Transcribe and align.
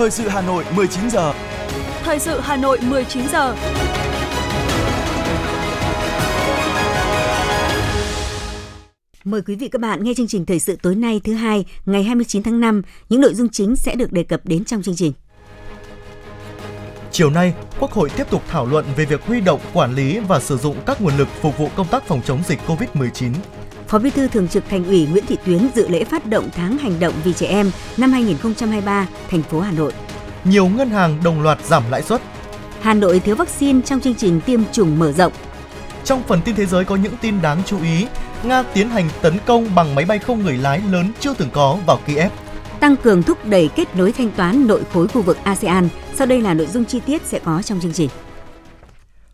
Thời 0.00 0.10
sự 0.10 0.28
Hà 0.28 0.40
Nội 0.40 0.64
19 0.76 1.10
giờ. 1.10 1.32
Thời 2.02 2.18
sự 2.18 2.40
Hà 2.40 2.56
Nội 2.56 2.78
19 2.82 3.28
giờ. 3.28 3.56
Mời 9.24 9.42
quý 9.42 9.54
vị 9.54 9.68
các 9.68 9.80
bạn 9.80 10.04
nghe 10.04 10.14
chương 10.16 10.28
trình 10.28 10.46
thời 10.46 10.58
sự 10.58 10.76
tối 10.82 10.94
nay 10.94 11.20
thứ 11.24 11.34
hai 11.34 11.64
ngày 11.86 12.02
29 12.02 12.42
tháng 12.42 12.60
5. 12.60 12.82
Những 13.08 13.20
nội 13.20 13.34
dung 13.34 13.48
chính 13.48 13.76
sẽ 13.76 13.94
được 13.94 14.12
đề 14.12 14.22
cập 14.22 14.40
đến 14.44 14.64
trong 14.64 14.82
chương 14.82 14.96
trình. 14.96 15.12
Chiều 17.10 17.30
nay, 17.30 17.54
Quốc 17.80 17.92
hội 17.92 18.10
tiếp 18.16 18.30
tục 18.30 18.42
thảo 18.48 18.66
luận 18.66 18.84
về 18.96 19.04
việc 19.04 19.22
huy 19.22 19.40
động, 19.40 19.60
quản 19.72 19.94
lý 19.94 20.18
và 20.18 20.40
sử 20.40 20.56
dụng 20.56 20.76
các 20.86 21.02
nguồn 21.02 21.16
lực 21.16 21.28
phục 21.40 21.58
vụ 21.58 21.68
công 21.76 21.88
tác 21.90 22.06
phòng 22.06 22.22
chống 22.24 22.42
dịch 22.46 22.58
COVID-19. 22.66 23.32
Phó 23.90 23.98
Bí 23.98 24.10
thư 24.10 24.28
Thường 24.28 24.48
trực 24.48 24.64
Thành 24.68 24.84
ủy 24.84 25.06
Nguyễn 25.06 25.26
Thị 25.26 25.36
Tuyến 25.46 25.68
dự 25.74 25.88
lễ 25.88 26.04
phát 26.04 26.26
động 26.26 26.48
tháng 26.56 26.78
hành 26.78 27.00
động 27.00 27.14
vì 27.24 27.32
trẻ 27.32 27.46
em 27.46 27.70
năm 27.96 28.12
2023, 28.12 29.06
thành 29.30 29.42
phố 29.42 29.60
Hà 29.60 29.72
Nội. 29.72 29.92
Nhiều 30.44 30.68
ngân 30.68 30.90
hàng 30.90 31.20
đồng 31.24 31.42
loạt 31.42 31.64
giảm 31.64 31.82
lãi 31.90 32.02
suất. 32.02 32.22
Hà 32.80 32.94
Nội 32.94 33.20
thiếu 33.20 33.36
vaccine 33.36 33.80
trong 33.84 34.00
chương 34.00 34.14
trình 34.14 34.40
tiêm 34.40 34.60
chủng 34.72 34.98
mở 34.98 35.12
rộng. 35.12 35.32
Trong 36.04 36.22
phần 36.22 36.40
tin 36.44 36.54
thế 36.54 36.66
giới 36.66 36.84
có 36.84 36.96
những 36.96 37.16
tin 37.20 37.42
đáng 37.42 37.62
chú 37.66 37.82
ý. 37.82 38.06
Nga 38.44 38.62
tiến 38.62 38.88
hành 38.90 39.08
tấn 39.22 39.38
công 39.46 39.74
bằng 39.74 39.94
máy 39.94 40.04
bay 40.04 40.18
không 40.18 40.42
người 40.42 40.56
lái 40.56 40.80
lớn 40.90 41.12
chưa 41.20 41.34
từng 41.34 41.50
có 41.52 41.78
vào 41.86 42.00
Kiev. 42.06 42.32
Tăng 42.80 42.96
cường 42.96 43.22
thúc 43.22 43.46
đẩy 43.46 43.70
kết 43.76 43.96
nối 43.96 44.12
thanh 44.12 44.30
toán 44.30 44.66
nội 44.66 44.82
khối 44.92 45.08
khu 45.08 45.22
vực 45.22 45.38
ASEAN. 45.44 45.88
Sau 46.14 46.26
đây 46.26 46.40
là 46.40 46.54
nội 46.54 46.66
dung 46.66 46.84
chi 46.84 47.00
tiết 47.06 47.22
sẽ 47.26 47.38
có 47.38 47.62
trong 47.62 47.80
chương 47.80 47.92
trình. 47.92 48.10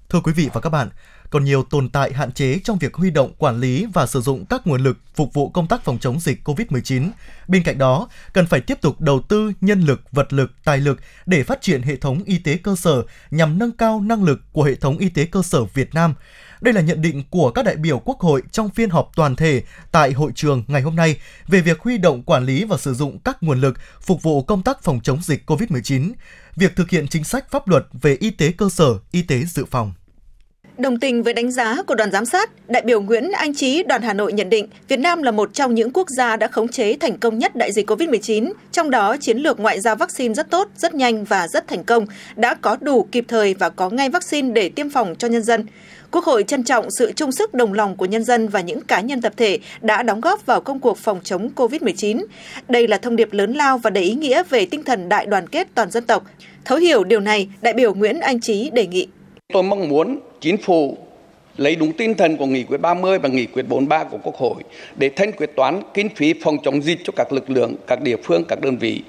Thưa 0.09 0.21
quý 0.21 0.33
vị 0.33 0.51
và 0.53 0.61
các 0.61 0.71
bạn, 0.71 0.89
còn 1.31 1.45
nhiều 1.45 1.63
tồn 1.63 1.89
tại 1.89 2.13
hạn 2.13 2.33
chế 2.33 2.59
trong 2.65 2.79
việc 2.79 2.95
huy 2.95 3.11
động, 3.11 3.33
quản 3.39 3.61
lý 3.61 3.87
và 3.95 4.07
sử 4.07 4.21
dụng 4.21 4.45
các 4.47 4.67
nguồn 4.67 4.83
lực 4.83 4.99
phục 5.15 5.35
vụ 5.35 5.49
công 5.49 5.69
tác 5.69 5.85
phòng 5.85 5.99
chống 5.99 6.21
dịch 6.21 6.49
COVID-19. 6.49 7.11
Bên 7.49 7.63
cạnh 7.63 7.79
đó, 7.79 8.09
cần 8.33 8.47
phải 8.47 8.61
tiếp 8.61 8.79
tục 8.81 9.01
đầu 9.01 9.21
tư 9.29 9.53
nhân 9.61 9.81
lực, 9.81 10.01
vật 10.13 10.33
lực, 10.33 10.53
tài 10.65 10.79
lực 10.79 11.01
để 11.27 11.43
phát 11.43 11.61
triển 11.61 11.83
hệ 11.83 11.97
thống 11.97 12.23
y 12.25 12.39
tế 12.39 12.57
cơ 12.57 12.77
sở 12.77 13.03
nhằm 13.31 13.59
nâng 13.59 13.73
cao 13.73 14.01
năng 14.01 14.25
lực 14.25 14.41
của 14.53 14.63
hệ 14.63 14.75
thống 14.75 14.99
y 14.99 15.09
tế 15.09 15.25
cơ 15.25 15.43
sở 15.43 15.65
Việt 15.65 15.95
Nam. 15.95 16.15
Đây 16.61 16.75
là 16.75 16.81
nhận 16.81 17.03
định 17.03 17.23
của 17.31 17.51
các 17.51 17.65
đại 17.65 17.77
biểu 17.77 17.99
Quốc 17.99 18.21
hội 18.21 18.43
trong 18.53 18.71
phiên 18.71 18.91
họp 18.91 19.11
toàn 19.17 19.37
thể 19.37 19.63
tại 19.93 20.13
hội 20.13 20.33
trường 20.35 20.65
ngày 20.69 20.83
hôm 20.83 20.97
nay 20.97 21.17
về 21.49 21.61
việc 21.61 21.81
huy 21.81 21.99
động 21.99 22.23
quản 22.23 22.45
lý 22.45 22.65
và 22.65 22.77
sử 22.77 22.95
dụng 22.95 23.19
các 23.19 23.43
nguồn 23.43 23.61
lực 23.61 23.79
phục 24.01 24.23
vụ 24.23 24.43
công 24.43 24.63
tác 24.63 24.83
phòng 24.83 25.01
chống 25.03 25.23
dịch 25.23 25.51
COVID-19, 25.51 26.13
việc 26.57 26.77
thực 26.77 26.91
hiện 26.91 27.09
chính 27.09 27.25
sách 27.25 27.51
pháp 27.51 27.69
luật 27.69 27.87
về 27.93 28.17
y 28.21 28.31
tế 28.31 28.53
cơ 28.53 28.69
sở, 28.69 28.99
y 29.11 29.23
tế 29.23 29.45
dự 29.45 29.65
phòng. 29.65 29.93
Đồng 30.79 30.99
tình 30.99 31.23
với 31.23 31.33
đánh 31.35 31.51
giá 31.51 31.83
của 31.87 31.95
đoàn 31.95 32.11
giám 32.11 32.25
sát, 32.25 32.51
đại 32.69 32.83
biểu 32.83 33.01
Nguyễn 33.01 33.33
Anh 33.33 33.55
Trí, 33.55 33.83
đoàn 33.83 34.03
Hà 34.03 34.13
Nội 34.13 34.33
nhận 34.33 34.51
định 34.51 34.69
Việt 34.89 34.97
Nam 34.97 35.23
là 35.23 35.31
một 35.31 35.55
trong 35.55 35.75
những 35.75 35.91
quốc 35.91 36.09
gia 36.09 36.37
đã 36.37 36.49
khống 36.49 36.69
chế 36.69 36.97
thành 37.01 37.19
công 37.19 37.39
nhất 37.39 37.57
đại 37.57 37.73
dịch 37.73 37.91
COVID-19, 37.91 38.53
trong 38.73 38.91
đó 38.91 39.17
chiến 39.21 39.39
lược 39.39 39.61
ngoại 39.61 39.81
giao 39.81 39.97
vaccine 39.97 40.35
rất 40.35 40.51
tốt, 40.51 40.69
rất 40.77 40.95
nhanh 40.95 41.25
và 41.25 41.49
rất 41.49 41.69
thành 41.69 41.85
công, 41.85 42.07
đã 42.37 42.55
có 42.55 42.77
đủ 42.81 43.09
kịp 43.13 43.25
thời 43.29 43.55
và 43.55 43.69
có 43.69 43.91
ngay 43.91 44.09
vaccine 44.09 44.53
để 44.53 44.69
tiêm 44.69 44.91
phòng 44.91 45.15
cho 45.19 45.29
nhân 45.29 45.43
dân. 45.43 45.67
Quốc 46.11 46.25
hội 46.25 46.43
trân 46.43 46.65
trọng 46.65 46.91
sự 46.99 47.13
chung 47.17 47.33
sức 47.33 47.55
đồng 47.55 47.73
lòng 47.73 47.97
của 47.97 48.07
nhân 48.07 48.25
dân 48.25 48.49
và 48.49 48.61
những 48.61 48.81
cá 48.81 49.01
nhân 49.01 49.21
tập 49.21 49.33
thể 49.37 49.59
đã 49.81 50.03
đóng 50.03 50.21
góp 50.21 50.47
vào 50.47 50.61
công 50.61 50.81
cuộc 50.81 50.99
phòng 50.99 51.21
chống 51.25 51.51
COVID-19. 51.57 52.25
Đây 52.69 52.89
là 52.89 52.99
thông 52.99 53.17
điệp 53.17 53.33
lớn 53.33 53.53
lao 53.53 53.79
và 53.79 53.91
đầy 53.91 54.05
ý 54.05 54.15
nghĩa 54.15 54.43
về 54.51 54.67
tinh 54.67 54.83
thần 54.83 55.09
đại 55.09 55.27
đoàn 55.27 55.49
kết 55.49 55.69
toàn 55.75 55.91
dân 55.91 56.05
tộc. 56.05 56.25
Thấu 56.65 56.79
hiểu 56.79 57.05
điều 57.05 57.21
này, 57.21 57.49
đại 57.63 57.73
biểu 57.73 57.95
Nguyễn 57.95 58.21
Anh 58.21 58.41
Trí 58.41 58.71
đề 58.71 58.87
nghị. 58.87 59.09
Tôi 59.53 59.63
mong 59.63 59.89
muốn 59.89 60.21
chính 60.47 60.57
phủ 60.57 60.97
lấy 61.57 61.77
đúng 61.77 61.93
tinh 61.93 62.15
thần 62.15 62.37
của 62.37 62.47
nghị 62.47 62.63
quyết 62.63 62.81
30 62.81 63.19
và 63.19 63.29
nghị 63.29 63.47
quyết 63.47 63.63
43 63.69 64.05
của 64.05 64.19
Quốc 64.23 64.37
hội 64.37 64.55
để 64.97 65.11
thanh 65.17 65.33
quyết 65.33 65.51
toán 65.57 65.83
kinh 65.95 66.09
phí 66.09 66.35
phòng 66.43 66.57
chống 66.65 66.83
dịch 66.83 66.99
cho 67.05 67.13
các 67.17 67.33
lực 67.33 67.51
lượng, 67.51 67.75
các 67.87 68.03
địa 68.03 68.17
phương, 68.25 68.45
các 68.49 68.61
đơn 68.61 68.77
vị. 68.77 69.03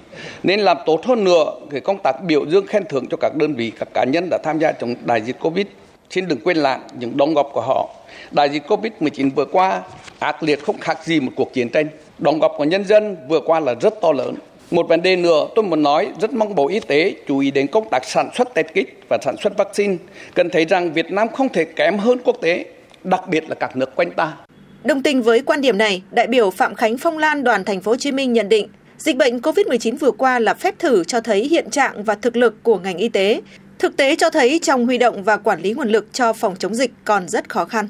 Nên 0.44 0.60
làm 0.60 0.78
tốt 0.86 1.06
hơn 1.06 1.24
nữa 1.24 1.46
cái 1.70 1.82
công 1.82 1.98
tác 2.04 2.16
biểu 2.28 2.46
dương 2.46 2.68
khen 2.68 2.84
thưởng 2.90 3.06
cho 3.12 3.18
các 3.18 3.36
đơn 3.36 3.54
vị, 3.54 3.72
các 3.80 3.88
cá 3.94 4.04
nhân 4.04 4.28
đã 4.32 4.38
tham 4.44 4.60
gia 4.60 4.72
trong 4.72 4.95
đại 5.06 5.22
dịch 5.22 5.39
Covid. 5.39 5.67
Xin 6.10 6.28
đừng 6.28 6.39
quên 6.39 6.58
lãng 6.58 6.82
những 7.00 7.17
đóng 7.17 7.34
góp 7.34 7.50
của 7.54 7.61
họ. 7.61 7.90
Đại 8.32 8.50
dịch 8.50 8.64
Covid-19 8.67 9.32
vừa 9.36 9.45
qua 9.45 9.82
ác 10.20 10.44
liệt 10.44 10.64
không 10.64 10.78
khác 10.78 11.04
gì 11.04 11.20
một 11.20 11.32
cuộc 11.36 11.54
chiến 11.54 11.70
tranh. 11.70 11.88
Đóng 12.17 12.40
góp 12.40 12.54
của 12.58 12.64
nhân 12.64 12.86
dân 12.86 13.17
vừa 13.30 13.40
qua 13.40 13.60
là 13.60 13.76
rất 13.82 14.02
to 14.02 14.11
lớn. 14.11 14.36
Một 14.72 14.88
vấn 14.88 15.02
đề 15.02 15.16
nữa 15.16 15.48
tôi 15.55 15.64
muốn 15.64 15.83
nói 15.83 16.11
rất 16.22 16.33
mong 16.33 16.55
Bộ 16.55 16.67
Y 16.67 16.80
tế 16.80 17.16
chú 17.28 17.39
ý 17.39 17.52
đến 17.52 17.67
công 17.67 17.89
tác 17.89 18.05
sản 18.05 18.30
xuất 18.36 18.54
test 18.54 18.67
kit 18.67 19.10
và 19.10 19.17
sản 19.22 19.36
xuất 19.44 19.58
vaccine. 19.58 19.98
Cần 20.33 20.50
thấy 20.50 20.66
rằng 20.66 20.94
Việt 20.94 21.11
Nam 21.11 21.28
không 21.36 21.50
thể 21.50 21.66
kém 21.66 21.98
hơn 21.98 22.17
quốc 22.26 22.38
tế, 22.42 22.66
đặc 23.04 23.28
biệt 23.28 23.50
là 23.50 23.55
các 23.55 23.76
nước 23.76 23.95
quanh 23.95 24.11
ta. 24.11 24.33
Đồng 24.83 25.04
tình 25.04 25.22
với 25.22 25.42
quan 25.42 25.61
điểm 25.61 25.78
này, 25.78 26.02
đại 26.11 26.28
biểu 26.28 26.52
Phạm 26.52 26.76
Khánh 26.76 26.98
Phong 26.98 27.17
Lan 27.17 27.44
đoàn 27.44 27.66
thành 27.66 27.82
phố 27.82 27.92
Hồ 27.92 27.98
Chí 27.98 28.11
Minh 28.11 28.33
nhận 28.33 28.50
định, 28.50 28.67
dịch 28.98 29.17
bệnh 29.17 29.38
COVID-19 29.38 29.98
vừa 29.98 30.11
qua 30.11 30.39
là 30.39 30.54
phép 30.54 30.80
thử 30.80 31.04
cho 31.04 31.22
thấy 31.22 31.48
hiện 31.48 31.70
trạng 31.70 32.04
và 32.04 32.16
thực 32.16 32.36
lực 32.36 32.64
của 32.64 32.78
ngành 32.78 32.98
y 32.98 33.10
tế. 33.10 33.42
Thực 33.80 33.98
tế 33.98 34.16
cho 34.16 34.30
thấy 34.30 34.60
trong 34.64 34.86
huy 34.86 34.98
động 34.98 35.23
và 35.23 35.38
quản 35.38 35.61
lý 35.61 35.73
nguồn 35.73 35.89
lực 35.89 36.14
cho 36.14 36.34
phòng 36.34 36.55
chống 36.60 36.76
dịch 36.76 36.92
còn 37.05 37.30
rất 37.30 37.49
khó 37.49 37.66
khăn. 37.66 37.88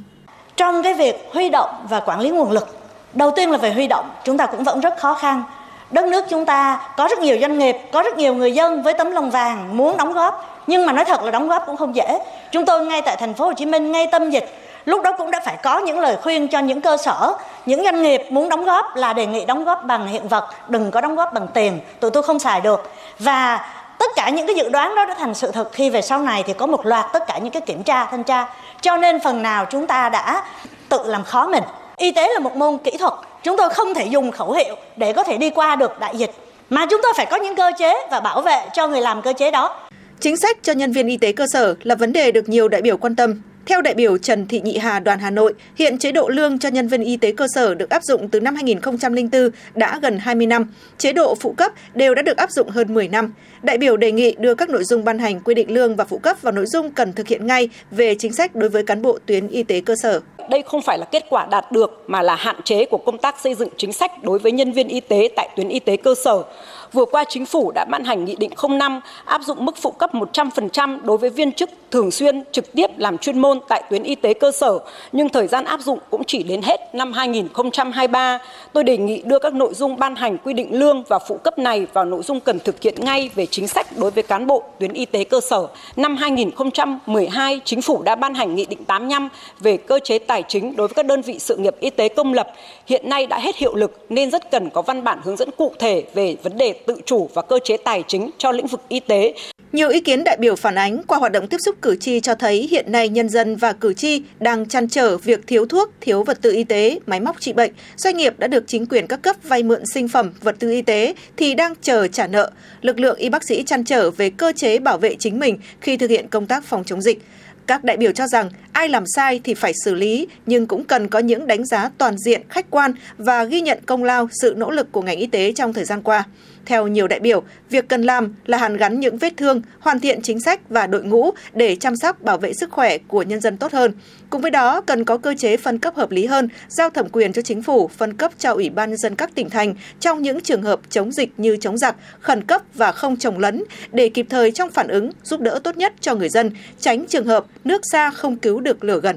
Trong 0.57 0.83
cái 0.83 0.93
việc 0.93 1.15
huy 1.29 1.49
động 1.49 1.69
và 1.89 1.99
quản 1.99 2.19
lý 2.19 2.29
nguồn 2.29 2.51
lực, 2.51 2.67
đầu 3.13 3.31
tiên 3.35 3.51
là 3.51 3.57
về 3.57 3.73
huy 3.73 3.87
động, 3.87 4.09
chúng 4.25 4.37
ta 4.37 4.45
cũng 4.45 4.63
vẫn 4.63 4.81
rất 4.81 4.97
khó 4.97 5.13
khăn 5.13 5.43
đất 5.91 6.05
nước 6.05 6.25
chúng 6.29 6.45
ta 6.45 6.79
có 6.97 7.07
rất 7.07 7.19
nhiều 7.19 7.37
doanh 7.41 7.59
nghiệp, 7.59 7.77
có 7.91 8.03
rất 8.03 8.17
nhiều 8.17 8.33
người 8.33 8.51
dân 8.51 8.83
với 8.83 8.93
tấm 8.93 9.11
lòng 9.11 9.31
vàng 9.31 9.77
muốn 9.77 9.97
đóng 9.97 10.13
góp. 10.13 10.63
Nhưng 10.67 10.85
mà 10.85 10.93
nói 10.93 11.05
thật 11.05 11.23
là 11.23 11.31
đóng 11.31 11.47
góp 11.47 11.63
cũng 11.65 11.77
không 11.77 11.95
dễ. 11.95 12.19
Chúng 12.51 12.65
tôi 12.65 12.85
ngay 12.85 13.01
tại 13.01 13.15
thành 13.15 13.33
phố 13.33 13.45
Hồ 13.45 13.53
Chí 13.53 13.65
Minh, 13.65 13.91
ngay 13.91 14.07
tâm 14.11 14.29
dịch, 14.29 14.57
lúc 14.85 15.01
đó 15.01 15.11
cũng 15.17 15.31
đã 15.31 15.39
phải 15.45 15.57
có 15.63 15.79
những 15.79 15.99
lời 15.99 16.17
khuyên 16.23 16.47
cho 16.47 16.59
những 16.59 16.81
cơ 16.81 16.97
sở, 16.97 17.33
những 17.65 17.83
doanh 17.83 18.01
nghiệp 18.01 18.23
muốn 18.29 18.49
đóng 18.49 18.65
góp 18.65 18.95
là 18.95 19.13
đề 19.13 19.25
nghị 19.25 19.45
đóng 19.45 19.65
góp 19.65 19.83
bằng 19.83 20.07
hiện 20.07 20.27
vật, 20.27 20.47
đừng 20.67 20.91
có 20.91 21.01
đóng 21.01 21.15
góp 21.15 21.33
bằng 21.33 21.47
tiền. 21.47 21.79
Tụi 21.99 22.11
tôi 22.11 22.23
không 22.23 22.39
xài 22.39 22.61
được. 22.61 22.91
Và 23.19 23.67
tất 23.97 24.11
cả 24.15 24.29
những 24.29 24.47
cái 24.47 24.55
dự 24.55 24.69
đoán 24.69 24.95
đó 24.95 25.05
đã 25.05 25.15
thành 25.19 25.33
sự 25.33 25.51
thật. 25.51 25.69
Khi 25.73 25.89
về 25.89 26.01
sau 26.01 26.19
này 26.19 26.43
thì 26.47 26.53
có 26.53 26.65
một 26.65 26.85
loạt 26.85 27.05
tất 27.13 27.27
cả 27.27 27.37
những 27.37 27.51
cái 27.51 27.61
kiểm 27.61 27.83
tra, 27.83 28.05
thanh 28.05 28.23
tra. 28.23 28.47
Cho 28.81 28.97
nên 28.97 29.19
phần 29.19 29.43
nào 29.43 29.65
chúng 29.65 29.87
ta 29.87 30.09
đã 30.09 30.43
tự 30.89 30.99
làm 31.05 31.23
khó 31.23 31.47
mình. 31.47 31.63
Y 31.97 32.11
tế 32.11 32.33
là 32.33 32.39
một 32.39 32.55
môn 32.55 32.77
kỹ 32.77 32.97
thuật 32.97 33.13
chúng 33.47 33.57
tôi 33.57 33.69
không 33.69 33.93
thể 33.93 34.05
dùng 34.05 34.31
khẩu 34.31 34.51
hiệu 34.51 34.75
để 34.97 35.13
có 35.13 35.23
thể 35.23 35.37
đi 35.37 35.49
qua 35.49 35.75
được 35.75 35.99
đại 35.99 36.17
dịch, 36.17 36.31
mà 36.69 36.85
chúng 36.89 36.99
tôi 37.03 37.13
phải 37.17 37.25
có 37.25 37.37
những 37.37 37.55
cơ 37.55 37.71
chế 37.77 38.07
và 38.11 38.19
bảo 38.19 38.41
vệ 38.41 38.61
cho 38.73 38.87
người 38.87 39.01
làm 39.01 39.21
cơ 39.21 39.33
chế 39.33 39.51
đó. 39.51 39.79
Chính 40.19 40.37
sách 40.37 40.57
cho 40.61 40.73
nhân 40.73 40.91
viên 40.91 41.07
y 41.07 41.17
tế 41.17 41.31
cơ 41.31 41.45
sở 41.53 41.75
là 41.83 41.95
vấn 41.95 42.13
đề 42.13 42.31
được 42.31 42.49
nhiều 42.49 42.67
đại 42.67 42.81
biểu 42.81 42.97
quan 42.97 43.15
tâm 43.15 43.41
theo 43.67 43.81
đại 43.81 43.93
biểu 43.93 44.17
Trần 44.17 44.47
Thị 44.47 44.61
Nhị 44.61 44.77
Hà 44.77 44.99
đoàn 44.99 45.19
Hà 45.19 45.29
Nội, 45.29 45.53
hiện 45.75 45.97
chế 45.97 46.11
độ 46.11 46.29
lương 46.29 46.59
cho 46.59 46.69
nhân 46.69 46.87
viên 46.87 47.01
y 47.01 47.17
tế 47.17 47.31
cơ 47.31 47.47
sở 47.55 47.75
được 47.75 47.89
áp 47.89 48.03
dụng 48.03 48.29
từ 48.29 48.39
năm 48.39 48.55
2004 48.55 49.49
đã 49.75 49.99
gần 50.01 50.19
20 50.19 50.47
năm. 50.47 50.73
Chế 50.97 51.13
độ 51.13 51.35
phụ 51.35 51.53
cấp 51.57 51.71
đều 51.93 52.15
đã 52.15 52.21
được 52.21 52.37
áp 52.37 52.51
dụng 52.51 52.69
hơn 52.69 52.93
10 52.93 53.07
năm. 53.07 53.33
Đại 53.61 53.77
biểu 53.77 53.97
đề 53.97 54.11
nghị 54.11 54.35
đưa 54.39 54.55
các 54.55 54.69
nội 54.69 54.83
dung 54.83 55.03
ban 55.03 55.19
hành 55.19 55.39
quy 55.39 55.53
định 55.53 55.71
lương 55.71 55.95
và 55.95 56.05
phụ 56.05 56.17
cấp 56.17 56.41
vào 56.41 56.53
nội 56.53 56.65
dung 56.65 56.91
cần 56.91 57.13
thực 57.13 57.27
hiện 57.27 57.47
ngay 57.47 57.69
về 57.91 58.15
chính 58.15 58.33
sách 58.33 58.55
đối 58.55 58.69
với 58.69 58.83
cán 58.83 59.01
bộ 59.01 59.19
tuyến 59.25 59.47
y 59.47 59.63
tế 59.63 59.81
cơ 59.81 59.95
sở. 60.03 60.19
Đây 60.49 60.63
không 60.65 60.81
phải 60.81 60.97
là 60.97 61.05
kết 61.05 61.23
quả 61.29 61.47
đạt 61.51 61.71
được 61.71 62.03
mà 62.07 62.21
là 62.21 62.35
hạn 62.35 62.55
chế 62.63 62.85
của 62.85 62.97
công 62.97 63.17
tác 63.17 63.35
xây 63.43 63.55
dựng 63.55 63.69
chính 63.77 63.93
sách 63.93 64.11
đối 64.23 64.39
với 64.39 64.51
nhân 64.51 64.71
viên 64.71 64.87
y 64.87 64.99
tế 64.99 65.29
tại 65.35 65.49
tuyến 65.55 65.69
y 65.69 65.79
tế 65.79 65.97
cơ 65.97 66.15
sở. 66.23 66.43
Vừa 66.93 67.05
qua 67.05 67.23
chính 67.29 67.45
phủ 67.45 67.71
đã 67.71 67.85
ban 67.85 68.03
hành 68.03 68.25
nghị 68.25 68.35
định 68.35 68.51
05 68.69 69.01
áp 69.25 69.41
dụng 69.41 69.65
mức 69.65 69.77
phụ 69.77 69.91
cấp 69.91 70.15
100% 70.15 70.99
đối 71.03 71.17
với 71.17 71.29
viên 71.29 71.51
chức 71.51 71.69
thường 71.91 72.11
xuyên 72.11 72.43
trực 72.51 72.73
tiếp 72.73 72.87
làm 72.97 73.17
chuyên 73.17 73.39
môn 73.39 73.59
tại 73.67 73.83
tuyến 73.89 74.03
y 74.03 74.15
tế 74.15 74.33
cơ 74.33 74.51
sở, 74.51 74.79
nhưng 75.11 75.29
thời 75.29 75.47
gian 75.47 75.65
áp 75.65 75.79
dụng 75.81 75.99
cũng 76.09 76.23
chỉ 76.23 76.43
đến 76.43 76.61
hết 76.61 76.95
năm 76.95 77.13
2023. 77.13 78.39
Tôi 78.73 78.83
đề 78.83 78.97
nghị 78.97 79.21
đưa 79.25 79.39
các 79.39 79.53
nội 79.53 79.73
dung 79.73 79.97
ban 79.97 80.15
hành 80.15 80.37
quy 80.37 80.53
định 80.53 80.79
lương 80.79 81.03
và 81.03 81.19
phụ 81.19 81.37
cấp 81.37 81.59
này 81.59 81.87
vào 81.93 82.05
nội 82.05 82.23
dung 82.23 82.39
cần 82.39 82.59
thực 82.59 82.81
hiện 82.81 82.95
ngay 82.97 83.29
về 83.35 83.45
chính 83.45 83.67
sách 83.67 83.87
đối 83.97 84.11
với 84.11 84.23
cán 84.23 84.47
bộ 84.47 84.63
tuyến 84.79 84.93
y 84.93 85.05
tế 85.05 85.23
cơ 85.23 85.41
sở. 85.41 85.67
Năm 85.95 86.17
2012, 86.17 87.59
chính 87.65 87.81
phủ 87.81 88.01
đã 88.01 88.15
ban 88.15 88.33
hành 88.33 88.55
nghị 88.55 88.65
định 88.65 88.85
85 88.85 89.29
về 89.59 89.77
cơ 89.77 89.99
chế 90.03 90.19
tài 90.19 90.43
chính 90.47 90.75
đối 90.75 90.87
với 90.87 90.95
các 90.95 91.05
đơn 91.05 91.21
vị 91.21 91.39
sự 91.39 91.57
nghiệp 91.57 91.75
y 91.79 91.89
tế 91.89 92.09
công 92.09 92.33
lập. 92.33 92.47
Hiện 92.87 93.09
nay 93.09 93.25
đã 93.25 93.39
hết 93.39 93.55
hiệu 93.55 93.75
lực 93.75 94.05
nên 94.09 94.31
rất 94.31 94.51
cần 94.51 94.69
có 94.69 94.81
văn 94.81 95.03
bản 95.03 95.19
hướng 95.23 95.37
dẫn 95.37 95.49
cụ 95.57 95.71
thể 95.79 96.03
về 96.13 96.35
vấn 96.43 96.57
đề 96.57 96.76
tự 96.85 96.95
chủ 97.05 97.29
và 97.33 97.41
cơ 97.41 97.59
chế 97.63 97.77
tài 97.77 98.03
chính 98.07 98.29
cho 98.37 98.51
lĩnh 98.51 98.67
vực 98.67 98.81
y 98.89 98.99
tế. 98.99 99.33
Nhiều 99.71 99.89
ý 99.89 99.99
kiến 99.99 100.23
đại 100.23 100.37
biểu 100.39 100.55
phản 100.55 100.75
ánh 100.75 101.03
qua 101.03 101.17
hoạt 101.17 101.31
động 101.31 101.47
tiếp 101.47 101.57
xúc 101.65 101.75
cử 101.81 101.95
tri 101.95 102.19
cho 102.19 102.35
thấy 102.35 102.67
hiện 102.71 102.91
nay 102.91 103.09
nhân 103.09 103.29
dân 103.29 103.55
và 103.55 103.73
cử 103.73 103.93
tri 103.93 104.21
đang 104.39 104.67
chăn 104.67 104.89
trở 104.89 105.17
việc 105.17 105.47
thiếu 105.47 105.65
thuốc, 105.65 105.89
thiếu 106.01 106.23
vật 106.23 106.37
tư 106.41 106.51
y 106.51 106.63
tế, 106.63 106.99
máy 107.05 107.19
móc 107.19 107.39
trị 107.39 107.53
bệnh. 107.53 107.71
Doanh 107.97 108.17
nghiệp 108.17 108.39
đã 108.39 108.47
được 108.47 108.63
chính 108.67 108.85
quyền 108.85 109.07
các 109.07 109.21
cấp 109.21 109.35
vay 109.43 109.63
mượn 109.63 109.85
sinh 109.93 110.07
phẩm, 110.07 110.33
vật 110.41 110.55
tư 110.59 110.71
y 110.71 110.81
tế 110.81 111.13
thì 111.37 111.55
đang 111.55 111.73
chờ 111.81 112.07
trả 112.07 112.27
nợ. 112.27 112.51
Lực 112.81 112.99
lượng 112.99 113.17
y 113.17 113.29
bác 113.29 113.43
sĩ 113.43 113.63
chăn 113.63 113.83
trở 113.83 114.11
về 114.11 114.29
cơ 114.29 114.51
chế 114.55 114.79
bảo 114.79 114.97
vệ 114.97 115.15
chính 115.15 115.39
mình 115.39 115.59
khi 115.81 115.97
thực 115.97 116.09
hiện 116.09 116.27
công 116.27 116.45
tác 116.45 116.63
phòng 116.65 116.83
chống 116.83 117.01
dịch. 117.01 117.21
Các 117.67 117.83
đại 117.83 117.97
biểu 117.97 118.11
cho 118.11 118.27
rằng 118.27 118.49
ai 118.71 118.89
làm 118.89 119.03
sai 119.15 119.41
thì 119.43 119.53
phải 119.53 119.73
xử 119.85 119.93
lý, 119.93 120.27
nhưng 120.45 120.67
cũng 120.67 120.83
cần 120.83 121.07
có 121.07 121.19
những 121.19 121.47
đánh 121.47 121.65
giá 121.65 121.89
toàn 121.97 122.17
diện, 122.17 122.41
khách 122.49 122.69
quan 122.69 122.93
và 123.17 123.43
ghi 123.43 123.61
nhận 123.61 123.79
công 123.85 124.03
lao, 124.03 124.29
sự 124.41 124.53
nỗ 124.57 124.71
lực 124.71 124.91
của 124.91 125.01
ngành 125.01 125.17
y 125.17 125.27
tế 125.27 125.51
trong 125.55 125.73
thời 125.73 125.85
gian 125.85 126.01
qua. 126.01 126.23
Theo 126.67 126.87
nhiều 126.87 127.07
đại 127.07 127.19
biểu, 127.19 127.43
việc 127.69 127.89
cần 127.89 128.01
làm 128.01 128.33
là 128.45 128.57
hàn 128.57 128.77
gắn 128.77 128.99
những 128.99 129.17
vết 129.17 129.33
thương, 129.37 129.61
hoàn 129.79 129.99
thiện 129.99 130.21
chính 130.21 130.39
sách 130.39 130.69
và 130.69 130.87
đội 130.87 131.03
ngũ 131.03 131.31
để 131.53 131.75
chăm 131.75 131.95
sóc 131.95 132.21
bảo 132.21 132.37
vệ 132.37 132.53
sức 132.53 132.71
khỏe 132.71 132.97
của 132.97 133.21
nhân 133.23 133.41
dân 133.41 133.57
tốt 133.57 133.71
hơn. 133.71 133.93
Cùng 134.29 134.41
với 134.41 134.51
đó, 134.51 134.81
cần 134.81 135.03
có 135.03 135.17
cơ 135.17 135.33
chế 135.37 135.57
phân 135.57 135.79
cấp 135.79 135.95
hợp 135.95 136.11
lý 136.11 136.25
hơn, 136.25 136.49
giao 136.67 136.89
thẩm 136.89 137.09
quyền 137.09 137.33
cho 137.33 137.41
chính 137.41 137.63
phủ 137.63 137.87
phân 137.87 138.13
cấp 138.13 138.31
cho 138.37 138.53
Ủy 138.53 138.69
ban 138.69 138.89
nhân 138.89 138.97
dân 138.97 139.15
các 139.15 139.35
tỉnh 139.35 139.49
thành 139.49 139.75
trong 139.99 140.21
những 140.21 140.41
trường 140.41 140.63
hợp 140.63 140.79
chống 140.89 141.11
dịch 141.11 141.29
như 141.37 141.57
chống 141.57 141.77
giặc, 141.77 141.95
khẩn 142.19 142.43
cấp 142.43 142.61
và 142.73 142.91
không 142.91 143.17
trồng 143.17 143.39
lấn 143.39 143.63
để 143.91 144.09
kịp 144.09 144.25
thời 144.29 144.51
trong 144.51 144.71
phản 144.71 144.87
ứng 144.87 145.11
giúp 145.23 145.39
đỡ 145.39 145.59
tốt 145.63 145.77
nhất 145.77 145.93
cho 146.01 146.15
người 146.15 146.29
dân, 146.29 146.51
tránh 146.79 147.05
trường 147.09 147.25
hợp 147.25 147.45
nước 147.63 147.81
xa 147.91 148.11
không 148.11 148.35
cứu 148.35 148.59
được 148.59 148.83
lửa 148.83 148.99
gần. 149.03 149.15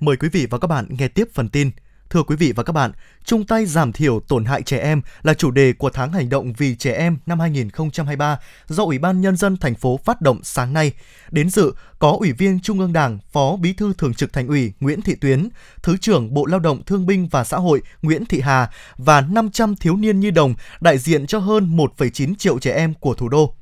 Mời 0.00 0.16
quý 0.16 0.28
vị 0.32 0.46
và 0.50 0.58
các 0.58 0.68
bạn 0.68 0.86
nghe 0.98 1.08
tiếp 1.08 1.28
phần 1.34 1.48
tin. 1.48 1.70
Thưa 2.10 2.22
quý 2.22 2.36
vị 2.36 2.52
và 2.52 2.62
các 2.62 2.72
bạn, 2.72 2.92
chung 3.24 3.44
tay 3.44 3.66
giảm 3.66 3.92
thiểu 3.92 4.20
tổn 4.20 4.44
hại 4.44 4.62
trẻ 4.62 4.78
em 4.78 5.00
là 5.22 5.34
chủ 5.34 5.50
đề 5.50 5.72
của 5.72 5.90
tháng 5.90 6.12
hành 6.12 6.28
động 6.28 6.52
vì 6.52 6.74
trẻ 6.74 6.92
em 6.92 7.18
năm 7.26 7.40
2023 7.40 8.38
do 8.68 8.84
Ủy 8.84 8.98
ban 8.98 9.20
Nhân 9.20 9.36
dân 9.36 9.56
thành 9.56 9.74
phố 9.74 10.00
phát 10.04 10.20
động 10.20 10.40
sáng 10.42 10.72
nay. 10.72 10.92
Đến 11.30 11.50
dự 11.50 11.72
có 11.98 12.16
Ủy 12.18 12.32
viên 12.32 12.60
Trung 12.60 12.80
ương 12.80 12.92
Đảng, 12.92 13.18
Phó 13.32 13.56
Bí 13.56 13.72
thư 13.72 13.92
Thường 13.98 14.14
trực 14.14 14.32
Thành 14.32 14.48
ủy 14.48 14.72
Nguyễn 14.80 15.02
Thị 15.02 15.14
Tuyến, 15.14 15.48
Thứ 15.82 15.96
trưởng 15.96 16.34
Bộ 16.34 16.46
Lao 16.46 16.60
động 16.60 16.82
Thương 16.84 17.06
binh 17.06 17.28
và 17.30 17.44
Xã 17.44 17.56
hội 17.56 17.82
Nguyễn 18.02 18.26
Thị 18.26 18.40
Hà 18.40 18.70
và 18.96 19.20
500 19.20 19.76
thiếu 19.76 19.96
niên 19.96 20.20
nhi 20.20 20.30
đồng 20.30 20.54
đại 20.80 20.98
diện 20.98 21.26
cho 21.26 21.38
hơn 21.38 21.76
1,9 21.76 22.34
triệu 22.34 22.58
trẻ 22.58 22.72
em 22.72 22.94
của 22.94 23.14
thủ 23.14 23.28
đô. 23.28 23.54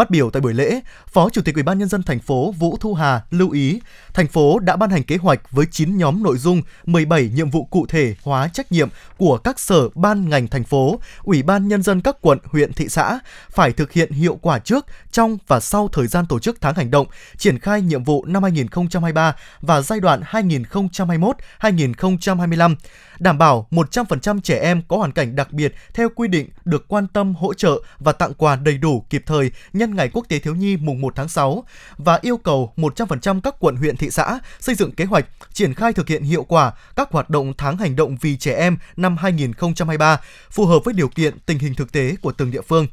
Phát 0.00 0.10
biểu 0.10 0.30
tại 0.30 0.40
buổi 0.40 0.54
lễ, 0.54 0.80
Phó 1.06 1.30
Chủ 1.30 1.42
tịch 1.42 1.54
Ủy 1.54 1.62
ban 1.62 1.78
nhân 1.78 1.88
dân 1.88 2.02
thành 2.02 2.18
phố 2.18 2.54
Vũ 2.58 2.76
Thu 2.80 2.94
Hà 2.94 3.20
lưu 3.30 3.50
ý, 3.50 3.80
thành 4.14 4.26
phố 4.26 4.58
đã 4.58 4.76
ban 4.76 4.90
hành 4.90 5.02
kế 5.02 5.16
hoạch 5.16 5.50
với 5.50 5.66
9 5.70 5.98
nhóm 5.98 6.22
nội 6.22 6.38
dung, 6.38 6.62
17 6.84 7.28
nhiệm 7.28 7.50
vụ 7.50 7.64
cụ 7.64 7.86
thể 7.86 8.14
hóa 8.22 8.48
trách 8.48 8.72
nhiệm 8.72 8.88
của 9.16 9.38
các 9.38 9.60
sở 9.60 9.88
ban 9.94 10.28
ngành 10.28 10.48
thành 10.48 10.64
phố, 10.64 11.00
Ủy 11.22 11.42
ban 11.42 11.68
nhân 11.68 11.82
dân 11.82 12.00
các 12.00 12.16
quận, 12.20 12.38
huyện, 12.44 12.72
thị 12.72 12.88
xã 12.88 13.18
phải 13.50 13.72
thực 13.72 13.92
hiện 13.92 14.12
hiệu 14.12 14.38
quả 14.42 14.58
trước, 14.58 14.86
trong 15.12 15.38
và 15.46 15.60
sau 15.60 15.88
thời 15.88 16.06
gian 16.06 16.26
tổ 16.26 16.38
chức 16.38 16.60
tháng 16.60 16.74
hành 16.74 16.90
động, 16.90 17.06
triển 17.36 17.58
khai 17.58 17.82
nhiệm 17.82 18.04
vụ 18.04 18.24
năm 18.24 18.42
2023 18.42 19.36
và 19.60 19.80
giai 19.80 20.00
đoạn 20.00 20.22
2021-2025 20.30 22.74
đảm 23.20 23.38
bảo 23.38 23.66
100% 23.70 24.40
trẻ 24.40 24.58
em 24.62 24.82
có 24.88 24.96
hoàn 24.96 25.12
cảnh 25.12 25.36
đặc 25.36 25.52
biệt 25.52 25.74
theo 25.94 26.08
quy 26.14 26.28
định 26.28 26.48
được 26.64 26.88
quan 26.88 27.06
tâm 27.06 27.34
hỗ 27.34 27.54
trợ 27.54 27.82
và 27.98 28.12
tặng 28.12 28.34
quà 28.34 28.56
đầy 28.56 28.78
đủ 28.78 29.04
kịp 29.10 29.22
thời 29.26 29.50
nhân 29.72 29.89
ngày 29.96 30.10
Quốc 30.12 30.26
tế 30.28 30.38
Thiếu 30.38 30.54
nhi 30.54 30.76
mùng 30.76 31.00
1 31.00 31.12
tháng 31.16 31.28
6 31.28 31.64
và 31.98 32.18
yêu 32.22 32.36
cầu 32.36 32.72
100% 32.76 33.40
các 33.40 33.54
quận 33.60 33.76
huyện 33.76 33.96
thị 33.96 34.10
xã 34.10 34.38
xây 34.60 34.74
dựng 34.74 34.92
kế 34.92 35.04
hoạch 35.04 35.26
triển 35.52 35.74
khai 35.74 35.92
thực 35.92 36.08
hiện 36.08 36.22
hiệu 36.22 36.42
quả 36.42 36.72
các 36.96 37.12
hoạt 37.12 37.30
động 37.30 37.52
tháng 37.58 37.76
hành 37.76 37.96
động 37.96 38.16
vì 38.20 38.36
trẻ 38.36 38.54
em 38.54 38.76
năm 38.96 39.16
2023 39.16 40.20
phù 40.50 40.66
hợp 40.66 40.78
với 40.84 40.94
điều 40.94 41.08
kiện 41.08 41.38
tình 41.46 41.58
hình 41.58 41.74
thực 41.74 41.92
tế 41.92 42.16
của 42.22 42.32
từng 42.32 42.50
địa 42.50 42.62
phương. 42.62 42.86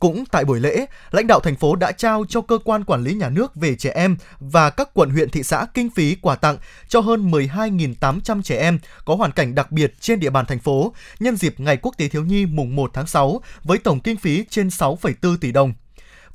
Cũng 0.00 0.24
tại 0.30 0.44
buổi 0.44 0.60
lễ, 0.60 0.86
lãnh 1.10 1.26
đạo 1.26 1.40
thành 1.40 1.56
phố 1.56 1.76
đã 1.76 1.92
trao 1.92 2.24
cho 2.28 2.40
cơ 2.40 2.58
quan 2.64 2.84
quản 2.84 3.04
lý 3.04 3.14
nhà 3.14 3.28
nước 3.28 3.54
về 3.54 3.74
trẻ 3.74 3.92
em 3.94 4.16
và 4.40 4.70
các 4.70 4.90
quận 4.94 5.10
huyện 5.10 5.30
thị 5.30 5.42
xã 5.42 5.66
kinh 5.74 5.90
phí 5.90 6.16
quà 6.22 6.36
tặng 6.36 6.58
cho 6.88 7.00
hơn 7.00 7.30
12.800 7.30 8.42
trẻ 8.42 8.56
em 8.56 8.78
có 9.04 9.14
hoàn 9.14 9.32
cảnh 9.32 9.54
đặc 9.54 9.72
biệt 9.72 9.94
trên 10.00 10.20
địa 10.20 10.30
bàn 10.30 10.46
thành 10.46 10.58
phố 10.58 10.94
nhân 11.20 11.36
dịp 11.36 11.60
Ngày 11.60 11.76
Quốc 11.76 11.94
tế 11.98 12.08
Thiếu 12.08 12.24
nhi 12.24 12.46
mùng 12.46 12.76
1 12.76 12.90
tháng 12.94 13.06
6 13.06 13.40
với 13.64 13.78
tổng 13.78 14.00
kinh 14.00 14.16
phí 14.16 14.44
trên 14.50 14.68
6,4 14.68 15.36
tỷ 15.36 15.52
đồng. 15.52 15.72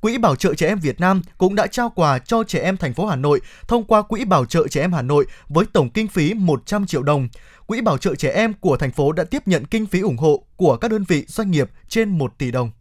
Quỹ 0.05 0.17
Bảo 0.17 0.35
trợ 0.35 0.53
trẻ 0.53 0.67
em 0.67 0.79
Việt 0.79 0.99
Nam 0.99 1.21
cũng 1.37 1.55
đã 1.55 1.67
trao 1.67 1.89
quà 1.89 2.19
cho 2.19 2.43
trẻ 2.43 2.59
em 2.59 2.77
thành 2.77 2.93
phố 2.93 3.05
Hà 3.05 3.15
Nội 3.15 3.41
thông 3.67 3.83
qua 3.83 4.01
Quỹ 4.01 4.25
Bảo 4.25 4.45
trợ 4.45 4.67
trẻ 4.67 4.81
em 4.81 4.93
Hà 4.93 5.01
Nội 5.01 5.25
với 5.49 5.65
tổng 5.73 5.89
kinh 5.89 6.07
phí 6.07 6.33
100 6.33 6.85
triệu 6.85 7.03
đồng. 7.03 7.27
Quỹ 7.65 7.81
Bảo 7.81 7.97
trợ 7.97 8.15
trẻ 8.15 8.31
em 8.31 8.53
của 8.53 8.77
thành 8.77 8.91
phố 8.91 9.11
đã 9.11 9.23
tiếp 9.23 9.47
nhận 9.47 9.65
kinh 9.65 9.85
phí 9.85 9.99
ủng 9.99 10.17
hộ 10.17 10.43
của 10.55 10.77
các 10.77 10.91
đơn 10.91 11.03
vị 11.07 11.25
doanh 11.27 11.51
nghiệp 11.51 11.69
trên 11.89 12.09
1 12.09 12.37
tỷ 12.37 12.51
đồng. 12.51 12.71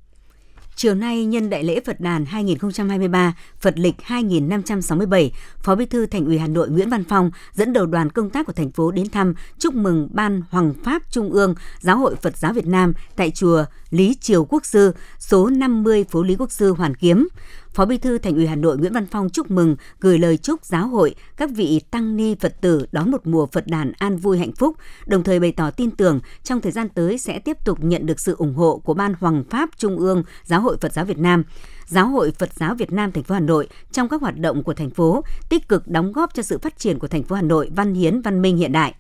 Chiều 0.77 0.95
nay 0.95 1.25
nhân 1.25 1.51
đại 1.51 1.65
lễ 1.65 1.81
Phật 1.85 2.01
đàn 2.01 2.25
2023, 2.25 3.35
Phật 3.61 3.79
lịch 3.79 3.95
2567, 4.03 5.33
Phó 5.63 5.75
Bí 5.75 5.87
thư 5.87 6.07
Thành 6.07 6.25
ủy 6.25 6.39
Hà 6.39 6.47
Nội 6.47 6.69
Nguyễn 6.69 6.91
Văn 6.91 7.05
Phong 7.09 7.31
dẫn 7.53 7.73
đầu 7.73 7.87
đoàn 7.87 8.11
công 8.11 8.31
tác 8.31 8.47
của 8.47 8.53
thành 8.53 8.71
phố 8.71 8.91
đến 8.91 9.09
thăm 9.09 9.35
chúc 9.59 9.75
mừng 9.75 10.09
Ban 10.13 10.43
Hoàng 10.51 10.75
Pháp 10.85 11.03
Trung 11.11 11.31
ương 11.31 11.55
Giáo 11.81 11.99
hội 11.99 12.17
Phật 12.17 12.37
giáo 12.37 12.53
Việt 12.53 12.67
Nam 12.67 12.93
tại 13.17 13.31
chùa 13.31 13.65
Lý 13.91 14.17
Triều 14.21 14.45
Quốc 14.45 14.67
Sư, 14.67 14.95
số 15.19 15.51
50 15.51 16.05
phố 16.11 16.23
Lý 16.23 16.37
Quốc 16.37 16.53
Sư 16.53 16.73
Hoàn 16.73 16.95
Kiếm. 16.95 17.29
Phó 17.75 17.85
Bí 17.85 17.99
thư 17.99 18.19
Thành 18.19 18.35
ủy 18.35 18.47
Hà 18.47 18.57
Nội 18.57 18.79
Nguyễn 18.79 18.93
Văn 18.93 19.07
Phong 19.07 19.31
chúc 19.31 19.51
mừng, 19.51 19.77
gửi 20.01 20.19
lời 20.19 20.37
chúc 20.37 20.65
giáo 20.65 20.89
hội, 20.89 21.15
các 21.37 21.51
vị 21.55 21.81
tăng 21.91 22.17
ni 22.17 22.35
Phật 22.35 22.61
tử 22.61 22.87
đón 22.93 23.11
một 23.11 23.27
mùa 23.27 23.47
Phật 23.47 23.67
đàn 23.67 23.93
an 23.99 24.17
vui 24.17 24.39
hạnh 24.39 24.53
phúc, 24.53 24.77
đồng 25.07 25.23
thời 25.23 25.41
bày 25.41 25.53
tỏ 25.53 25.71
tin 25.71 25.91
tưởng 25.91 26.21
trong 26.43 26.61
thời 26.61 26.73
gian 26.73 26.89
tới 26.89 27.19
sẽ 27.19 27.39
tiếp 27.39 27.57
tục 27.65 27.79
nhận 27.85 28.07
được 28.07 28.21
sự 28.21 28.35
ủng 28.39 28.55
hộ 28.55 28.81
của 28.85 28.95
Ban 28.95 29.15
Hoàng 29.21 29.45
Pháp 29.51 29.71
Trung 29.77 29.99
ương 29.99 30.23
Giáo 30.45 30.61
hội 30.61 30.77
Phật 30.81 30.93
giáo 30.93 31.05
Việt 31.05 31.19
Nam. 31.19 31.45
Giáo 31.87 32.09
hội 32.09 32.33
Phật 32.39 32.51
giáo 32.55 32.75
Việt 32.75 32.93
Nam 32.93 33.13
thành 33.13 33.25
phố 33.25 33.35
Hà 33.35 33.41
Nội 33.41 33.69
trong 33.93 34.09
các 34.09 34.21
hoạt 34.21 34.39
động 34.39 34.63
của 34.63 34.75
thành 34.75 34.91
phố 34.91 35.25
tích 35.49 35.69
cực 35.69 35.89
đóng 35.89 36.13
góp 36.13 36.35
cho 36.35 36.43
sự 36.43 36.59
phát 36.59 36.79
triển 36.79 36.99
của 36.99 37.09
thành 37.09 37.23
phố 37.23 37.37
Hà 37.37 37.43
Nội 37.43 37.71
văn 37.77 37.95
hiến 37.95 38.21
văn 38.21 38.43
minh 38.43 38.57
hiện 38.57 38.73
đại. 38.73 38.95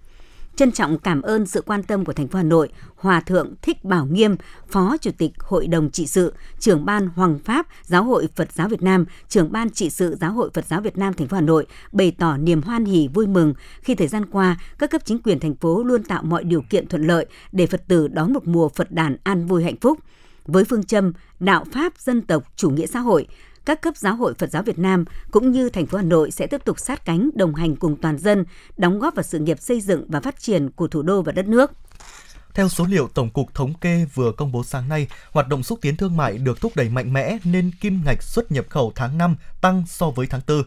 Trân 0.56 0.72
trọng 0.72 0.98
cảm 0.98 1.22
ơn 1.22 1.46
sự 1.46 1.62
quan 1.62 1.82
tâm 1.82 2.04
của 2.04 2.12
thành 2.12 2.28
phố 2.28 2.36
Hà 2.36 2.42
Nội, 2.42 2.68
Hòa 2.96 3.20
thượng 3.20 3.54
Thích 3.62 3.84
Bảo 3.84 4.06
Nghiêm, 4.06 4.36
Phó 4.68 4.96
Chủ 5.00 5.10
tịch 5.18 5.32
Hội 5.38 5.66
đồng 5.66 5.90
trị 5.90 6.06
sự, 6.06 6.34
trưởng 6.58 6.84
ban 6.84 7.08
Hoàng 7.08 7.38
Pháp 7.38 7.66
Giáo 7.82 8.04
hội 8.04 8.28
Phật 8.34 8.52
giáo 8.52 8.68
Việt 8.68 8.82
Nam, 8.82 9.04
trưởng 9.28 9.52
ban 9.52 9.70
trị 9.70 9.90
sự 9.90 10.16
Giáo 10.20 10.32
hội 10.32 10.50
Phật 10.54 10.64
giáo 10.66 10.80
Việt 10.80 10.98
Nam 10.98 11.14
thành 11.14 11.28
phố 11.28 11.34
Hà 11.34 11.40
Nội 11.40 11.66
bày 11.92 12.10
tỏ 12.18 12.36
niềm 12.36 12.62
hoan 12.62 12.84
hỉ 12.84 13.08
vui 13.08 13.26
mừng 13.26 13.54
khi 13.80 13.94
thời 13.94 14.08
gian 14.08 14.26
qua 14.26 14.56
các 14.78 14.90
cấp 14.90 15.02
chính 15.04 15.18
quyền 15.18 15.40
thành 15.40 15.54
phố 15.54 15.82
luôn 15.82 16.02
tạo 16.02 16.22
mọi 16.22 16.44
điều 16.44 16.62
kiện 16.70 16.88
thuận 16.88 17.06
lợi 17.06 17.26
để 17.52 17.66
Phật 17.66 17.88
tử 17.88 18.08
đón 18.08 18.32
một 18.32 18.46
mùa 18.46 18.68
Phật 18.68 18.92
đàn 18.92 19.16
an 19.22 19.46
vui 19.46 19.64
hạnh 19.64 19.76
phúc. 19.80 19.98
Với 20.46 20.64
phương 20.64 20.84
châm 20.84 21.12
đạo 21.40 21.64
pháp 21.72 21.98
dân 21.98 22.22
tộc 22.22 22.52
chủ 22.56 22.70
nghĩa 22.70 22.86
xã 22.86 23.00
hội, 23.00 23.26
các 23.64 23.80
cấp 23.80 23.96
giáo 23.96 24.16
hội 24.16 24.34
Phật 24.38 24.50
giáo 24.50 24.62
Việt 24.62 24.78
Nam 24.78 25.04
cũng 25.30 25.52
như 25.52 25.68
thành 25.68 25.86
phố 25.86 25.98
Hà 25.98 26.04
Nội 26.04 26.30
sẽ 26.30 26.46
tiếp 26.46 26.64
tục 26.64 26.80
sát 26.80 27.04
cánh 27.04 27.30
đồng 27.34 27.54
hành 27.54 27.76
cùng 27.76 27.96
toàn 27.96 28.18
dân, 28.18 28.44
đóng 28.76 28.98
góp 28.98 29.14
vào 29.14 29.22
sự 29.22 29.38
nghiệp 29.38 29.60
xây 29.60 29.80
dựng 29.80 30.04
và 30.08 30.20
phát 30.20 30.40
triển 30.40 30.70
của 30.70 30.88
thủ 30.88 31.02
đô 31.02 31.22
và 31.22 31.32
đất 31.32 31.46
nước. 31.46 31.70
Theo 32.54 32.68
số 32.68 32.84
liệu 32.84 33.08
Tổng 33.14 33.30
cục 33.30 33.54
Thống 33.54 33.74
kê 33.74 34.06
vừa 34.14 34.32
công 34.32 34.52
bố 34.52 34.64
sáng 34.64 34.88
nay, 34.88 35.08
hoạt 35.30 35.48
động 35.48 35.62
xúc 35.62 35.78
tiến 35.82 35.96
thương 35.96 36.16
mại 36.16 36.38
được 36.38 36.60
thúc 36.60 36.72
đẩy 36.76 36.88
mạnh 36.88 37.12
mẽ 37.12 37.38
nên 37.44 37.70
kim 37.80 38.00
ngạch 38.04 38.22
xuất 38.22 38.52
nhập 38.52 38.64
khẩu 38.68 38.92
tháng 38.94 39.18
5 39.18 39.36
tăng 39.60 39.84
so 39.86 40.10
với 40.10 40.26
tháng 40.26 40.40
4. 40.48 40.62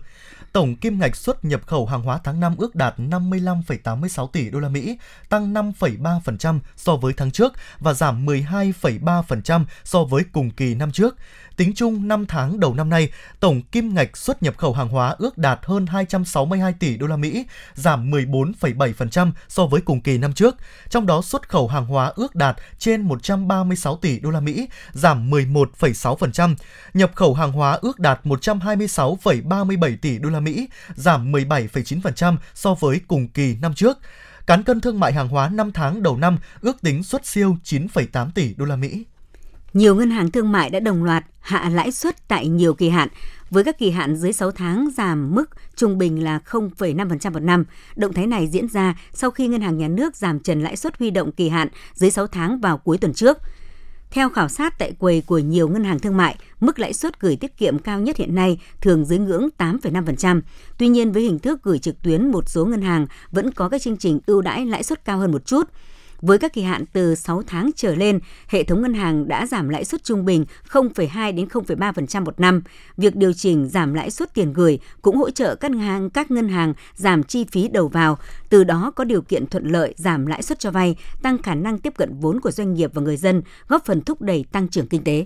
Tổng 0.54 0.76
kim 0.76 1.00
ngạch 1.00 1.16
xuất 1.16 1.46
nhập 1.46 1.62
khẩu 1.68 1.86
hàng 1.86 2.02
hóa 2.02 2.20
tháng 2.24 2.40
5 2.40 2.56
ước 2.58 2.76
đạt 2.76 3.00
55,86 3.00 4.28
tỷ 4.28 4.50
đô 4.50 4.60
la 4.60 4.70
Mỹ, 4.70 4.98
tăng 5.30 5.54
5,3% 5.54 6.60
so 6.76 6.96
với 6.96 7.14
tháng 7.14 7.32
trước 7.32 7.54
và 7.80 7.94
giảm 7.94 8.26
12,3% 8.26 9.66
so 9.84 10.04
với 10.04 10.24
cùng 10.32 10.52
kỳ 10.52 10.76
năm 10.76 10.92
trước. 10.92 11.16
Tính 11.58 11.74
chung 11.76 12.08
5 12.08 12.26
tháng 12.26 12.60
đầu 12.60 12.74
năm 12.74 12.90
nay, 12.90 13.10
tổng 13.40 13.62
kim 13.62 13.94
ngạch 13.94 14.18
xuất 14.18 14.44
nhập 14.44 14.58
khẩu 14.58 14.74
hàng 14.74 14.88
hóa 14.88 15.16
ước 15.18 15.38
đạt 15.38 15.60
hơn 15.64 15.88
262 15.88 16.74
tỷ 16.74 16.98
đô 16.98 17.08
la 17.08 17.18
Mỹ, 17.18 17.46
giảm 17.74 18.12
14,7% 18.12 19.32
so 19.48 19.66
với 19.66 19.82
cùng 19.82 20.02
kỳ 20.02 20.18
năm 20.18 20.34
trước. 20.34 20.56
Trong 20.90 21.06
đó 21.06 21.22
xuất 21.22 21.50
khẩu 21.50 21.68
hàng 21.68 21.86
hóa 21.86 22.14
ước 22.16 22.36
đạt 22.36 22.58
trên 22.80 23.02
136 23.02 23.95
tỷ 23.95 24.19
đô 24.19 24.30
la 24.30 24.40
Mỹ, 24.40 24.68
giảm 24.92 25.30
11,6%. 25.31 26.56
Nhập 26.94 27.12
khẩu 27.16 27.33
hàng 27.33 27.52
hóa 27.52 27.80
ước 27.81 28.00
đạt 28.00 28.19
126,37 28.24 29.98
tỷ 30.02 30.19
đô 30.19 30.30
la 30.30 30.37
Mỹ, 30.40 30.70
giảm 30.96 31.32
17,9% 31.32 32.38
so 32.54 32.74
với 32.74 33.02
cùng 33.08 33.28
kỳ 33.28 33.58
năm 33.62 33.74
trước. 33.74 33.98
Cán 34.48 34.64
cân 34.64 34.82
thương 34.82 35.00
mại 35.00 35.14
hàng 35.14 35.28
hóa 35.28 35.50
5 35.50 35.72
tháng 35.72 36.04
đầu 36.04 36.18
năm 36.18 36.38
ước 36.62 36.82
tính 36.82 37.04
xuất 37.04 37.26
siêu 37.26 37.58
9,8 37.64 38.32
tỷ 38.32 38.54
đô 38.54 38.66
la 38.66 38.76
Mỹ. 38.76 39.04
Nhiều 39.74 39.96
ngân 39.96 40.10
hàng 40.10 40.32
thương 40.32 40.52
mại 40.52 40.70
đã 40.70 40.80
đồng 40.80 41.04
loạt 41.04 41.26
hạ 41.40 41.70
lãi 41.70 41.92
suất 41.92 42.28
tại 42.28 42.48
nhiều 42.48 42.74
kỳ 42.74 42.90
hạn, 42.90 43.08
với 43.50 43.64
các 43.64 43.80
kỳ 43.80 43.92
hạn 43.92 44.16
dưới 44.16 44.34
6 44.34 44.52
tháng 44.52 44.90
giảm 44.98 45.36
mức 45.36 45.50
trung 45.76 45.98
bình 45.98 46.24
là 46.24 46.40
0,5% 46.46 47.32
một 47.32 47.40
năm. 47.40 47.66
Động 47.96 48.14
thái 48.14 48.28
này 48.28 48.48
diễn 48.48 48.68
ra 48.68 48.96
sau 49.14 49.32
khi 49.32 49.48
Ngân 49.48 49.62
hàng 49.62 49.78
Nhà 49.78 49.88
nước 49.88 50.16
giảm 50.16 50.40
trần 50.40 50.62
lãi 50.62 50.76
suất 50.76 51.00
huy 51.00 51.12
động 51.12 51.32
kỳ 51.32 51.50
hạn 51.50 51.68
dưới 51.94 52.12
6 52.12 52.28
tháng 52.28 52.60
vào 52.60 52.78
cuối 52.78 52.98
tuần 52.98 53.14
trước. 53.14 53.38
Theo 54.11 54.30
khảo 54.30 54.49
sát 54.49 54.80
tại 54.80 54.92
quầy 54.99 55.21
của 55.21 55.37
nhiều 55.37 55.69
ngân 55.69 55.83
hàng 55.83 55.99
thương 55.99 56.18
mại, 56.18 56.35
mức 56.59 56.80
lãi 56.80 56.94
suất 56.94 57.19
gửi 57.19 57.35
tiết 57.35 57.57
kiệm 57.57 57.80
cao 57.80 57.99
nhất 57.99 58.18
hiện 58.18 58.35
nay 58.35 58.59
thường 58.81 59.06
dưới 59.06 59.19
ngưỡng 59.19 59.49
8,5%. 59.57 60.42
Tuy 60.78 60.87
nhiên, 60.87 61.11
với 61.11 61.23
hình 61.23 61.40
thức 61.40 61.64
gửi 61.64 61.80
trực 61.80 62.02
tuyến, 62.02 62.31
một 62.31 62.49
số 62.49 62.66
ngân 62.66 62.81
hàng 62.81 63.07
vẫn 63.31 63.52
có 63.52 63.69
các 63.69 63.81
chương 63.81 63.97
trình 63.97 64.19
ưu 64.26 64.42
đãi 64.42 64.66
lãi 64.66 64.83
suất 64.83 65.06
cao 65.06 65.18
hơn 65.18 65.31
một 65.31 65.45
chút. 65.45 65.69
Với 66.21 66.38
các 66.38 66.54
kỳ 66.54 66.62
hạn 66.62 66.86
từ 66.94 67.16
6 67.16 67.44
tháng 67.47 67.69
trở 67.76 67.95
lên, 67.95 68.19
hệ 68.47 68.64
thống 68.64 68.81
ngân 68.81 68.94
hàng 68.94 69.28
đã 69.28 69.45
giảm 69.45 69.69
lãi 69.69 69.86
suất 69.86 70.04
trung 70.04 70.26
bình 70.26 70.45
0,2 70.69 71.36
đến 71.36 71.47
0,3% 71.47 72.24
một 72.24 72.40
năm. 72.40 72.62
Việc 72.97 73.16
điều 73.16 73.33
chỉnh 73.33 73.69
giảm 73.69 73.94
lãi 73.94 74.12
suất 74.12 74.33
tiền 74.33 74.54
gửi 74.54 74.80
cũng 75.02 75.18
hỗ 75.18 75.30
trợ 75.30 75.56
các 75.56 75.71
ngân 75.71 75.80
hàng 75.80 76.09
các 76.09 76.31
ngân 76.31 76.50
hàng 76.50 76.74
giảm 76.95 77.24
chi 77.24 77.45
phí 77.52 77.68
đầu 77.68 77.88
vào, 77.88 78.18
từ 78.50 78.64
đó 78.64 78.92
có 78.95 79.04
điều 79.04 79.21
kiện 79.21 79.47
thuận 79.47 79.68
lợi 79.68 79.94
giảm 79.97 80.26
lãi 80.26 80.44
suất 80.44 80.59
cho 80.59 80.71
vay, 80.71 80.95
tăng 81.21 81.42
khả 81.42 81.56
năng 81.56 81.78
tiếp 81.78 81.94
cận 81.97 82.19
vốn 82.19 82.40
của 82.40 82.52
doanh 82.52 82.74
nghiệp 82.74 82.92
và 82.94 83.02
người 83.02 83.18
dân, 83.18 83.42
góp 83.68 83.86
phần 83.86 84.02
thúc 84.02 84.21
đẩy 84.21 84.45
tăng 84.52 84.68
trưởng 84.68 84.88
kinh 84.88 85.04
tế. 85.04 85.26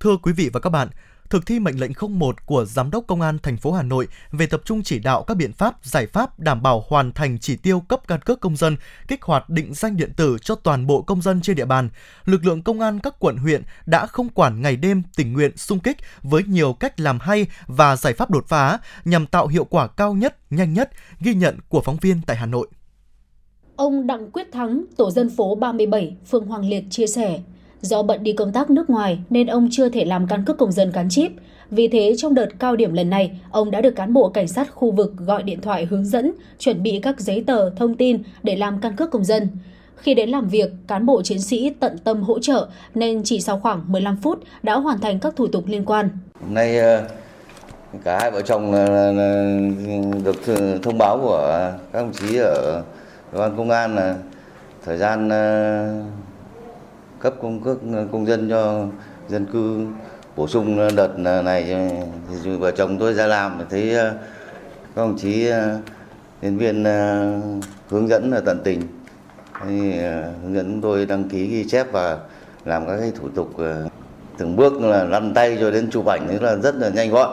Thưa 0.00 0.16
quý 0.22 0.32
vị 0.32 0.50
và 0.52 0.60
các 0.60 0.70
bạn, 0.70 0.88
thực 1.30 1.46
thi 1.46 1.58
mệnh 1.58 1.80
lệnh 1.80 1.92
01 2.08 2.46
của 2.46 2.64
Giám 2.64 2.90
đốc 2.90 3.04
Công 3.06 3.20
an 3.20 3.38
thành 3.42 3.56
phố 3.56 3.72
Hà 3.72 3.82
Nội 3.82 4.08
về 4.32 4.46
tập 4.46 4.62
trung 4.64 4.82
chỉ 4.82 4.98
đạo 4.98 5.24
các 5.26 5.36
biện 5.36 5.52
pháp, 5.52 5.76
giải 5.82 6.06
pháp 6.06 6.40
đảm 6.40 6.62
bảo 6.62 6.84
hoàn 6.88 7.12
thành 7.12 7.38
chỉ 7.38 7.56
tiêu 7.56 7.80
cấp 7.80 8.00
căn 8.08 8.20
cước 8.20 8.40
công 8.40 8.56
dân, 8.56 8.76
kích 9.08 9.22
hoạt 9.22 9.50
định 9.50 9.74
danh 9.74 9.96
điện 9.96 10.12
tử 10.16 10.36
cho 10.42 10.54
toàn 10.54 10.86
bộ 10.86 11.02
công 11.02 11.22
dân 11.22 11.40
trên 11.40 11.56
địa 11.56 11.64
bàn, 11.64 11.88
lực 12.24 12.44
lượng 12.44 12.62
công 12.62 12.80
an 12.80 13.00
các 13.00 13.14
quận 13.18 13.36
huyện 13.36 13.62
đã 13.86 14.06
không 14.06 14.28
quản 14.28 14.62
ngày 14.62 14.76
đêm 14.76 15.02
tình 15.16 15.32
nguyện 15.32 15.56
sung 15.56 15.80
kích 15.80 15.96
với 16.22 16.42
nhiều 16.46 16.72
cách 16.72 17.00
làm 17.00 17.18
hay 17.20 17.46
và 17.66 17.96
giải 17.96 18.12
pháp 18.12 18.30
đột 18.30 18.48
phá 18.48 18.78
nhằm 19.04 19.26
tạo 19.26 19.46
hiệu 19.46 19.64
quả 19.64 19.86
cao 19.86 20.14
nhất, 20.14 20.36
nhanh 20.50 20.74
nhất, 20.74 20.90
ghi 21.20 21.34
nhận 21.34 21.58
của 21.68 21.80
phóng 21.80 21.96
viên 22.00 22.20
tại 22.26 22.36
Hà 22.36 22.46
Nội. 22.46 22.68
Ông 23.76 24.06
Đặng 24.06 24.30
Quyết 24.30 24.52
Thắng, 24.52 24.84
tổ 24.96 25.10
dân 25.10 25.30
phố 25.36 25.54
37, 25.54 26.16
phường 26.30 26.46
Hoàng 26.46 26.68
Liệt 26.68 26.84
chia 26.90 27.06
sẻ, 27.06 27.40
Do 27.86 28.02
bận 28.02 28.22
đi 28.22 28.32
công 28.32 28.52
tác 28.52 28.70
nước 28.70 28.90
ngoài 28.90 29.18
nên 29.30 29.46
ông 29.46 29.68
chưa 29.70 29.88
thể 29.88 30.04
làm 30.04 30.26
căn 30.26 30.44
cước 30.44 30.58
công 30.58 30.72
dân 30.72 30.90
gắn 30.92 31.08
chip. 31.10 31.32
Vì 31.70 31.88
thế 31.88 32.14
trong 32.16 32.34
đợt 32.34 32.48
cao 32.58 32.76
điểm 32.76 32.92
lần 32.92 33.10
này, 33.10 33.40
ông 33.50 33.70
đã 33.70 33.80
được 33.80 33.96
cán 33.96 34.12
bộ 34.12 34.28
cảnh 34.28 34.48
sát 34.48 34.70
khu 34.74 34.90
vực 34.90 35.12
gọi 35.16 35.42
điện 35.42 35.60
thoại 35.60 35.84
hướng 35.84 36.04
dẫn, 36.04 36.32
chuẩn 36.58 36.82
bị 36.82 37.00
các 37.02 37.20
giấy 37.20 37.44
tờ, 37.46 37.70
thông 37.70 37.94
tin 37.94 38.22
để 38.42 38.56
làm 38.56 38.80
căn 38.80 38.96
cước 38.96 39.10
công 39.10 39.24
dân. 39.24 39.48
Khi 39.96 40.14
đến 40.14 40.30
làm 40.30 40.48
việc, 40.48 40.70
cán 40.88 41.06
bộ 41.06 41.22
chiến 41.22 41.40
sĩ 41.40 41.70
tận 41.80 41.98
tâm 42.04 42.22
hỗ 42.22 42.38
trợ 42.38 42.68
nên 42.94 43.22
chỉ 43.24 43.40
sau 43.40 43.58
khoảng 43.58 43.82
15 43.86 44.16
phút 44.16 44.38
đã 44.62 44.74
hoàn 44.74 45.00
thành 45.00 45.18
các 45.18 45.36
thủ 45.36 45.46
tục 45.46 45.64
liên 45.66 45.84
quan. 45.84 46.08
Hôm 46.40 46.54
nay 46.54 46.78
ờ, 46.78 47.08
cả 48.04 48.18
hai 48.20 48.30
vợ 48.30 48.42
chồng 48.42 48.72
ờ, 48.72 49.12
được 50.24 50.36
thông 50.82 50.98
báo 50.98 51.18
của 51.22 51.72
các 51.92 52.00
đồng 52.00 52.12
chí 52.12 52.36
ở 52.36 52.82
cơ 53.32 53.38
quan 53.38 53.56
công 53.56 53.70
an 53.70 53.94
là 53.94 54.16
thời 54.84 54.98
gian 54.98 55.28
ờ, 55.28 55.86
cấp 57.26 57.34
công 57.42 57.60
cước 57.60 57.78
ờ, 57.92 58.06
công 58.12 58.26
dân 58.26 58.50
cho 58.50 58.86
dân 59.28 59.46
cư 59.52 59.86
bổ 60.36 60.48
sung 60.48 60.78
ờ, 60.78 60.90
đợt 60.96 61.10
ờ, 61.24 61.42
này 61.42 61.76
thì 62.44 62.56
vợ 62.56 62.70
chồng 62.70 62.98
tôi 62.98 63.14
ra 63.14 63.26
làm 63.26 63.60
thấy 63.70 63.94
các 63.94 64.14
đồng 64.96 65.18
chí 65.18 65.50
nhân 66.42 66.58
viên 66.58 66.84
hướng 67.88 68.08
dẫn 68.08 68.30
là 68.30 68.40
tận 68.40 68.60
tình. 68.64 68.82
Hướng 70.42 70.54
dẫn 70.54 70.80
tôi 70.82 71.06
đăng 71.06 71.28
ký 71.28 71.46
ghi 71.46 71.64
chép 71.68 71.92
và 71.92 72.18
làm 72.64 72.86
các 72.86 72.96
cái 73.00 73.12
thủ 73.20 73.28
tục 73.28 73.50
từng 74.38 74.56
bước 74.56 74.80
là 74.80 75.04
lăn 75.04 75.34
tay 75.34 75.56
cho 75.60 75.70
đến 75.70 75.90
chụp 75.90 76.06
ảnh 76.06 76.38
là 76.40 76.56
rất 76.56 76.74
là 76.74 76.88
nhanh 76.88 77.10
gọn 77.10 77.30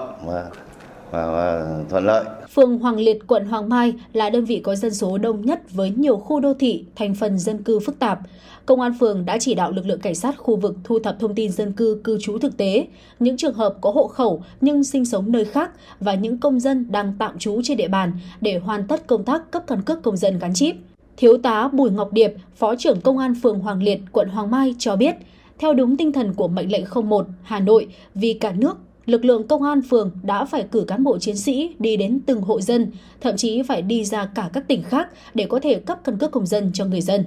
và, 1.13 1.65
thuận 1.89 2.05
lợi. 2.05 2.25
Phường 2.53 2.79
Hoàng 2.79 2.97
Liệt, 2.97 3.27
quận 3.27 3.45
Hoàng 3.45 3.69
Mai 3.69 3.93
là 4.13 4.29
đơn 4.29 4.45
vị 4.45 4.59
có 4.63 4.75
dân 4.75 4.93
số 4.93 5.17
đông 5.17 5.45
nhất 5.45 5.61
với 5.71 5.89
nhiều 5.89 6.17
khu 6.17 6.39
đô 6.39 6.53
thị, 6.53 6.85
thành 6.95 7.15
phần 7.15 7.39
dân 7.39 7.63
cư 7.63 7.79
phức 7.79 7.99
tạp. 7.99 8.19
Công 8.65 8.81
an 8.81 8.93
phường 8.99 9.25
đã 9.25 9.37
chỉ 9.37 9.53
đạo 9.53 9.71
lực 9.71 9.85
lượng 9.85 9.99
cảnh 9.99 10.15
sát 10.15 10.37
khu 10.37 10.55
vực 10.55 10.75
thu 10.83 10.99
thập 10.99 11.19
thông 11.19 11.35
tin 11.35 11.51
dân 11.51 11.71
cư 11.71 12.01
cư 12.03 12.17
trú 12.21 12.37
thực 12.37 12.57
tế, 12.57 12.87
những 13.19 13.37
trường 13.37 13.53
hợp 13.53 13.75
có 13.81 13.91
hộ 13.91 14.07
khẩu 14.07 14.43
nhưng 14.61 14.83
sinh 14.83 15.05
sống 15.05 15.31
nơi 15.31 15.45
khác 15.45 15.71
và 15.99 16.13
những 16.13 16.37
công 16.37 16.59
dân 16.59 16.91
đang 16.91 17.13
tạm 17.19 17.39
trú 17.39 17.61
trên 17.63 17.77
địa 17.77 17.87
bàn 17.87 18.11
để 18.41 18.57
hoàn 18.57 18.87
tất 18.87 19.07
công 19.07 19.23
tác 19.23 19.51
cấp 19.51 19.63
căn 19.67 19.81
cước 19.81 20.01
công 20.01 20.17
dân 20.17 20.39
gắn 20.39 20.53
chip. 20.53 20.75
Thiếu 21.17 21.37
tá 21.37 21.67
Bùi 21.67 21.91
Ngọc 21.91 22.13
Điệp, 22.13 22.33
Phó 22.55 22.75
trưởng 22.75 23.01
Công 23.01 23.17
an 23.17 23.35
phường 23.43 23.59
Hoàng 23.59 23.83
Liệt, 23.83 23.99
quận 24.11 24.29
Hoàng 24.29 24.51
Mai 24.51 24.75
cho 24.79 24.95
biết, 24.95 25.15
theo 25.59 25.73
đúng 25.73 25.97
tinh 25.97 26.11
thần 26.11 26.33
của 26.33 26.47
mệnh 26.47 26.71
lệnh 26.71 27.09
01 27.09 27.27
Hà 27.43 27.59
Nội 27.59 27.87
vì 28.15 28.33
cả 28.33 28.51
nước 28.51 28.77
lực 29.05 29.25
lượng 29.25 29.47
công 29.47 29.63
an 29.63 29.81
phường 29.81 30.11
đã 30.23 30.45
phải 30.45 30.65
cử 30.71 30.85
cán 30.87 31.03
bộ 31.03 31.17
chiến 31.17 31.37
sĩ 31.37 31.75
đi 31.79 31.97
đến 31.97 32.19
từng 32.25 32.41
hộ 32.41 32.61
dân, 32.61 32.91
thậm 33.21 33.37
chí 33.37 33.63
phải 33.67 33.81
đi 33.81 34.05
ra 34.05 34.25
cả 34.35 34.49
các 34.53 34.67
tỉnh 34.67 34.83
khác 34.83 35.09
để 35.33 35.45
có 35.49 35.59
thể 35.63 35.79
cấp 35.79 35.99
căn 36.03 36.17
cước 36.17 36.31
công 36.31 36.45
dân 36.45 36.71
cho 36.73 36.85
người 36.85 37.01
dân. 37.01 37.25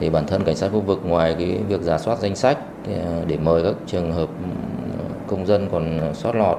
Thì 0.00 0.10
bản 0.10 0.26
thân 0.26 0.44
cảnh 0.44 0.56
sát 0.56 0.68
khu 0.72 0.80
vực 0.80 1.00
ngoài 1.04 1.34
cái 1.38 1.58
việc 1.68 1.80
giả 1.82 1.98
soát 1.98 2.18
danh 2.18 2.36
sách 2.36 2.58
à, 2.88 3.22
để 3.26 3.36
mời 3.36 3.62
các 3.62 3.74
trường 3.86 4.12
hợp 4.12 4.28
ừ, 4.28 4.50
công 5.26 5.46
dân 5.46 5.68
còn 5.72 6.00
sót 6.14 6.34
lọt 6.34 6.58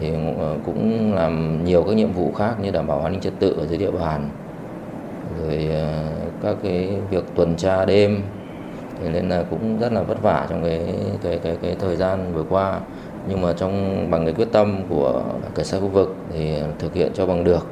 thì 0.00 0.10
ờ, 0.38 0.56
cũng 0.66 1.14
làm 1.14 1.64
nhiều 1.64 1.82
các 1.82 1.96
nhiệm 1.96 2.12
vụ 2.12 2.32
khác 2.32 2.54
như 2.62 2.70
đảm 2.70 2.86
bảo 2.86 3.00
an 3.00 3.12
ninh 3.12 3.20
trật 3.20 3.32
tự 3.38 3.56
ở 3.58 3.66
dưới 3.66 3.78
địa 3.78 3.90
bàn 3.90 4.30
rồi 5.40 5.68
ờ, 5.70 6.02
các 6.42 6.56
cái 6.62 6.88
việc 7.10 7.24
tuần 7.34 7.56
tra 7.56 7.84
đêm 7.84 8.22
thế 9.02 9.08
nên 9.08 9.28
là 9.28 9.44
cũng 9.50 9.78
rất 9.78 9.92
là 9.92 10.02
vất 10.02 10.22
vả 10.22 10.46
trong 10.50 10.62
cái 10.62 10.80
cái 11.22 11.38
cái 11.38 11.56
cái 11.62 11.76
thời 11.80 11.96
gian 11.96 12.32
vừa 12.34 12.44
qua 12.48 12.80
nhưng 13.28 13.42
mà 13.42 13.52
trong 13.52 14.06
bằng 14.10 14.24
cái 14.24 14.34
quyết 14.34 14.48
tâm 14.52 14.80
của 14.88 15.24
cảnh 15.54 15.66
sát 15.66 15.78
khu 15.80 15.88
vực 15.88 16.16
thì 16.32 16.50
thực 16.78 16.94
hiện 16.94 17.12
cho 17.14 17.26
bằng 17.26 17.44
được 17.44 17.66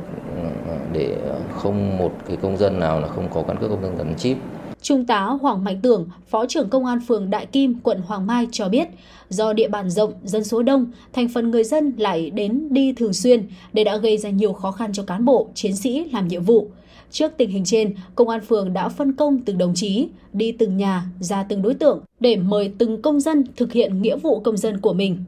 để 0.92 1.16
không 1.56 1.98
một 1.98 2.12
cái 2.28 2.36
công 2.36 2.56
dân 2.56 2.80
nào 2.80 3.00
là 3.00 3.08
không 3.08 3.28
có 3.34 3.42
căn 3.42 3.56
cước 3.60 3.70
công 3.70 3.82
dân 3.82 3.98
gắn 3.98 4.14
chip. 4.16 4.36
Trung 4.82 5.04
tá 5.04 5.24
Hoàng 5.24 5.64
Mạnh 5.64 5.80
Tưởng, 5.82 6.08
Phó 6.28 6.46
trưởng 6.46 6.68
Công 6.68 6.86
an 6.86 6.98
phường 7.08 7.30
Đại 7.30 7.46
Kim, 7.46 7.80
quận 7.82 8.00
Hoàng 8.06 8.26
Mai 8.26 8.48
cho 8.52 8.68
biết, 8.68 8.88
do 9.28 9.52
địa 9.52 9.68
bàn 9.68 9.90
rộng, 9.90 10.12
dân 10.24 10.44
số 10.44 10.62
đông, 10.62 10.86
thành 11.12 11.28
phần 11.34 11.50
người 11.50 11.64
dân 11.64 11.92
lại 11.98 12.30
đến 12.30 12.68
đi 12.70 12.92
thường 12.92 13.12
xuyên, 13.12 13.48
để 13.72 13.84
đã 13.84 13.96
gây 13.96 14.18
ra 14.18 14.30
nhiều 14.30 14.52
khó 14.52 14.70
khăn 14.70 14.92
cho 14.92 15.02
cán 15.02 15.24
bộ, 15.24 15.48
chiến 15.54 15.76
sĩ 15.76 16.04
làm 16.12 16.28
nhiệm 16.28 16.42
vụ. 16.42 16.68
Trước 17.14 17.32
tình 17.36 17.50
hình 17.50 17.64
trên, 17.64 17.94
Công 18.14 18.28
an 18.28 18.40
phường 18.40 18.72
đã 18.72 18.88
phân 18.88 19.12
công 19.12 19.40
từng 19.40 19.58
đồng 19.58 19.74
chí 19.74 20.08
đi 20.32 20.52
từng 20.52 20.76
nhà, 20.76 21.02
ra 21.20 21.44
từng 21.48 21.62
đối 21.62 21.74
tượng 21.74 22.00
để 22.20 22.36
mời 22.36 22.72
từng 22.78 23.02
công 23.02 23.20
dân 23.20 23.44
thực 23.56 23.72
hiện 23.72 24.02
nghĩa 24.02 24.16
vụ 24.16 24.40
công 24.40 24.56
dân 24.56 24.80
của 24.80 24.92
mình. 24.92 25.24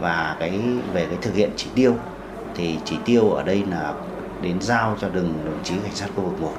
Và 0.00 0.36
cái 0.40 0.50
về 0.94 1.06
cái 1.06 1.18
thực 1.22 1.34
hiện 1.34 1.50
chỉ 1.56 1.66
tiêu 1.74 1.94
thì 2.56 2.74
chỉ 2.84 2.96
tiêu 3.04 3.30
ở 3.30 3.42
đây 3.42 3.62
là 3.70 3.94
đến 4.42 4.60
giao 4.60 4.96
cho 5.00 5.08
từng 5.14 5.34
đồng 5.44 5.64
chí 5.64 5.74
cảnh 5.82 5.94
sát 5.94 6.08
khu 6.16 6.22
vực 6.22 6.40
1 6.40 6.50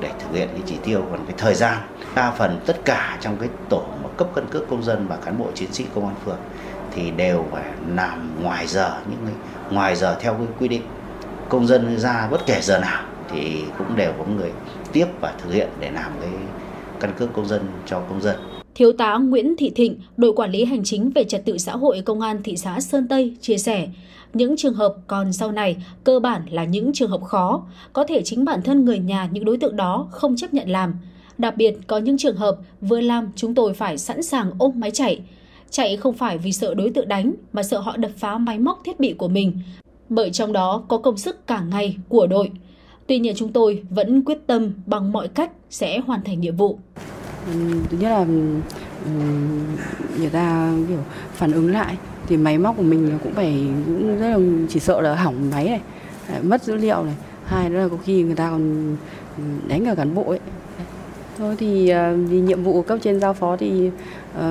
để 0.00 0.10
thực 0.18 0.36
hiện 0.38 0.48
cái 0.52 0.62
chỉ 0.66 0.76
tiêu 0.84 1.02
còn 1.10 1.20
cái 1.26 1.34
thời 1.38 1.54
gian 1.54 1.78
đa 2.14 2.30
phần 2.30 2.60
tất 2.66 2.84
cả 2.84 3.18
trong 3.20 3.36
cái 3.36 3.48
tổ 3.68 3.82
mà 4.02 4.08
cấp 4.16 4.28
căn 4.34 4.44
cước 4.50 4.68
công 4.70 4.82
dân 4.82 5.06
và 5.08 5.16
cán 5.16 5.38
bộ 5.38 5.46
chiến 5.54 5.72
sĩ 5.72 5.84
công 5.94 6.06
an 6.06 6.14
phường 6.24 6.38
thì 6.94 7.10
đều 7.10 7.44
phải 7.52 7.64
làm 7.94 8.30
ngoài 8.42 8.66
giờ 8.66 8.98
những 9.10 9.20
cái 9.24 9.34
ngoài 9.70 9.96
giờ 9.96 10.16
theo 10.20 10.34
cái 10.34 10.46
quy 10.60 10.68
định 10.68 10.82
công 11.48 11.66
dân 11.66 11.98
ra 11.98 12.28
bất 12.30 12.46
kể 12.46 12.58
giờ 12.62 12.78
nào 12.78 13.02
thì 13.30 13.62
cũng 13.78 13.96
đều 13.96 14.12
có 14.18 14.24
người 14.36 14.50
tiếp 14.92 15.06
và 15.20 15.34
thực 15.42 15.52
hiện 15.52 15.68
để 15.80 15.90
làm 15.90 16.12
cái 16.20 16.30
căn 17.00 17.12
cước 17.18 17.32
công 17.32 17.48
dân 17.48 17.62
cho 17.86 18.00
công 18.00 18.22
dân. 18.22 18.36
Thiếu 18.74 18.92
tá 18.92 19.16
Nguyễn 19.16 19.56
Thị 19.56 19.70
Thịnh, 19.70 20.00
đội 20.16 20.32
quản 20.32 20.50
lý 20.50 20.64
hành 20.64 20.84
chính 20.84 21.10
về 21.10 21.24
trật 21.24 21.44
tự 21.44 21.58
xã 21.58 21.72
hội 21.72 22.02
công 22.04 22.20
an 22.20 22.42
thị 22.42 22.56
xã 22.56 22.80
Sơn 22.80 23.08
Tây 23.08 23.36
chia 23.40 23.58
sẻ, 23.58 23.88
những 24.34 24.56
trường 24.56 24.74
hợp 24.74 24.94
còn 25.06 25.32
sau 25.32 25.52
này 25.52 25.76
cơ 26.04 26.20
bản 26.20 26.42
là 26.50 26.64
những 26.64 26.90
trường 26.94 27.10
hợp 27.10 27.22
khó, 27.24 27.62
có 27.92 28.04
thể 28.04 28.22
chính 28.24 28.44
bản 28.44 28.62
thân 28.62 28.84
người 28.84 28.98
nhà 28.98 29.28
những 29.32 29.44
đối 29.44 29.56
tượng 29.56 29.76
đó 29.76 30.08
không 30.10 30.36
chấp 30.36 30.54
nhận 30.54 30.70
làm. 30.70 30.94
Đặc 31.38 31.56
biệt 31.56 31.78
có 31.86 31.98
những 31.98 32.18
trường 32.18 32.36
hợp 32.36 32.56
vừa 32.80 33.00
làm 33.00 33.28
chúng 33.36 33.54
tôi 33.54 33.74
phải 33.74 33.98
sẵn 33.98 34.22
sàng 34.22 34.50
ôm 34.58 34.72
máy 34.80 34.90
chạy. 34.90 35.20
Chạy 35.70 35.96
không 35.96 36.14
phải 36.14 36.38
vì 36.38 36.52
sợ 36.52 36.74
đối 36.74 36.90
tượng 36.90 37.08
đánh 37.08 37.34
mà 37.52 37.62
sợ 37.62 37.78
họ 37.78 37.96
đập 37.96 38.10
phá 38.16 38.38
máy 38.38 38.58
móc 38.58 38.80
thiết 38.84 39.00
bị 39.00 39.12
của 39.12 39.28
mình, 39.28 39.58
bởi 40.08 40.30
trong 40.30 40.52
đó 40.52 40.82
có 40.88 40.98
công 40.98 41.16
sức 41.16 41.46
cả 41.46 41.60
ngày 41.60 41.96
của 42.08 42.26
đội. 42.26 42.50
Tuy 43.08 43.18
nhiên 43.18 43.34
chúng 43.36 43.52
tôi 43.52 43.82
vẫn 43.90 44.22
quyết 44.24 44.38
tâm 44.46 44.70
bằng 44.86 45.12
mọi 45.12 45.28
cách 45.28 45.50
sẽ 45.70 45.98
hoàn 45.98 46.22
thành 46.24 46.40
nhiệm 46.40 46.56
vụ. 46.56 46.78
Thứ 47.90 47.98
nhất 48.00 48.08
là 48.08 48.26
người 50.18 50.30
ta 50.32 50.72
kiểu 50.88 50.98
phản 51.32 51.52
ứng 51.52 51.72
lại 51.72 51.96
thì 52.26 52.36
máy 52.36 52.58
móc 52.58 52.76
của 52.76 52.82
mình 52.82 53.18
cũng 53.24 53.32
phải 53.32 53.66
cũng 53.86 54.18
rất 54.18 54.28
là 54.28 54.38
chỉ 54.68 54.80
sợ 54.80 55.00
là 55.00 55.14
hỏng 55.14 55.50
máy 55.50 55.64
này, 55.64 55.80
mất 56.42 56.62
dữ 56.62 56.76
liệu 56.76 57.02
này. 57.02 57.14
Hai 57.44 57.70
nữa 57.70 57.78
là 57.78 57.88
có 57.88 57.96
khi 58.04 58.22
người 58.22 58.34
ta 58.34 58.50
còn 58.50 58.96
đánh 59.68 59.84
cả 59.84 59.94
cán 59.94 60.14
bộ 60.14 60.22
ấy. 60.22 60.40
Thôi 61.38 61.56
thì 61.58 61.88
ờ, 61.88 62.16
vì 62.16 62.40
nhiệm 62.40 62.62
vụ 62.62 62.82
cấp 62.82 62.98
trên 63.02 63.20
giao 63.20 63.34
phó 63.34 63.56
thì 63.56 63.90
uh, 64.38 64.42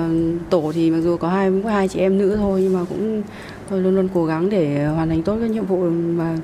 tổ 0.50 0.72
thì 0.74 0.90
mặc 0.90 1.00
dù 1.00 1.16
có 1.16 1.28
hai 1.28 1.52
có 1.64 1.70
hai 1.70 1.88
chị 1.88 2.00
em 2.00 2.18
nữ 2.18 2.36
thôi 2.36 2.60
nhưng 2.62 2.72
mà 2.72 2.84
cũng 2.88 3.22
tôi 3.70 3.80
luôn 3.80 3.96
luôn 3.96 4.08
cố 4.14 4.24
gắng 4.24 4.50
để 4.50 4.86
hoàn 4.86 5.08
thành 5.08 5.22
tốt 5.22 5.36
cái 5.40 5.48
nhiệm 5.48 5.64
vụ 5.64 5.90
mà 5.90 6.38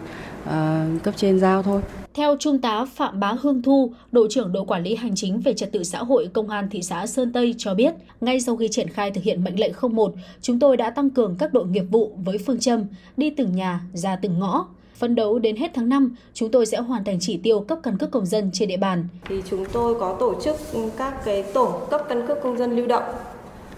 uh, 0.45 1.03
cấp 1.03 1.15
trên 1.17 1.41
giao 1.41 1.63
thôi. 1.63 1.81
Theo 2.15 2.37
Trung 2.39 2.59
tá 2.59 2.85
Phạm 2.95 3.21
Bá 3.21 3.33
Hương 3.41 3.63
Thu, 3.63 3.93
đội 4.13 4.27
trưởng 4.31 4.53
đội 4.53 4.65
quản 4.67 4.83
lý 4.83 4.95
hành 4.95 5.15
chính 5.15 5.41
về 5.41 5.55
trật 5.55 5.73
tự 5.73 5.85
xã 5.85 5.99
hội 5.99 6.29
Công 6.33 6.49
an 6.49 6.69
thị 6.71 6.83
xã 6.83 7.07
Sơn 7.07 7.33
Tây 7.33 7.55
cho 7.59 7.75
biết, 7.75 7.95
ngay 8.21 8.41
sau 8.41 8.57
khi 8.57 8.69
triển 8.69 8.89
khai 8.89 9.11
thực 9.11 9.25
hiện 9.25 9.45
mệnh 9.45 9.61
lệnh 9.61 9.73
01, 9.93 10.13
chúng 10.41 10.59
tôi 10.59 10.77
đã 10.77 10.91
tăng 10.91 11.11
cường 11.11 11.37
các 11.39 11.53
đội 11.53 11.67
nghiệp 11.67 11.85
vụ 11.91 12.13
với 12.25 12.39
phương 12.39 12.59
châm 12.59 12.85
đi 13.17 13.31
từng 13.31 13.57
nhà, 13.57 13.81
ra 13.93 14.17
từng 14.17 14.39
ngõ. 14.39 14.67
Phấn 14.95 15.15
đấu 15.15 15.39
đến 15.39 15.57
hết 15.57 15.71
tháng 15.75 15.89
5, 15.89 16.17
chúng 16.35 16.51
tôi 16.51 16.67
sẽ 16.67 16.79
hoàn 16.79 17.05
thành 17.05 17.17
chỉ 17.21 17.37
tiêu 17.37 17.61
cấp 17.61 17.79
căn 17.83 17.99
cước 17.99 18.11
công 18.11 18.27
dân 18.27 18.51
trên 18.53 18.69
địa 18.69 18.77
bàn. 18.77 19.09
Thì 19.29 19.43
chúng 19.51 19.65
tôi 19.73 20.01
có 20.01 20.17
tổ 20.21 20.41
chức 20.45 20.57
các 20.97 21.25
cái 21.25 21.43
tổ 21.43 21.81
cấp 21.91 22.03
căn 22.09 22.27
cước 22.27 22.39
công 22.43 22.59
dân 22.59 22.77
lưu 22.77 22.87
động 22.87 23.05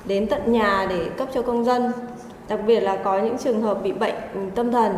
đến 0.07 0.27
tận 0.27 0.53
nhà 0.53 0.87
để 0.91 1.11
cấp 1.17 1.29
cho 1.35 1.43
công 1.43 1.65
dân. 1.65 1.93
Đặc 2.49 2.61
biệt 2.67 2.81
là 2.81 2.97
có 3.05 3.23
những 3.23 3.37
trường 3.45 3.63
hợp 3.63 3.83
bị 3.83 3.93
bệnh 3.93 4.15
tâm 4.55 4.73
thần 4.73 4.93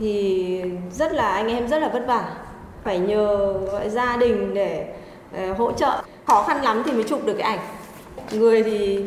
thì 0.00 0.62
rất 0.92 1.12
là 1.12 1.32
anh 1.32 1.48
em 1.48 1.68
rất 1.68 1.78
là 1.78 1.88
vất 1.88 2.06
vả. 2.06 2.34
Phải 2.84 2.98
nhờ 2.98 3.52
gọi 3.72 3.90
gia 3.90 4.16
đình 4.16 4.54
để 4.54 4.94
uh, 5.50 5.58
hỗ 5.58 5.72
trợ. 5.72 6.02
Khó 6.26 6.42
khăn 6.42 6.62
lắm 6.62 6.82
thì 6.86 6.92
mới 6.92 7.04
chụp 7.04 7.24
được 7.24 7.34
cái 7.38 7.56
ảnh. 7.56 7.58
Người 8.32 8.62
thì 8.62 9.04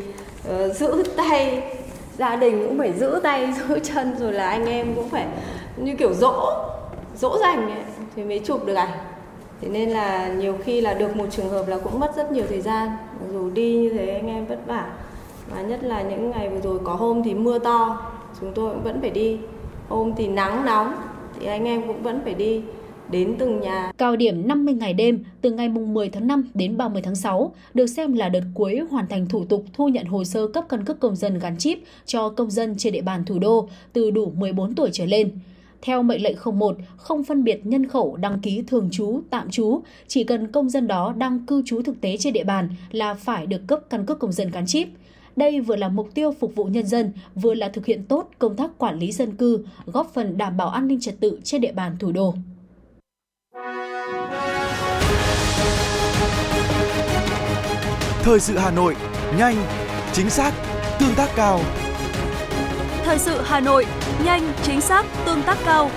uh, 0.48 0.76
giữ 0.76 1.04
tay 1.16 1.62
gia 2.18 2.36
đình 2.36 2.64
cũng 2.68 2.78
phải 2.78 2.92
giữ 2.92 3.20
tay 3.22 3.52
giữ 3.68 3.78
chân 3.78 4.16
rồi 4.18 4.32
là 4.32 4.48
anh 4.48 4.66
em 4.66 4.94
cũng 4.94 5.08
phải 5.08 5.26
như 5.76 5.94
kiểu 5.96 6.14
dỗ 6.14 6.52
dỗ 7.16 7.38
dành 7.38 7.70
ấy, 7.70 7.82
thì 8.16 8.24
mới 8.24 8.40
chụp 8.44 8.66
được 8.66 8.74
ảnh. 8.74 8.92
Thế 9.60 9.68
nên 9.68 9.90
là 9.90 10.28
nhiều 10.28 10.56
khi 10.64 10.80
là 10.80 10.94
được 10.94 11.16
một 11.16 11.26
trường 11.30 11.50
hợp 11.50 11.68
là 11.68 11.78
cũng 11.78 12.00
mất 12.00 12.16
rất 12.16 12.32
nhiều 12.32 12.44
thời 12.48 12.60
gian. 12.60 12.90
Dù 13.32 13.50
đi 13.50 13.76
như 13.76 13.90
thế 13.90 14.06
anh 14.14 14.28
em 14.28 14.46
vất 14.46 14.58
vả 14.66 14.86
và 15.54 15.62
nhất 15.62 15.84
là 15.84 16.02
những 16.02 16.30
ngày 16.30 16.48
vừa 16.48 16.60
rồi 16.60 16.78
có 16.84 16.94
hôm 16.94 17.22
thì 17.22 17.34
mưa 17.34 17.58
to 17.58 18.10
chúng 18.40 18.52
tôi 18.54 18.70
cũng 18.70 18.82
vẫn 18.84 19.00
phải 19.00 19.10
đi. 19.10 19.38
Hôm 19.88 20.12
thì 20.16 20.26
nắng 20.26 20.64
nóng 20.64 20.94
thì 21.40 21.46
anh 21.46 21.64
em 21.64 21.86
cũng 21.86 22.02
vẫn 22.02 22.20
phải 22.24 22.34
đi 22.34 22.62
đến 23.10 23.34
từng 23.38 23.60
nhà. 23.60 23.92
Cao 23.98 24.16
điểm 24.16 24.48
50 24.48 24.74
ngày 24.74 24.94
đêm 24.94 25.24
từ 25.40 25.52
ngày 25.52 25.68
10 25.68 26.08
tháng 26.08 26.26
5 26.26 26.48
đến 26.54 26.76
30 26.76 27.02
tháng 27.02 27.14
6 27.14 27.54
được 27.74 27.86
xem 27.86 28.12
là 28.12 28.28
đợt 28.28 28.42
cuối 28.54 28.80
hoàn 28.90 29.06
thành 29.06 29.26
thủ 29.28 29.44
tục 29.44 29.64
thu 29.72 29.88
nhận 29.88 30.06
hồ 30.06 30.24
sơ 30.24 30.46
cấp 30.46 30.64
căn 30.68 30.84
cước 30.84 31.00
công 31.00 31.16
dân 31.16 31.38
gắn 31.38 31.58
chip 31.58 31.78
cho 32.06 32.28
công 32.28 32.50
dân 32.50 32.74
trên 32.78 32.92
địa 32.92 33.02
bàn 33.02 33.24
thủ 33.24 33.38
đô 33.38 33.68
từ 33.92 34.10
đủ 34.10 34.32
14 34.36 34.74
tuổi 34.74 34.90
trở 34.92 35.06
lên. 35.06 35.38
Theo 35.82 36.02
mệnh 36.02 36.22
lệnh 36.22 36.36
01, 36.58 36.76
không 36.96 37.24
phân 37.24 37.44
biệt 37.44 37.66
nhân 37.66 37.88
khẩu 37.88 38.16
đăng 38.16 38.40
ký 38.40 38.62
thường 38.66 38.88
trú, 38.92 39.20
tạm 39.30 39.50
trú, 39.50 39.80
chỉ 40.06 40.24
cần 40.24 40.52
công 40.52 40.70
dân 40.70 40.86
đó 40.86 41.14
đang 41.16 41.46
cư 41.46 41.62
trú 41.66 41.82
thực 41.82 42.00
tế 42.00 42.16
trên 42.16 42.32
địa 42.32 42.44
bàn 42.44 42.68
là 42.92 43.14
phải 43.14 43.46
được 43.46 43.60
cấp 43.66 43.80
căn 43.90 44.06
cước 44.06 44.18
công 44.18 44.32
dân 44.32 44.50
gắn 44.50 44.66
chip. 44.66 44.88
Đây 45.36 45.60
vừa 45.60 45.76
là 45.76 45.88
mục 45.88 46.14
tiêu 46.14 46.34
phục 46.40 46.54
vụ 46.54 46.64
nhân 46.64 46.86
dân, 46.86 47.12
vừa 47.34 47.54
là 47.54 47.68
thực 47.68 47.86
hiện 47.86 48.04
tốt 48.08 48.30
công 48.38 48.56
tác 48.56 48.70
quản 48.78 48.98
lý 48.98 49.12
dân 49.12 49.36
cư, 49.36 49.64
góp 49.86 50.10
phần 50.14 50.38
đảm 50.38 50.56
bảo 50.56 50.68
an 50.68 50.88
ninh 50.88 51.00
trật 51.00 51.20
tự 51.20 51.40
trên 51.44 51.60
địa 51.60 51.72
bàn 51.72 51.96
thủ 51.98 52.12
đô. 52.12 52.34
Thời 58.22 58.40
sự 58.40 58.58
Hà 58.58 58.70
Nội, 58.70 58.96
nhanh, 59.38 59.56
chính 60.12 60.30
xác, 60.30 60.52
tương 61.00 61.14
tác 61.16 61.28
cao. 61.36 61.60
Thời 63.04 63.18
sự 63.18 63.40
Hà 63.44 63.60
Nội, 63.60 63.86
nhanh, 64.24 64.52
chính 64.62 64.80
xác, 64.80 65.06
tương 65.26 65.42
tác 65.42 65.58
cao. 65.64 65.90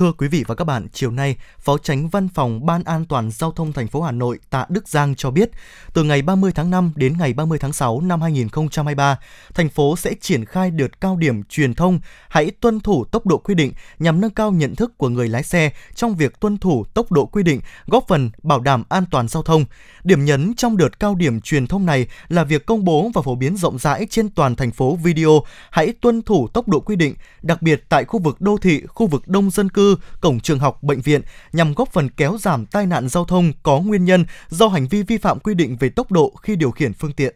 Thưa 0.00 0.12
quý 0.12 0.28
vị 0.28 0.44
và 0.46 0.54
các 0.54 0.64
bạn, 0.64 0.86
chiều 0.92 1.10
nay, 1.10 1.36
Phó 1.58 1.78
Tránh 1.78 2.08
Văn 2.08 2.28
phòng 2.28 2.66
Ban 2.66 2.84
An 2.84 3.04
toàn 3.04 3.30
Giao 3.30 3.52
thông 3.52 3.72
thành 3.72 3.88
phố 3.88 4.02
Hà 4.02 4.12
Nội 4.12 4.38
Tạ 4.50 4.66
Đức 4.68 4.88
Giang 4.88 5.14
cho 5.14 5.30
biết, 5.30 5.50
từ 5.94 6.04
ngày 6.04 6.22
30 6.22 6.52
tháng 6.54 6.70
5 6.70 6.92
đến 6.96 7.14
ngày 7.18 7.32
30 7.32 7.58
tháng 7.58 7.72
6 7.72 8.00
năm 8.00 8.20
2023, 8.22 9.18
thành 9.54 9.68
phố 9.68 9.96
sẽ 9.96 10.14
triển 10.20 10.44
khai 10.44 10.70
đợt 10.70 11.00
cao 11.00 11.16
điểm 11.16 11.42
truyền 11.42 11.74
thông 11.74 12.00
hãy 12.28 12.50
tuân 12.50 12.80
thủ 12.80 13.04
tốc 13.04 13.26
độ 13.26 13.38
quy 13.38 13.54
định 13.54 13.72
nhằm 13.98 14.20
nâng 14.20 14.30
cao 14.30 14.50
nhận 14.50 14.76
thức 14.76 14.98
của 14.98 15.08
người 15.08 15.28
lái 15.28 15.42
xe 15.42 15.70
trong 15.94 16.16
việc 16.16 16.40
tuân 16.40 16.58
thủ 16.58 16.84
tốc 16.94 17.12
độ 17.12 17.26
quy 17.26 17.42
định, 17.42 17.60
góp 17.86 18.04
phần 18.08 18.30
bảo 18.42 18.60
đảm 18.60 18.82
an 18.88 19.04
toàn 19.10 19.28
giao 19.28 19.42
thông. 19.42 19.64
Điểm 20.04 20.24
nhấn 20.24 20.54
trong 20.54 20.76
đợt 20.76 21.00
cao 21.00 21.14
điểm 21.14 21.40
truyền 21.40 21.66
thông 21.66 21.86
này 21.86 22.06
là 22.28 22.44
việc 22.44 22.66
công 22.66 22.84
bố 22.84 23.10
và 23.14 23.22
phổ 23.22 23.34
biến 23.34 23.56
rộng 23.56 23.78
rãi 23.78 24.06
trên 24.10 24.28
toàn 24.28 24.56
thành 24.56 24.70
phố 24.70 24.96
video 24.96 25.42
hãy 25.70 25.92
tuân 26.00 26.22
thủ 26.22 26.48
tốc 26.48 26.68
độ 26.68 26.80
quy 26.80 26.96
định, 26.96 27.14
đặc 27.42 27.62
biệt 27.62 27.84
tại 27.88 28.04
khu 28.04 28.20
vực 28.20 28.40
đô 28.40 28.56
thị, 28.56 28.82
khu 28.86 29.06
vực 29.06 29.28
đông 29.28 29.50
dân 29.50 29.68
cư, 29.68 29.89
cổng 30.20 30.40
trường 30.40 30.58
học, 30.58 30.82
bệnh 30.82 31.00
viện 31.00 31.22
nhằm 31.52 31.74
góp 31.74 31.92
phần 31.92 32.08
kéo 32.10 32.36
giảm 32.40 32.66
tai 32.66 32.86
nạn 32.86 33.08
giao 33.08 33.24
thông 33.24 33.52
có 33.62 33.80
nguyên 33.80 34.04
nhân 34.04 34.24
do 34.48 34.68
hành 34.68 34.88
vi 34.88 35.02
vi 35.02 35.18
phạm 35.18 35.38
quy 35.38 35.54
định 35.54 35.76
về 35.80 35.88
tốc 35.88 36.12
độ 36.12 36.32
khi 36.42 36.56
điều 36.56 36.70
khiển 36.70 36.92
phương 36.92 37.12
tiện. 37.12 37.34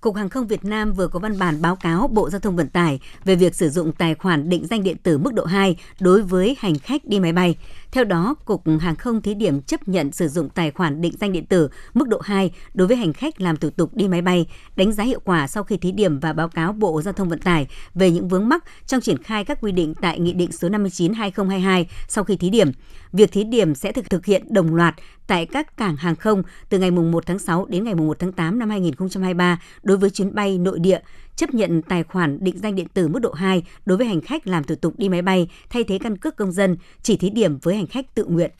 Cục 0.00 0.16
Hàng 0.16 0.28
không 0.28 0.46
Việt 0.46 0.64
Nam 0.64 0.92
vừa 0.92 1.08
có 1.08 1.18
văn 1.18 1.38
bản 1.38 1.62
báo 1.62 1.76
cáo 1.76 2.08
Bộ 2.08 2.30
Giao 2.30 2.40
thông 2.40 2.56
Vận 2.56 2.68
tải 2.68 3.00
về 3.24 3.34
việc 3.34 3.54
sử 3.54 3.68
dụng 3.70 3.92
tài 3.92 4.14
khoản 4.14 4.48
định 4.48 4.66
danh 4.70 4.82
điện 4.82 4.96
tử 5.02 5.18
mức 5.18 5.34
độ 5.34 5.44
2 5.44 5.76
đối 6.00 6.22
với 6.22 6.56
hành 6.58 6.78
khách 6.78 7.04
đi 7.04 7.20
máy 7.20 7.32
bay. 7.32 7.56
Theo 7.92 8.04
đó, 8.04 8.34
Cục 8.44 8.62
Hàng 8.80 8.96
không 8.96 9.22
thí 9.22 9.34
điểm 9.34 9.62
chấp 9.62 9.88
nhận 9.88 10.12
sử 10.12 10.28
dụng 10.28 10.48
tài 10.48 10.70
khoản 10.70 11.00
định 11.00 11.12
danh 11.20 11.32
điện 11.32 11.46
tử 11.46 11.68
mức 11.94 12.08
độ 12.08 12.20
2 12.20 12.50
đối 12.74 12.88
với 12.88 12.96
hành 12.96 13.12
khách 13.12 13.40
làm 13.40 13.56
thủ 13.56 13.70
tục 13.70 13.94
đi 13.94 14.08
máy 14.08 14.22
bay, 14.22 14.46
đánh 14.76 14.92
giá 14.92 15.04
hiệu 15.04 15.20
quả 15.24 15.46
sau 15.46 15.64
khi 15.64 15.76
thí 15.76 15.92
điểm 15.92 16.20
và 16.20 16.32
báo 16.32 16.48
cáo 16.48 16.72
Bộ 16.72 17.02
Giao 17.02 17.12
thông 17.12 17.28
Vận 17.28 17.38
tải 17.38 17.66
về 17.94 18.10
những 18.10 18.28
vướng 18.28 18.48
mắc 18.48 18.64
trong 18.86 19.00
triển 19.00 19.22
khai 19.22 19.44
các 19.44 19.58
quy 19.60 19.72
định 19.72 19.94
tại 20.00 20.20
Nghị 20.20 20.32
định 20.32 20.52
số 20.52 20.68
59-2022 20.68 21.84
sau 22.08 22.24
khi 22.24 22.36
thí 22.36 22.50
điểm. 22.50 22.70
Việc 23.12 23.32
thí 23.32 23.44
điểm 23.44 23.74
sẽ 23.74 23.92
thực 23.92 24.10
thực 24.10 24.26
hiện 24.26 24.54
đồng 24.54 24.74
loạt 24.74 24.94
tại 25.26 25.46
các 25.46 25.76
cảng 25.76 25.96
hàng 25.96 26.16
không 26.16 26.42
từ 26.68 26.78
ngày 26.78 26.90
1 26.90 27.26
tháng 27.26 27.38
6 27.38 27.66
đến 27.68 27.84
ngày 27.84 27.94
1 27.94 28.18
tháng 28.18 28.32
8 28.32 28.58
năm 28.58 28.70
2023 28.70 29.62
đối 29.82 29.96
với 29.96 30.10
chuyến 30.10 30.34
bay 30.34 30.58
nội 30.58 30.78
địa 30.78 31.00
chấp 31.40 31.54
nhận 31.54 31.82
tài 31.82 32.02
khoản 32.02 32.38
định 32.40 32.58
danh 32.58 32.74
điện 32.74 32.86
tử 32.94 33.08
mức 33.08 33.18
độ 33.18 33.32
2 33.32 33.62
đối 33.86 33.98
với 33.98 34.06
hành 34.06 34.20
khách 34.20 34.46
làm 34.46 34.64
thủ 34.64 34.74
tục 34.74 34.94
đi 34.96 35.08
máy 35.08 35.22
bay 35.22 35.48
thay 35.70 35.84
thế 35.84 35.98
căn 35.98 36.16
cước 36.16 36.36
công 36.36 36.52
dân, 36.52 36.76
chỉ 37.02 37.16
thí 37.16 37.30
điểm 37.30 37.58
với 37.62 37.76
hành 37.76 37.86
khách 37.86 38.14
tự 38.14 38.24
nguyện. 38.24 38.50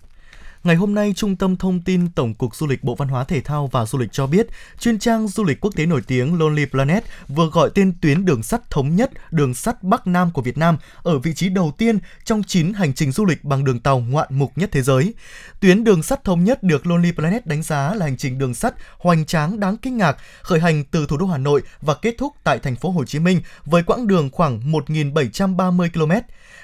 Ngày 0.64 0.76
hôm 0.76 0.94
nay, 0.94 1.12
Trung 1.16 1.36
tâm 1.36 1.56
Thông 1.56 1.80
tin 1.80 2.08
Tổng 2.08 2.34
cục 2.34 2.56
Du 2.56 2.66
lịch 2.66 2.84
Bộ 2.84 2.94
Văn 2.94 3.08
hóa 3.08 3.24
Thể 3.24 3.40
thao 3.40 3.66
và 3.66 3.86
Du 3.86 3.98
lịch 3.98 4.12
cho 4.12 4.26
biết, 4.26 4.46
chuyên 4.80 4.98
trang 4.98 5.28
du 5.28 5.44
lịch 5.44 5.60
quốc 5.60 5.76
tế 5.76 5.86
nổi 5.86 6.02
tiếng 6.06 6.38
Lonely 6.38 6.66
Planet 6.66 7.04
vừa 7.28 7.46
gọi 7.46 7.70
tên 7.74 7.92
tuyến 8.00 8.24
đường 8.24 8.42
sắt 8.42 8.70
thống 8.70 8.96
nhất 8.96 9.10
đường 9.30 9.54
sắt 9.54 9.82
Bắc 9.82 10.06
Nam 10.06 10.30
của 10.30 10.42
Việt 10.42 10.58
Nam 10.58 10.78
ở 11.02 11.18
vị 11.18 11.34
trí 11.34 11.48
đầu 11.48 11.72
tiên 11.78 11.98
trong 12.24 12.42
9 12.42 12.72
hành 12.72 12.94
trình 12.94 13.12
du 13.12 13.24
lịch 13.24 13.44
bằng 13.44 13.64
đường 13.64 13.80
tàu 13.80 13.98
ngoạn 13.98 14.28
mục 14.30 14.52
nhất 14.56 14.70
thế 14.72 14.82
giới. 14.82 15.14
Tuyến 15.60 15.84
đường 15.84 16.02
sắt 16.02 16.24
thống 16.24 16.44
nhất 16.44 16.62
được 16.62 16.86
Lonely 16.86 17.12
Planet 17.12 17.46
đánh 17.46 17.62
giá 17.62 17.94
là 17.94 18.06
hành 18.06 18.16
trình 18.16 18.38
đường 18.38 18.54
sắt 18.54 18.74
hoành 18.98 19.24
tráng 19.24 19.60
đáng 19.60 19.76
kinh 19.76 19.96
ngạc, 19.96 20.16
khởi 20.42 20.60
hành 20.60 20.84
từ 20.84 21.06
thủ 21.06 21.16
đô 21.16 21.26
Hà 21.26 21.38
Nội 21.38 21.62
và 21.80 21.94
kết 21.94 22.14
thúc 22.18 22.32
tại 22.44 22.58
thành 22.58 22.76
phố 22.76 22.90
Hồ 22.90 23.04
Chí 23.04 23.18
Minh 23.18 23.40
với 23.64 23.82
quãng 23.82 24.06
đường 24.06 24.30
khoảng 24.32 24.72
1.730 24.72 25.88
km. 25.94 26.12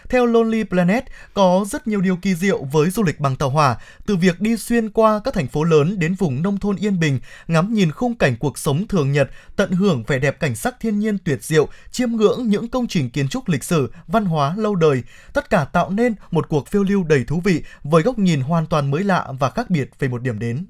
Theo 0.08 0.26
Lonely 0.26 0.64
Planet, 0.64 1.04
có 1.34 1.64
rất 1.68 1.86
nhiều 1.86 2.00
điều 2.00 2.16
kỳ 2.16 2.34
diệu 2.34 2.64
với 2.64 2.90
du 2.90 3.02
lịch 3.02 3.20
bằng 3.20 3.36
tàu 3.36 3.50
hỏa, 3.50 3.76
từ 4.06 4.16
việc 4.16 4.40
đi 4.40 4.56
xuyên 4.56 4.90
qua 4.90 5.20
các 5.24 5.34
thành 5.34 5.48
phố 5.48 5.64
lớn 5.64 5.98
đến 5.98 6.14
vùng 6.14 6.42
nông 6.42 6.58
thôn 6.58 6.76
yên 6.76 7.00
bình, 7.00 7.20
ngắm 7.48 7.74
nhìn 7.74 7.90
khung 7.92 8.14
cảnh 8.14 8.36
cuộc 8.36 8.58
sống 8.58 8.88
thường 8.88 9.12
nhật, 9.12 9.30
tận 9.56 9.70
hưởng 9.70 10.04
vẻ 10.06 10.18
đẹp 10.18 10.40
cảnh 10.40 10.56
sắc 10.56 10.80
thiên 10.80 10.98
nhiên 10.98 11.18
tuyệt 11.18 11.44
diệu, 11.44 11.68
chiêm 11.90 12.10
ngưỡng 12.10 12.48
những 12.48 12.68
công 12.68 12.86
trình 12.86 13.10
kiến 13.10 13.28
trúc 13.28 13.48
lịch 13.48 13.64
sử, 13.64 13.92
văn 14.06 14.24
hóa 14.24 14.54
lâu 14.56 14.74
đời, 14.74 15.02
tất 15.32 15.50
cả 15.50 15.64
tạo 15.64 15.90
nên 15.90 16.14
một 16.30 16.48
cuộc 16.48 16.68
phiêu 16.68 16.82
lưu 16.82 17.04
đầy 17.04 17.24
thú 17.24 17.40
vị 17.44 17.62
với 17.82 18.02
góc 18.02 18.18
nhìn 18.18 18.40
hoàn 18.40 18.66
toàn 18.66 18.90
mới 18.90 19.04
lạ 19.04 19.32
và 19.38 19.50
khác 19.50 19.70
biệt 19.70 19.90
về 19.98 20.08
một 20.08 20.22
điểm 20.22 20.38
đến. 20.38 20.66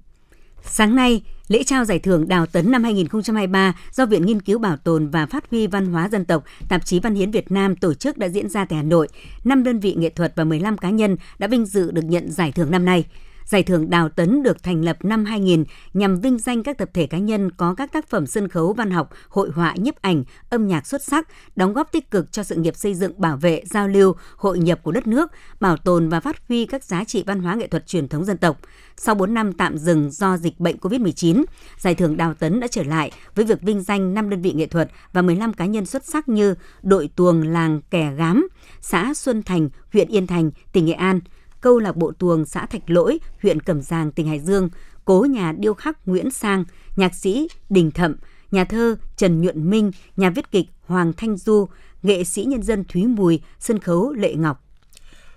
Sáng 0.68 0.96
nay, 0.96 1.22
lễ 1.48 1.62
trao 1.62 1.84
giải 1.84 1.98
thưởng 1.98 2.28
Đào 2.28 2.46
Tấn 2.46 2.70
năm 2.70 2.84
2023 2.84 3.74
do 3.92 4.06
Viện 4.06 4.26
Nghiên 4.26 4.42
cứu 4.42 4.58
Bảo 4.58 4.76
tồn 4.76 5.08
và 5.08 5.26
Phát 5.26 5.50
huy 5.50 5.66
Văn 5.66 5.86
hóa 5.86 6.08
Dân 6.08 6.24
tộc, 6.24 6.44
Tạp 6.68 6.84
chí 6.84 7.00
Văn 7.00 7.14
hiến 7.14 7.30
Việt 7.30 7.50
Nam 7.50 7.76
tổ 7.76 7.94
chức 7.94 8.18
đã 8.18 8.28
diễn 8.28 8.48
ra 8.48 8.64
tại 8.64 8.76
Hà 8.76 8.82
Nội. 8.82 9.08
5 9.44 9.64
đơn 9.64 9.80
vị 9.80 9.94
nghệ 9.94 10.10
thuật 10.10 10.32
và 10.36 10.44
15 10.44 10.78
cá 10.78 10.90
nhân 10.90 11.16
đã 11.38 11.46
vinh 11.46 11.66
dự 11.66 11.90
được 11.90 12.04
nhận 12.04 12.30
giải 12.30 12.52
thưởng 12.52 12.70
năm 12.70 12.84
nay. 12.84 13.04
Giải 13.46 13.62
thưởng 13.62 13.90
Đào 13.90 14.08
Tấn 14.08 14.42
được 14.42 14.62
thành 14.62 14.84
lập 14.84 14.96
năm 15.04 15.24
2000 15.24 15.64
nhằm 15.94 16.20
vinh 16.20 16.38
danh 16.38 16.62
các 16.62 16.78
tập 16.78 16.90
thể 16.94 17.06
cá 17.06 17.18
nhân 17.18 17.50
có 17.50 17.74
các 17.74 17.92
tác 17.92 18.08
phẩm 18.08 18.26
sân 18.26 18.48
khấu 18.48 18.72
văn 18.72 18.90
học, 18.90 19.10
hội 19.28 19.50
họa, 19.54 19.74
nhiếp 19.76 20.02
ảnh, 20.02 20.24
âm 20.50 20.66
nhạc 20.66 20.86
xuất 20.86 21.02
sắc, 21.02 21.28
đóng 21.56 21.72
góp 21.72 21.92
tích 21.92 22.10
cực 22.10 22.32
cho 22.32 22.42
sự 22.42 22.54
nghiệp 22.54 22.76
xây 22.76 22.94
dựng, 22.94 23.12
bảo 23.20 23.36
vệ, 23.36 23.62
giao 23.70 23.88
lưu, 23.88 24.14
hội 24.36 24.58
nhập 24.58 24.80
của 24.82 24.92
đất 24.92 25.06
nước, 25.06 25.30
bảo 25.60 25.76
tồn 25.76 26.08
và 26.08 26.20
phát 26.20 26.48
huy 26.48 26.66
các 26.66 26.84
giá 26.84 27.04
trị 27.04 27.24
văn 27.26 27.40
hóa 27.40 27.54
nghệ 27.54 27.66
thuật 27.66 27.86
truyền 27.86 28.08
thống 28.08 28.24
dân 28.24 28.36
tộc. 28.36 28.58
Sau 28.96 29.14
4 29.14 29.34
năm 29.34 29.52
tạm 29.52 29.78
dừng 29.78 30.10
do 30.10 30.36
dịch 30.36 30.60
bệnh 30.60 30.76
COVID-19, 30.76 31.44
Giải 31.78 31.94
thưởng 31.94 32.16
Đào 32.16 32.34
Tấn 32.34 32.60
đã 32.60 32.66
trở 32.66 32.82
lại 32.82 33.10
với 33.34 33.44
việc 33.44 33.62
vinh 33.62 33.82
danh 33.82 34.14
5 34.14 34.30
đơn 34.30 34.42
vị 34.42 34.52
nghệ 34.52 34.66
thuật 34.66 34.90
và 35.12 35.22
15 35.22 35.52
cá 35.52 35.66
nhân 35.66 35.86
xuất 35.86 36.04
sắc 36.04 36.28
như 36.28 36.54
đội 36.82 37.10
tuồng 37.16 37.42
làng 37.42 37.80
Kẻ 37.90 38.12
Gám, 38.16 38.48
xã 38.80 39.14
Xuân 39.14 39.42
Thành, 39.42 39.68
huyện 39.92 40.08
Yên 40.08 40.26
Thành, 40.26 40.50
tỉnh 40.72 40.86
Nghệ 40.86 40.92
An– 40.92 41.20
câu 41.66 41.78
lạc 41.78 41.96
bộ 41.96 42.12
tuồng 42.18 42.44
xã 42.44 42.66
Thạch 42.66 42.90
Lỗi, 42.90 43.18
huyện 43.42 43.60
Cẩm 43.60 43.82
Giang, 43.82 44.12
tỉnh 44.12 44.28
Hải 44.28 44.40
Dương, 44.40 44.68
cố 45.04 45.26
nhà 45.30 45.52
điêu 45.52 45.74
khắc 45.74 46.08
Nguyễn 46.08 46.30
Sang, 46.30 46.64
nhạc 46.96 47.14
sĩ 47.14 47.48
Đình 47.70 47.90
Thậm, 47.90 48.16
nhà 48.50 48.64
thơ 48.64 48.96
Trần 49.16 49.40
Nhuận 49.40 49.70
Minh, 49.70 49.90
nhà 50.16 50.30
viết 50.30 50.50
kịch 50.50 50.66
Hoàng 50.86 51.12
Thanh 51.12 51.36
Du, 51.36 51.68
nghệ 52.02 52.24
sĩ 52.24 52.44
nhân 52.44 52.62
dân 52.62 52.84
Thúy 52.84 53.06
Mùi, 53.06 53.40
sân 53.58 53.78
khấu 53.78 54.12
Lệ 54.12 54.34
Ngọc. 54.34 54.64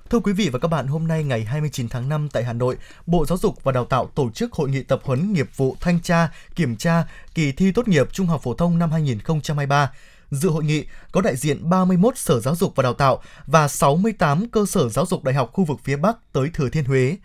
Thưa 0.10 0.20
quý 0.20 0.34
vị 0.34 0.50
và 0.50 0.60
các 0.60 0.68
bạn, 0.68 0.88
hôm 0.88 1.08
nay 1.08 1.24
ngày 1.24 1.44
29 1.44 1.90
tháng 1.90 2.10
5 2.10 2.30
tại 2.34 2.44
Hà 2.44 2.54
Nội, 2.54 2.78
Bộ 3.06 3.26
Giáo 3.26 3.38
dục 3.38 3.64
và 3.64 3.72
Đào 3.72 3.86
tạo 3.86 4.06
tổ 4.16 4.30
chức 4.30 4.54
hội 4.54 4.70
nghị 4.70 4.84
tập 4.84 5.00
huấn 5.04 5.34
nghiệp 5.34 5.50
vụ 5.56 5.76
thanh 5.80 6.00
tra, 6.02 6.30
kiểm 6.56 6.76
tra 6.76 7.04
kỳ 7.36 7.52
thi 7.52 7.72
tốt 7.72 7.88
nghiệp 7.88 8.14
trung 8.14 8.28
học 8.28 8.42
phổ 8.44 8.54
thông 8.54 8.80
năm 8.80 8.92
2023. 8.92 9.92
Dự 10.32 10.50
hội 10.50 10.64
nghị 10.64 10.86
có 11.12 11.22
đại 11.22 11.36
diện 11.36 11.70
31 11.70 12.18
sở 12.18 12.40
giáo 12.40 12.56
dục 12.56 12.74
và 12.76 12.84
đào 12.84 12.94
tạo 12.94 13.22
và 13.46 13.68
68 13.68 14.50
cơ 14.50 14.66
sở 14.66 14.90
giáo 14.90 15.06
dục 15.06 15.24
đại 15.24 15.36
học 15.36 15.50
khu 15.54 15.64
vực 15.64 15.80
phía 15.84 15.96
Bắc 15.96 16.18
tới 16.34 16.50
Thừa 16.54 16.70
Thiên 16.70 16.86
Huế. 16.86 17.18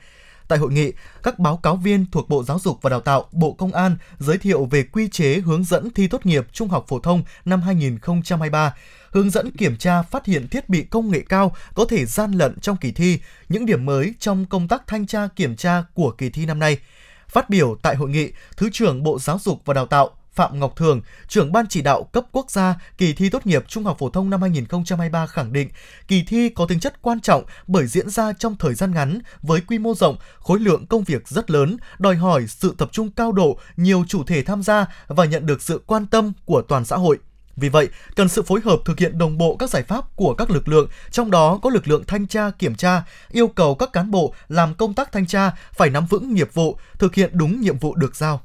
Tại 0.48 0.58
hội 0.58 0.72
nghị, 0.72 0.92
các 1.22 1.38
báo 1.38 1.56
cáo 1.56 1.76
viên 1.76 2.06
thuộc 2.12 2.28
Bộ 2.28 2.44
Giáo 2.44 2.58
dục 2.58 2.78
và 2.82 2.90
Đào 2.90 3.00
tạo, 3.00 3.26
Bộ 3.32 3.52
Công 3.52 3.72
an 3.72 3.96
giới 4.18 4.38
thiệu 4.38 4.64
về 4.64 4.82
quy 4.82 5.08
chế 5.08 5.34
hướng 5.34 5.64
dẫn 5.64 5.90
thi 5.90 6.06
tốt 6.06 6.26
nghiệp 6.26 6.46
trung 6.52 6.68
học 6.68 6.84
phổ 6.88 6.98
thông 6.98 7.22
năm 7.44 7.62
2023, 7.62 8.74
hướng 9.10 9.30
dẫn 9.30 9.50
kiểm 9.50 9.76
tra 9.76 10.02
phát 10.02 10.26
hiện 10.26 10.48
thiết 10.48 10.68
bị 10.68 10.82
công 10.82 11.10
nghệ 11.10 11.20
cao 11.28 11.56
có 11.74 11.84
thể 11.84 12.04
gian 12.04 12.32
lận 12.32 12.60
trong 12.60 12.76
kỳ 12.76 12.92
thi, 12.92 13.18
những 13.48 13.66
điểm 13.66 13.86
mới 13.86 14.14
trong 14.18 14.46
công 14.46 14.68
tác 14.68 14.86
thanh 14.86 15.06
tra 15.06 15.28
kiểm 15.36 15.56
tra 15.56 15.84
của 15.94 16.10
kỳ 16.10 16.30
thi 16.30 16.46
năm 16.46 16.58
nay. 16.58 16.78
Phát 17.28 17.50
biểu 17.50 17.76
tại 17.82 17.96
hội 17.96 18.10
nghị, 18.10 18.32
Thứ 18.56 18.70
trưởng 18.72 19.02
Bộ 19.02 19.18
Giáo 19.18 19.38
dục 19.38 19.62
và 19.64 19.74
Đào 19.74 19.86
tạo 19.86 20.10
Phạm 20.34 20.60
Ngọc 20.60 20.76
Thường, 20.76 21.00
trưởng 21.28 21.52
ban 21.52 21.66
chỉ 21.68 21.82
đạo 21.82 22.02
cấp 22.02 22.24
quốc 22.32 22.50
gia 22.50 22.74
kỳ 22.98 23.12
thi 23.12 23.28
tốt 23.30 23.46
nghiệp 23.46 23.64
trung 23.68 23.84
học 23.84 23.96
phổ 23.98 24.10
thông 24.10 24.30
năm 24.30 24.40
2023 24.40 25.26
khẳng 25.26 25.52
định, 25.52 25.68
kỳ 26.08 26.22
thi 26.22 26.48
có 26.48 26.66
tính 26.66 26.80
chất 26.80 27.02
quan 27.02 27.20
trọng 27.20 27.44
bởi 27.66 27.86
diễn 27.86 28.10
ra 28.10 28.32
trong 28.32 28.56
thời 28.56 28.74
gian 28.74 28.94
ngắn 28.94 29.18
với 29.42 29.60
quy 29.60 29.78
mô 29.78 29.94
rộng, 29.94 30.16
khối 30.38 30.60
lượng 30.60 30.86
công 30.86 31.04
việc 31.04 31.28
rất 31.28 31.50
lớn, 31.50 31.76
đòi 31.98 32.16
hỏi 32.16 32.46
sự 32.48 32.74
tập 32.78 32.88
trung 32.92 33.10
cao 33.10 33.32
độ, 33.32 33.58
nhiều 33.76 34.04
chủ 34.08 34.24
thể 34.24 34.42
tham 34.42 34.62
gia 34.62 34.86
và 35.06 35.24
nhận 35.24 35.46
được 35.46 35.62
sự 35.62 35.82
quan 35.86 36.06
tâm 36.06 36.32
của 36.44 36.62
toàn 36.62 36.84
xã 36.84 36.96
hội. 36.96 37.18
Vì 37.56 37.68
vậy, 37.68 37.88
cần 38.16 38.28
sự 38.28 38.42
phối 38.42 38.60
hợp 38.64 38.78
thực 38.84 38.98
hiện 38.98 39.18
đồng 39.18 39.38
bộ 39.38 39.56
các 39.56 39.70
giải 39.70 39.82
pháp 39.82 40.16
của 40.16 40.34
các 40.34 40.50
lực 40.50 40.68
lượng, 40.68 40.88
trong 41.10 41.30
đó 41.30 41.58
có 41.62 41.70
lực 41.70 41.88
lượng 41.88 42.04
thanh 42.06 42.26
tra, 42.26 42.50
kiểm 42.50 42.74
tra, 42.74 43.02
yêu 43.30 43.48
cầu 43.48 43.74
các 43.74 43.92
cán 43.92 44.10
bộ 44.10 44.34
làm 44.48 44.74
công 44.74 44.94
tác 44.94 45.12
thanh 45.12 45.26
tra 45.26 45.50
phải 45.72 45.90
nắm 45.90 46.06
vững 46.06 46.34
nghiệp 46.34 46.54
vụ, 46.54 46.78
thực 46.98 47.14
hiện 47.14 47.30
đúng 47.32 47.60
nhiệm 47.60 47.78
vụ 47.78 47.94
được 47.94 48.16
giao. 48.16 48.40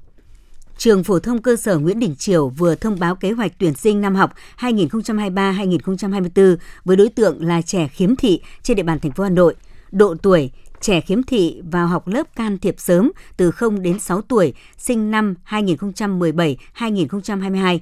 Trường 0.80 1.04
phổ 1.04 1.20
thông 1.20 1.42
cơ 1.42 1.56
sở 1.56 1.78
Nguyễn 1.78 2.00
Đình 2.00 2.16
Chiểu 2.16 2.50
vừa 2.50 2.76
thông 2.76 3.00
báo 3.00 3.16
kế 3.16 3.32
hoạch 3.32 3.52
tuyển 3.58 3.74
sinh 3.74 4.02
năm 4.02 4.16
học 4.16 4.34
2023-2024 4.60 6.56
với 6.86 6.98
đối 6.98 7.10
tượng 7.10 7.46
là 7.46 7.62
trẻ 7.62 7.88
khiếm 7.88 8.16
thị 8.16 8.42
trên 8.64 8.78
địa 8.78 8.84
bàn 8.84 9.00
thành 9.00 9.12
phố 9.12 9.24
Hà 9.24 9.30
Nội. 9.30 9.56
Độ 9.92 10.16
tuổi 10.22 10.52
trẻ 10.82 11.02
khiếm 11.02 11.24
thị 11.24 11.62
vào 11.72 11.88
học 11.88 12.08
lớp 12.08 12.36
can 12.36 12.58
thiệp 12.58 12.76
sớm 12.78 13.12
từ 13.38 13.52
0 13.52 13.82
đến 13.82 14.00
6 14.00 14.22
tuổi, 14.22 14.54
sinh 14.78 15.12
năm 15.12 15.36
2017-2022, 15.50 17.80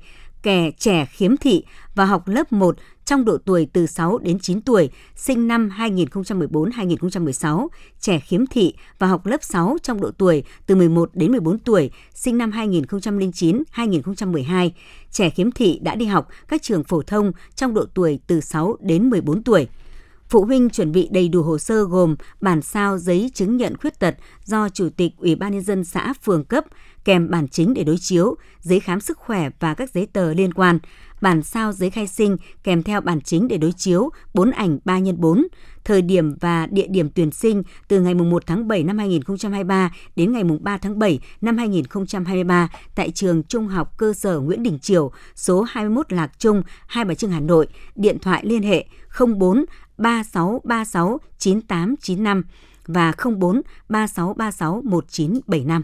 kẻ 0.47 0.71
trẻ 0.77 1.05
khiếm 1.05 1.37
thị 1.37 1.63
và 1.95 2.05
học 2.05 2.27
lớp 2.27 2.53
1 2.53 2.75
trong 3.05 3.25
độ 3.25 3.37
tuổi 3.45 3.67
từ 3.73 3.85
6 3.85 4.17
đến 4.17 4.39
9 4.39 4.61
tuổi, 4.61 4.89
sinh 5.15 5.47
năm 5.47 5.69
2014-2016, 5.77 7.67
trẻ 7.99 8.19
khiếm 8.19 8.47
thị 8.47 8.73
và 8.99 9.07
học 9.07 9.25
lớp 9.25 9.43
6 9.43 9.77
trong 9.83 10.01
độ 10.01 10.11
tuổi 10.11 10.43
từ 10.65 10.75
11 10.75 11.09
đến 11.13 11.31
14 11.31 11.59
tuổi, 11.59 11.91
sinh 12.13 12.37
năm 12.37 12.51
2009-2012, 12.51 14.69
trẻ 15.11 15.29
khiếm 15.29 15.51
thị 15.51 15.79
đã 15.83 15.95
đi 15.95 16.05
học 16.05 16.27
các 16.47 16.61
trường 16.61 16.83
phổ 16.83 17.01
thông 17.01 17.31
trong 17.55 17.73
độ 17.73 17.85
tuổi 17.93 18.19
từ 18.27 18.41
6 18.41 18.75
đến 18.79 19.09
14 19.09 19.43
tuổi. 19.43 19.67
Phụ 20.29 20.45
huynh 20.45 20.69
chuẩn 20.69 20.91
bị 20.91 21.09
đầy 21.11 21.29
đủ 21.29 21.43
hồ 21.43 21.57
sơ 21.57 21.83
gồm 21.83 22.15
bản 22.41 22.61
sao 22.61 22.97
giấy 22.97 23.31
chứng 23.33 23.57
nhận 23.57 23.77
khuyết 23.77 23.99
tật 23.99 24.15
do 24.45 24.69
Chủ 24.69 24.89
tịch 24.89 25.11
Ủy 25.17 25.35
ban 25.35 25.51
nhân 25.51 25.61
dân 25.61 25.83
xã 25.83 26.13
phường 26.23 26.43
cấp, 26.43 26.65
kèm 27.07 27.29
bản 27.29 27.47
chính 27.47 27.73
để 27.73 27.83
đối 27.83 27.97
chiếu, 27.97 28.35
giấy 28.59 28.79
khám 28.79 28.99
sức 28.99 29.17
khỏe 29.17 29.49
và 29.59 29.73
các 29.73 29.89
giấy 29.93 30.07
tờ 30.13 30.33
liên 30.33 30.53
quan, 30.53 30.79
bản 31.21 31.43
sao 31.43 31.71
giấy 31.71 31.89
khai 31.89 32.07
sinh 32.07 32.37
kèm 32.63 32.83
theo 32.83 33.01
bản 33.01 33.21
chính 33.21 33.47
để 33.47 33.57
đối 33.57 33.71
chiếu, 33.71 34.09
4 34.33 34.51
ảnh 34.51 34.79
3 34.85 34.99
x 34.99 35.03
4, 35.17 35.47
thời 35.83 36.01
điểm 36.01 36.35
và 36.39 36.65
địa 36.65 36.87
điểm 36.87 37.09
tuyển 37.09 37.31
sinh 37.31 37.63
từ 37.87 38.01
ngày 38.01 38.13
1 38.13 38.43
tháng 38.45 38.67
7 38.67 38.83
năm 38.83 38.97
2023 38.97 39.91
đến 40.15 40.33
ngày 40.33 40.43
3 40.61 40.77
tháng 40.77 40.99
7 40.99 41.19
năm 41.41 41.57
2023 41.57 42.69
tại 42.95 43.11
trường 43.11 43.43
Trung 43.43 43.67
học 43.67 43.97
cơ 43.97 44.13
sở 44.13 44.39
Nguyễn 44.39 44.63
Đình 44.63 44.79
Chiểu, 44.79 45.11
số 45.35 45.61
21 45.61 46.13
Lạc 46.13 46.39
Trung, 46.39 46.61
Hai 46.87 47.05
Bà 47.05 47.13
Trưng, 47.13 47.31
Hà 47.31 47.39
Nội, 47.39 47.67
điện 47.95 48.19
thoại 48.19 48.41
liên 48.45 48.63
hệ 48.63 48.85
04 49.19 49.65
3636 49.97 51.19
9895 51.37 52.43
và 52.87 53.13
04 53.39 53.61
3636 53.89 54.81
1975. 54.85 55.83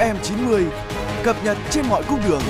FM 0.00 0.16
90 0.22 0.66
cập 1.24 1.36
nhật 1.44 1.56
trên 1.70 1.86
mọi 1.88 2.02
cung 2.08 2.20
đường. 2.28 2.42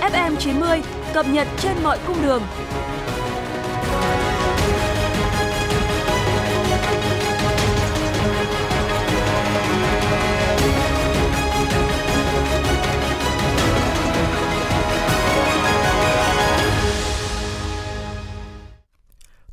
FM 0.00 0.36
90 0.36 0.82
cập 1.14 1.26
nhật 1.28 1.48
trên 1.58 1.76
mọi 1.82 1.98
cung 2.06 2.22
đường. 2.22 2.42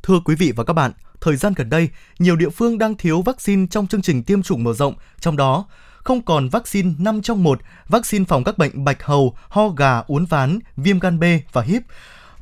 Thưa 0.02 0.20
quý 0.24 0.34
vị 0.34 0.52
và 0.56 0.64
các 0.64 0.72
bạn, 0.72 0.92
thời 1.20 1.36
gian 1.36 1.52
gần 1.56 1.70
đây, 1.70 1.88
nhiều 2.18 2.36
địa 2.36 2.50
phương 2.50 2.78
đang 2.78 2.94
thiếu 2.96 3.22
vaccine 3.22 3.66
trong 3.70 3.86
chương 3.86 4.02
trình 4.02 4.22
tiêm 4.22 4.42
chủng 4.42 4.64
mở 4.64 4.72
rộng, 4.72 4.94
trong 5.20 5.36
đó 5.36 5.66
không 6.06 6.22
còn 6.22 6.48
vaccine 6.48 6.92
5 6.98 7.22
trong 7.22 7.42
1, 7.42 7.60
vaccine 7.88 8.24
phòng 8.28 8.44
các 8.44 8.58
bệnh 8.58 8.84
bạch 8.84 9.02
hầu, 9.02 9.36
ho 9.48 9.68
gà, 9.68 10.02
uốn 10.06 10.24
ván, 10.24 10.58
viêm 10.76 10.98
gan 10.98 11.20
B 11.20 11.24
và 11.52 11.62
hiếp. 11.62 11.82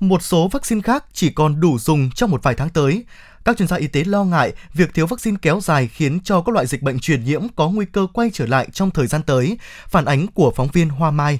Một 0.00 0.22
số 0.22 0.48
vaccine 0.48 0.81
khác 0.81 1.05
chỉ 1.12 1.31
còn 1.31 1.61
đủ 1.61 1.79
dùng 1.79 2.11
trong 2.11 2.31
một 2.31 2.42
vài 2.42 2.55
tháng 2.55 2.68
tới. 2.68 3.05
Các 3.44 3.57
chuyên 3.57 3.68
gia 3.68 3.77
y 3.77 3.87
tế 3.87 4.05
lo 4.05 4.24
ngại 4.24 4.53
việc 4.74 4.94
thiếu 4.94 5.07
vaccine 5.07 5.37
kéo 5.42 5.61
dài 5.61 5.88
khiến 5.88 6.20
cho 6.20 6.40
các 6.40 6.53
loại 6.53 6.66
dịch 6.66 6.83
bệnh 6.83 6.98
truyền 6.98 7.24
nhiễm 7.24 7.42
có 7.57 7.68
nguy 7.68 7.87
cơ 7.87 8.07
quay 8.12 8.31
trở 8.33 8.46
lại 8.46 8.68
trong 8.72 8.90
thời 8.90 9.07
gian 9.07 9.22
tới. 9.22 9.59
Phản 9.88 10.05
ánh 10.05 10.27
của 10.27 10.53
phóng 10.57 10.68
viên 10.72 10.88
Hoa 10.88 11.11
Mai. 11.11 11.38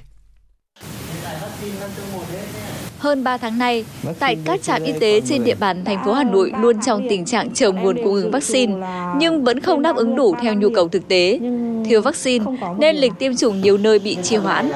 Hơn 3.05 3.23
3 3.23 3.37
tháng 3.37 3.57
nay, 3.57 3.85
tại 4.19 4.37
các 4.45 4.63
trạm 4.63 4.83
y 4.83 4.93
tế 4.99 5.21
trên 5.21 5.43
địa 5.43 5.55
bàn 5.55 5.85
thành 5.85 6.05
phố 6.05 6.13
Hà 6.13 6.23
Nội 6.23 6.51
luôn 6.61 6.75
trong 6.85 7.07
tình 7.09 7.25
trạng 7.25 7.53
chờ 7.53 7.71
nguồn 7.71 7.97
cung 8.03 8.13
ứng 8.13 8.31
vaccine, 8.31 8.73
nhưng 9.17 9.43
vẫn 9.43 9.59
không 9.59 9.81
đáp 9.81 9.95
ứng 9.95 10.15
đủ 10.15 10.35
theo 10.41 10.53
nhu 10.53 10.69
cầu 10.75 10.87
thực 10.87 11.07
tế. 11.07 11.39
Thiếu 11.85 12.01
vaccine 12.01 12.45
nên 12.77 12.95
lịch 12.95 13.11
tiêm 13.19 13.35
chủng 13.35 13.61
nhiều 13.61 13.77
nơi 13.77 13.99
bị 13.99 14.17
trì 14.23 14.35
hoãn. 14.35 14.71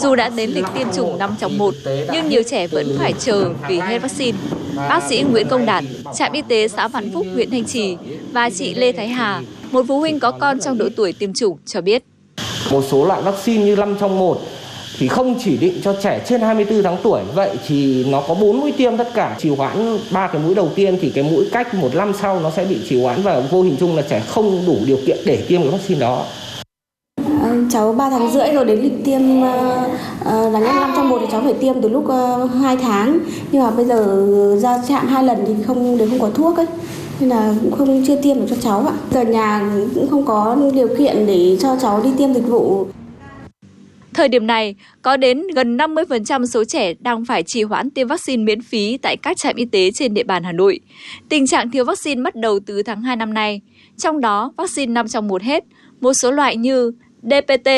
Dù 0.00 0.14
đã 0.14 0.28
đến 0.28 0.50
lịch 0.50 0.64
tiêm 0.74 0.86
chủng 0.96 1.18
5 1.18 1.34
trong 1.40 1.58
1, 1.58 1.74
nhưng 2.12 2.28
nhiều 2.28 2.42
trẻ 2.42 2.66
vẫn 2.66 2.96
phải 2.98 3.12
chờ 3.18 3.50
vì 3.68 3.78
hết 3.78 3.98
vaccine. 3.98 4.38
Bác 4.76 5.02
sĩ 5.08 5.22
Nguyễn 5.22 5.48
Công 5.48 5.66
Đạt, 5.66 5.84
trạm 6.14 6.32
y 6.32 6.42
tế 6.42 6.68
xã 6.68 6.88
Vạn 6.88 7.10
Phúc, 7.14 7.26
huyện 7.34 7.50
Thanh 7.50 7.64
Trì 7.64 7.96
và 8.32 8.50
chị 8.50 8.74
Lê 8.74 8.92
Thái 8.92 9.08
Hà, 9.08 9.42
một 9.70 9.84
phụ 9.88 9.98
huynh 9.98 10.20
có 10.20 10.30
con 10.30 10.60
trong 10.60 10.78
độ 10.78 10.88
tuổi 10.96 11.12
tiêm 11.12 11.34
chủng 11.34 11.56
cho 11.66 11.80
biết. 11.80 12.04
Một 12.70 12.84
số 12.90 13.06
loại 13.06 13.22
vaccine 13.22 13.64
như 13.64 13.76
5 13.76 13.96
trong 14.00 14.18
1 14.18 14.40
thì 14.98 15.08
không 15.08 15.34
chỉ 15.44 15.56
định 15.56 15.80
cho 15.82 15.94
trẻ 16.02 16.20
trên 16.26 16.40
24 16.40 16.82
tháng 16.82 16.96
tuổi 17.02 17.22
vậy 17.34 17.50
thì 17.66 18.04
nó 18.04 18.22
có 18.28 18.34
4 18.34 18.60
mũi 18.60 18.72
tiêm 18.72 18.96
tất 18.96 19.14
cả 19.14 19.36
trì 19.38 19.50
hoãn 19.50 19.98
ba 20.10 20.26
cái 20.26 20.42
mũi 20.42 20.54
đầu 20.54 20.68
tiên 20.74 20.98
thì 21.00 21.10
cái 21.10 21.24
mũi 21.24 21.44
cách 21.52 21.74
một 21.74 21.94
năm 21.94 22.12
sau 22.20 22.40
nó 22.40 22.50
sẽ 22.50 22.64
bị 22.64 22.78
trì 22.88 23.02
hoãn 23.02 23.22
và 23.22 23.40
vô 23.50 23.62
hình 23.62 23.76
chung 23.80 23.96
là 23.96 24.02
trẻ 24.02 24.20
không 24.20 24.62
đủ 24.66 24.76
điều 24.86 24.98
kiện 25.06 25.18
để 25.26 25.44
tiêm 25.48 25.62
cái 25.62 25.70
vaccine 25.70 26.00
đó 26.00 26.24
ờ, 27.42 27.50
cháu 27.70 27.92
3 27.92 28.10
tháng 28.10 28.30
rưỡi 28.30 28.50
rồi 28.52 28.64
đến 28.64 28.80
lịch 28.80 29.04
tiêm 29.04 29.40
uh, 29.40 29.44
là 30.22 30.60
năm 30.60 30.92
trong 30.96 31.08
một 31.08 31.18
thì 31.20 31.26
cháu 31.32 31.40
phải 31.44 31.54
tiêm 31.54 31.80
từ 31.82 31.88
lúc 31.88 32.04
uh, 32.04 32.50
2 32.62 32.76
tháng 32.76 33.18
nhưng 33.52 33.62
mà 33.62 33.70
bây 33.70 33.84
giờ 33.84 34.26
ra 34.60 34.82
trạm 34.88 35.06
hai 35.06 35.24
lần 35.24 35.44
thì 35.46 35.54
không 35.66 35.98
đều 35.98 36.08
không 36.08 36.20
có 36.20 36.30
thuốc 36.34 36.56
ấy 36.56 36.66
nên 37.20 37.28
là 37.30 37.54
cũng 37.62 37.72
không 37.72 38.04
chưa 38.06 38.16
tiêm 38.16 38.36
được 38.36 38.46
cho 38.50 38.56
cháu 38.60 38.86
ạ. 38.86 38.94
Giờ 39.12 39.22
nhà 39.22 39.70
cũng 39.94 40.08
không 40.10 40.24
có 40.24 40.56
điều 40.74 40.88
kiện 40.98 41.26
để 41.26 41.56
cho 41.60 41.76
cháu 41.82 42.00
đi 42.04 42.10
tiêm 42.18 42.34
dịch 42.34 42.48
vụ. 42.48 42.86
Thời 44.14 44.28
điểm 44.28 44.46
này, 44.46 44.74
có 45.02 45.16
đến 45.16 45.42
gần 45.54 45.76
50% 45.76 46.46
số 46.46 46.64
trẻ 46.64 46.94
đang 47.00 47.24
phải 47.24 47.42
trì 47.42 47.62
hoãn 47.62 47.90
tiêm 47.90 48.08
vaccine 48.08 48.44
miễn 48.44 48.62
phí 48.62 48.98
tại 49.02 49.16
các 49.16 49.36
trạm 49.36 49.56
y 49.56 49.64
tế 49.64 49.90
trên 49.94 50.14
địa 50.14 50.22
bàn 50.22 50.44
Hà 50.44 50.52
Nội. 50.52 50.80
Tình 51.28 51.46
trạng 51.46 51.70
thiếu 51.70 51.84
vaccine 51.84 52.22
bắt 52.22 52.34
đầu 52.34 52.60
từ 52.66 52.82
tháng 52.82 53.02
2 53.02 53.16
năm 53.16 53.34
nay. 53.34 53.60
Trong 53.96 54.20
đó, 54.20 54.52
vaccine 54.56 54.92
5 54.92 55.08
trong 55.08 55.28
1 55.28 55.42
hết, 55.42 55.64
một 56.00 56.12
số 56.12 56.30
loại 56.30 56.56
như 56.56 56.92
DPT, 57.22 57.68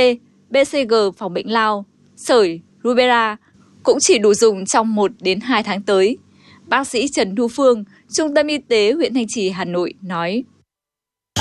BCG 0.51 0.95
phòng 1.17 1.35
bệnh 1.35 1.51
lao, 1.51 1.85
sởi, 2.17 2.61
rubella 2.85 3.37
cũng 3.83 3.99
chỉ 4.01 4.19
đủ 4.19 4.35
dùng 4.35 4.67
trong 4.67 4.95
1 4.95 5.11
đến 5.21 5.41
2 5.41 5.63
tháng 5.63 5.83
tới. 5.83 6.19
Bác 6.67 6.87
sĩ 6.89 7.09
Trần 7.09 7.37
Thu 7.37 7.49
Phương, 7.49 7.85
Trung 8.13 8.35
tâm 8.35 8.47
Y 8.47 8.59
tế 8.59 8.93
huyện 8.93 9.15
Thanh 9.15 9.27
Trì, 9.29 9.51
Hà 9.51 9.65
Nội 9.65 9.95
nói. 10.03 10.45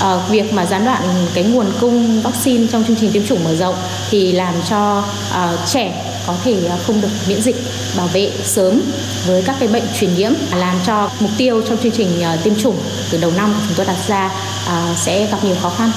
À, 0.02 0.28
việc 0.30 0.54
mà 0.54 0.66
gián 0.66 0.86
đoạn 0.86 1.02
cái 1.34 1.44
nguồn 1.44 1.66
cung 1.82 2.22
vaccine 2.22 2.68
trong 2.72 2.84
chương 2.84 2.96
trình 3.02 3.12
tiêm 3.14 3.24
chủng 3.26 3.44
mở 3.44 3.56
rộng 3.56 3.76
thì 4.10 4.32
làm 4.32 4.54
cho 4.70 5.04
à, 5.32 5.58
trẻ 5.74 6.16
có 6.28 6.36
thể 6.44 6.66
ờ, 6.66 6.78
không 6.88 7.02
được 7.02 7.08
miễn 7.28 7.42
dịch 7.42 7.56
bảo 7.98 8.08
vệ 8.08 8.32
sớm 8.44 8.82
với 9.28 9.44
các 9.46 9.56
cái 9.60 9.70
bệnh 9.74 9.84
truyền 10.00 10.10
nhiễm 10.18 10.32
làm 10.56 10.76
cho 10.86 11.10
mục 11.20 11.32
tiêu 11.38 11.62
trong 11.62 11.78
chương 11.78 11.92
trình 11.92 12.08
à, 12.22 12.38
tiêm 12.44 12.54
chủng 12.56 12.76
từ 13.12 13.18
đầu 13.22 13.32
năm 13.38 13.54
chúng 13.68 13.78
tôi 13.78 13.86
đặt 13.86 13.98
ra 14.08 14.32
à, 14.68 14.94
sẽ 14.98 15.28
gặp 15.32 15.38
nhiều 15.44 15.56
khó 15.62 15.70
khăn. 15.70 15.90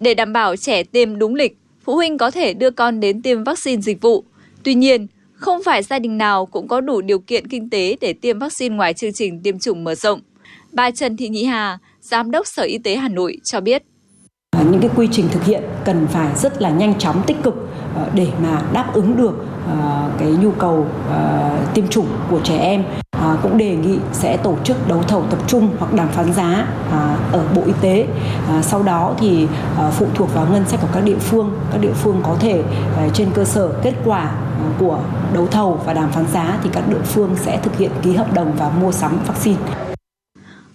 Để 0.00 0.14
đảm 0.14 0.32
bảo 0.32 0.56
trẻ 0.56 0.82
tiêm 0.82 1.18
đúng 1.18 1.34
lịch, 1.34 1.56
phụ 1.84 1.94
huynh 1.94 2.18
có 2.18 2.30
thể 2.30 2.54
đưa 2.54 2.70
con 2.70 3.00
đến 3.00 3.22
tiêm 3.22 3.44
vaccine 3.44 3.82
dịch 3.82 4.00
vụ. 4.00 4.24
Tuy 4.62 4.74
nhiên, 4.74 5.06
không 5.32 5.62
phải 5.64 5.82
gia 5.82 5.98
đình 5.98 6.18
nào 6.18 6.46
cũng 6.46 6.68
có 6.68 6.80
đủ 6.80 7.00
điều 7.00 7.18
kiện 7.18 7.48
kinh 7.48 7.70
tế 7.70 7.96
để 8.00 8.12
tiêm 8.12 8.38
vaccine 8.38 8.76
ngoài 8.76 8.94
chương 8.94 9.12
trình 9.12 9.42
tiêm 9.42 9.58
chủng 9.58 9.84
mở 9.84 9.94
rộng. 9.94 10.20
Bà 10.72 10.90
Trần 10.90 11.16
Thị 11.16 11.28
Nhị 11.28 11.44
Hà, 11.44 11.78
Giám 12.10 12.30
đốc 12.30 12.46
Sở 12.46 12.62
Y 12.62 12.78
tế 12.78 12.96
Hà 12.96 13.08
Nội 13.08 13.36
cho 13.44 13.60
biết. 13.60 13.82
Những 14.70 14.80
cái 14.80 14.90
quy 14.96 15.08
trình 15.12 15.28
thực 15.32 15.44
hiện 15.44 15.62
cần 15.84 16.06
phải 16.10 16.36
rất 16.36 16.62
là 16.62 16.70
nhanh 16.70 16.98
chóng, 16.98 17.22
tích 17.26 17.36
cực 17.42 17.54
ờ, 17.94 18.08
để 18.14 18.28
mà 18.42 18.62
đáp 18.72 18.90
ứng 18.94 19.16
được 19.16 19.44
ờ, 19.66 20.10
cái 20.18 20.28
nhu 20.28 20.50
cầu 20.50 20.86
ờ, 21.10 21.50
tiêm 21.74 21.88
chủng 21.88 22.06
của 22.30 22.40
trẻ 22.44 22.58
em. 22.58 22.84
Cũng 23.42 23.58
đề 23.58 23.76
nghị 23.76 23.98
sẽ 24.12 24.36
tổ 24.36 24.56
chức 24.64 24.88
đấu 24.88 25.02
thầu 25.02 25.24
tập 25.30 25.38
trung 25.46 25.68
hoặc 25.78 25.94
đàm 25.94 26.08
phán 26.08 26.32
giá 26.32 26.66
ở 27.32 27.44
Bộ 27.54 27.62
Y 27.66 27.72
tế. 27.80 28.06
Sau 28.62 28.82
đó 28.82 29.14
thì 29.18 29.46
phụ 29.92 30.06
thuộc 30.14 30.34
vào 30.34 30.46
ngân 30.52 30.64
sách 30.68 30.80
của 30.82 30.88
các 30.94 31.04
địa 31.04 31.18
phương. 31.18 31.50
Các 31.72 31.80
địa 31.80 31.92
phương 31.92 32.20
có 32.22 32.36
thể 32.40 32.62
trên 33.14 33.30
cơ 33.34 33.44
sở 33.44 33.68
kết 33.82 33.94
quả 34.04 34.32
của 34.78 34.98
đấu 35.34 35.46
thầu 35.50 35.80
và 35.84 35.94
đàm 35.94 36.12
phán 36.12 36.24
giá 36.32 36.58
thì 36.62 36.70
các 36.72 36.88
địa 36.88 37.02
phương 37.04 37.36
sẽ 37.36 37.60
thực 37.62 37.78
hiện 37.78 37.90
ký 38.02 38.12
hợp 38.12 38.34
đồng 38.34 38.52
và 38.58 38.70
mua 38.70 38.92
sắm 38.92 39.18
vaccine. 39.26 39.58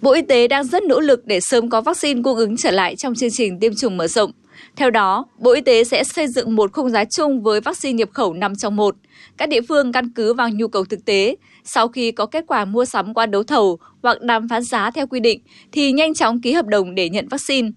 Bộ 0.06 0.12
Y 0.12 0.22
tế 0.22 0.48
đang 0.48 0.64
rất 0.64 0.82
nỗ 0.82 1.00
lực 1.00 1.26
để 1.26 1.40
sớm 1.40 1.68
có 1.68 1.80
vaccine 1.80 2.22
cung 2.22 2.36
ứng 2.36 2.56
trở 2.56 2.70
lại 2.70 2.96
trong 2.96 3.14
chương 3.14 3.30
trình 3.32 3.60
tiêm 3.60 3.72
chủng 3.74 3.96
mở 3.96 4.06
rộng. 4.06 4.30
Theo 4.76 4.90
đó, 4.90 5.26
Bộ 5.38 5.52
Y 5.52 5.60
tế 5.60 5.84
sẽ 5.84 6.04
xây 6.04 6.28
dựng 6.28 6.56
một 6.56 6.72
khung 6.72 6.90
giá 6.90 7.04
chung 7.04 7.42
với 7.42 7.60
vaccine 7.60 7.96
nhập 7.96 8.08
khẩu 8.12 8.34
5 8.34 8.56
trong 8.56 8.76
1. 8.76 8.96
Các 9.36 9.48
địa 9.48 9.60
phương 9.68 9.92
căn 9.92 10.10
cứ 10.14 10.34
vào 10.34 10.48
nhu 10.50 10.68
cầu 10.68 10.84
thực 10.84 11.04
tế, 11.04 11.36
sau 11.64 11.88
khi 11.88 12.12
có 12.12 12.26
kết 12.26 12.44
quả 12.46 12.64
mua 12.64 12.84
sắm 12.84 13.14
qua 13.14 13.26
đấu 13.26 13.42
thầu 13.42 13.78
hoặc 14.02 14.20
đàm 14.22 14.48
phán 14.48 14.62
giá 14.62 14.90
theo 14.90 15.06
quy 15.06 15.20
định 15.20 15.40
thì 15.72 15.92
nhanh 15.92 16.14
chóng 16.14 16.40
ký 16.40 16.52
hợp 16.52 16.66
đồng 16.66 16.94
để 16.94 17.08
nhận 17.08 17.28
vaccine. 17.28 17.68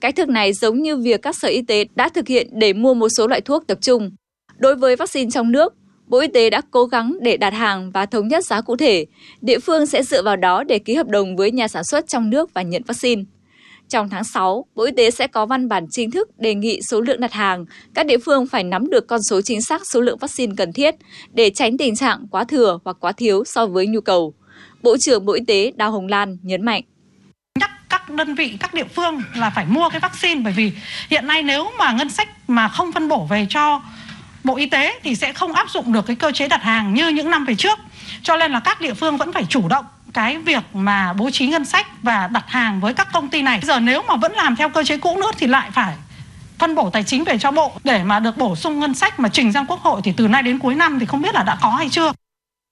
Cách 0.00 0.16
thức 0.16 0.28
này 0.28 0.52
giống 0.52 0.82
như 0.82 0.96
việc 0.96 1.22
các 1.22 1.36
sở 1.36 1.48
y 1.48 1.62
tế 1.62 1.84
đã 1.94 2.08
thực 2.08 2.28
hiện 2.28 2.48
để 2.52 2.72
mua 2.72 2.94
một 2.94 3.08
số 3.16 3.26
loại 3.26 3.40
thuốc 3.40 3.66
tập 3.66 3.78
trung. 3.80 4.10
Đối 4.58 4.76
với 4.76 4.96
vaccine 4.96 5.30
trong 5.30 5.52
nước, 5.52 5.74
Bộ 6.06 6.18
Y 6.18 6.28
tế 6.28 6.50
đã 6.50 6.60
cố 6.70 6.84
gắng 6.84 7.16
để 7.20 7.36
đặt 7.36 7.52
hàng 7.52 7.90
và 7.90 8.06
thống 8.06 8.28
nhất 8.28 8.44
giá 8.44 8.60
cụ 8.60 8.76
thể. 8.76 9.06
Địa 9.40 9.58
phương 9.58 9.86
sẽ 9.86 10.02
dựa 10.02 10.22
vào 10.22 10.36
đó 10.36 10.64
để 10.64 10.78
ký 10.78 10.94
hợp 10.94 11.08
đồng 11.08 11.36
với 11.36 11.50
nhà 11.50 11.68
sản 11.68 11.84
xuất 11.84 12.08
trong 12.08 12.30
nước 12.30 12.54
và 12.54 12.62
nhận 12.62 12.82
vaccine. 12.86 13.22
Trong 13.88 14.08
tháng 14.08 14.24
6, 14.24 14.64
Bộ 14.74 14.84
Y 14.84 14.92
tế 14.96 15.10
sẽ 15.10 15.26
có 15.26 15.46
văn 15.46 15.68
bản 15.68 15.86
chính 15.90 16.10
thức 16.10 16.38
đề 16.38 16.54
nghị 16.54 16.80
số 16.90 17.00
lượng 17.00 17.20
đặt 17.20 17.32
hàng. 17.32 17.64
Các 17.94 18.06
địa 18.06 18.18
phương 18.18 18.46
phải 18.46 18.64
nắm 18.64 18.90
được 18.90 19.06
con 19.06 19.20
số 19.22 19.40
chính 19.40 19.62
xác 19.62 19.82
số 19.92 20.00
lượng 20.00 20.18
vaccine 20.18 20.54
cần 20.56 20.72
thiết 20.72 20.94
để 21.32 21.50
tránh 21.50 21.78
tình 21.78 21.96
trạng 21.96 22.26
quá 22.30 22.44
thừa 22.44 22.78
hoặc 22.84 22.96
quá 23.00 23.12
thiếu 23.12 23.44
so 23.46 23.66
với 23.66 23.86
nhu 23.86 24.00
cầu. 24.00 24.34
Bộ 24.82 24.96
trưởng 25.00 25.26
Bộ 25.26 25.32
Y 25.32 25.44
tế 25.46 25.72
Đào 25.76 25.90
Hồng 25.90 26.06
Lan 26.06 26.38
nhấn 26.42 26.64
mạnh 26.64 26.82
nhắc 27.60 27.70
các 27.88 28.10
đơn 28.10 28.34
vị 28.34 28.56
các 28.60 28.74
địa 28.74 28.84
phương 28.84 29.22
là 29.36 29.50
phải 29.50 29.66
mua 29.66 29.88
cái 29.88 30.00
vaccine 30.00 30.40
bởi 30.44 30.52
vì 30.52 30.72
hiện 31.10 31.26
nay 31.26 31.42
nếu 31.42 31.70
mà 31.78 31.92
ngân 31.92 32.10
sách 32.10 32.28
mà 32.48 32.68
không 32.68 32.92
phân 32.92 33.08
bổ 33.08 33.26
về 33.30 33.46
cho 33.50 33.82
Bộ 34.44 34.56
Y 34.56 34.66
tế 34.66 35.00
thì 35.02 35.14
sẽ 35.14 35.32
không 35.32 35.52
áp 35.52 35.70
dụng 35.70 35.92
được 35.92 36.06
cái 36.06 36.16
cơ 36.16 36.32
chế 36.32 36.48
đặt 36.48 36.62
hàng 36.62 36.94
như 36.94 37.08
những 37.08 37.30
năm 37.30 37.44
về 37.44 37.54
trước. 37.54 37.78
Cho 38.22 38.36
nên 38.36 38.52
là 38.52 38.60
các 38.60 38.80
địa 38.80 38.94
phương 38.94 39.16
vẫn 39.16 39.32
phải 39.32 39.44
chủ 39.48 39.68
động 39.68 39.84
cái 40.12 40.38
việc 40.38 40.62
mà 40.72 41.12
bố 41.12 41.30
trí 41.30 41.46
ngân 41.46 41.64
sách 41.64 41.86
và 42.02 42.28
đặt 42.32 42.44
hàng 42.48 42.80
với 42.80 42.94
các 42.94 43.08
công 43.12 43.28
ty 43.28 43.42
này. 43.42 43.60
Giờ 43.62 43.80
nếu 43.80 44.02
mà 44.08 44.16
vẫn 44.16 44.32
làm 44.32 44.56
theo 44.56 44.68
cơ 44.68 44.84
chế 44.84 44.96
cũ 44.96 45.16
nữa 45.16 45.30
thì 45.38 45.46
lại 45.46 45.70
phải 45.72 45.94
phân 46.58 46.74
bổ 46.74 46.90
tài 46.90 47.04
chính 47.04 47.24
về 47.24 47.38
cho 47.38 47.50
bộ 47.50 47.72
để 47.84 48.04
mà 48.04 48.20
được 48.20 48.36
bổ 48.36 48.56
sung 48.56 48.80
ngân 48.80 48.94
sách 48.94 49.20
mà 49.20 49.28
trình 49.28 49.52
ra 49.52 49.64
quốc 49.68 49.80
hội 49.80 50.00
thì 50.04 50.12
từ 50.16 50.28
nay 50.28 50.42
đến 50.42 50.58
cuối 50.58 50.74
năm 50.74 50.98
thì 51.00 51.06
không 51.06 51.22
biết 51.22 51.34
là 51.34 51.42
đã 51.42 51.58
có 51.62 51.70
hay 51.70 51.88
chưa. 51.90 52.12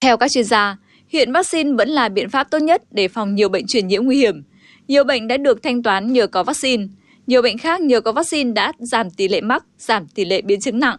Theo 0.00 0.16
các 0.16 0.30
chuyên 0.30 0.44
gia, 0.44 0.76
hiện 1.08 1.32
vaccine 1.32 1.70
vẫn 1.78 1.88
là 1.88 2.08
biện 2.08 2.30
pháp 2.30 2.50
tốt 2.50 2.58
nhất 2.58 2.82
để 2.90 3.08
phòng 3.08 3.35
nhiều 3.35 3.48
bệnh 3.48 3.66
truyền 3.66 3.88
nhiễm 3.88 4.04
nguy 4.04 4.16
hiểm. 4.16 4.42
Nhiều 4.88 5.04
bệnh 5.04 5.28
đã 5.28 5.37
được 5.37 5.62
thanh 5.62 5.82
toán 5.82 6.12
nhờ 6.12 6.26
có 6.26 6.42
vaccine. 6.42 6.85
Nhiều 7.26 7.42
bệnh 7.42 7.58
khác 7.58 7.80
nhờ 7.80 8.00
có 8.00 8.12
vaccine 8.12 8.52
đã 8.52 8.72
giảm 8.78 9.11
tỷ 9.11 9.28
lệ 9.28 9.40
mắc, 9.40 9.64
giảm 9.78 10.06
tỷ 10.08 10.24
lệ 10.24 10.42
biến 10.42 10.61
chứng 10.61 10.80
nặng. 10.80 10.96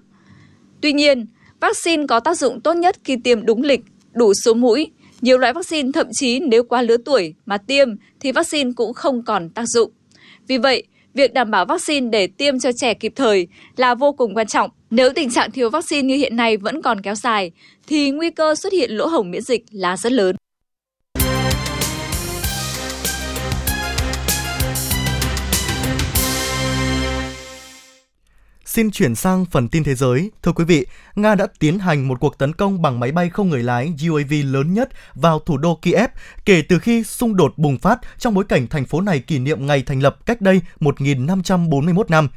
Tuy 0.83 0.93
nhiên, 0.93 1.25
vaccine 1.61 2.05
có 2.07 2.19
tác 2.19 2.37
dụng 2.37 2.61
tốt 2.61 2.73
nhất 2.73 2.95
khi 3.03 3.17
tiêm 3.23 3.45
đúng 3.45 3.61
lịch, 3.61 3.81
đủ 4.13 4.33
số 4.45 4.53
mũi. 4.53 4.91
Nhiều 5.21 5.37
loại 5.37 5.53
vaccine 5.53 5.91
thậm 5.93 6.07
chí 6.11 6.39
nếu 6.39 6.63
quá 6.63 6.81
lứa 6.81 6.97
tuổi 7.05 7.33
mà 7.45 7.57
tiêm 7.57 7.87
thì 8.19 8.31
vaccine 8.31 8.71
cũng 8.75 8.93
không 8.93 9.23
còn 9.25 9.49
tác 9.49 9.63
dụng. 9.65 9.91
Vì 10.47 10.57
vậy, 10.57 10.83
việc 11.13 11.33
đảm 11.33 11.51
bảo 11.51 11.65
vaccine 11.65 12.09
để 12.09 12.27
tiêm 12.27 12.59
cho 12.59 12.71
trẻ 12.71 12.93
kịp 12.93 13.13
thời 13.15 13.47
là 13.77 13.95
vô 13.95 14.11
cùng 14.11 14.35
quan 14.35 14.47
trọng. 14.47 14.69
Nếu 14.89 15.13
tình 15.13 15.31
trạng 15.31 15.51
thiếu 15.51 15.69
vaccine 15.69 16.07
như 16.07 16.15
hiện 16.15 16.35
nay 16.35 16.57
vẫn 16.57 16.81
còn 16.81 17.01
kéo 17.01 17.15
dài, 17.15 17.51
thì 17.87 18.11
nguy 18.11 18.29
cơ 18.29 18.55
xuất 18.55 18.73
hiện 18.73 18.91
lỗ 18.91 19.07
hổng 19.07 19.31
miễn 19.31 19.41
dịch 19.41 19.63
là 19.71 19.97
rất 19.97 20.11
lớn. 20.11 20.35
Xin 28.73 28.91
chuyển 28.91 29.15
sang 29.15 29.45
phần 29.45 29.67
tin 29.67 29.83
thế 29.83 29.95
giới. 29.95 30.31
Thưa 30.43 30.51
quý 30.51 30.65
vị, 30.65 30.85
Nga 31.15 31.35
đã 31.35 31.47
tiến 31.59 31.79
hành 31.79 32.07
một 32.07 32.19
cuộc 32.19 32.37
tấn 32.37 32.53
công 32.53 32.81
bằng 32.81 32.99
máy 32.99 33.11
bay 33.11 33.29
không 33.29 33.49
người 33.49 33.63
lái 33.63 33.93
UAV 34.09 34.33
lớn 34.45 34.73
nhất 34.73 34.89
vào 35.15 35.39
thủ 35.39 35.57
đô 35.57 35.79
Kiev 35.81 36.09
kể 36.45 36.61
từ 36.69 36.79
khi 36.79 37.03
xung 37.03 37.35
đột 37.35 37.53
bùng 37.57 37.77
phát 37.77 37.99
trong 38.17 38.33
bối 38.33 38.43
cảnh 38.49 38.67
thành 38.67 38.85
phố 38.85 39.01
này 39.01 39.19
kỷ 39.19 39.39
niệm 39.39 39.67
ngày 39.67 39.81
thành 39.81 39.99
lập 39.99 40.17
cách 40.25 40.41
đây 40.41 40.61
1.541 40.79 42.03
năm. 42.09 42.27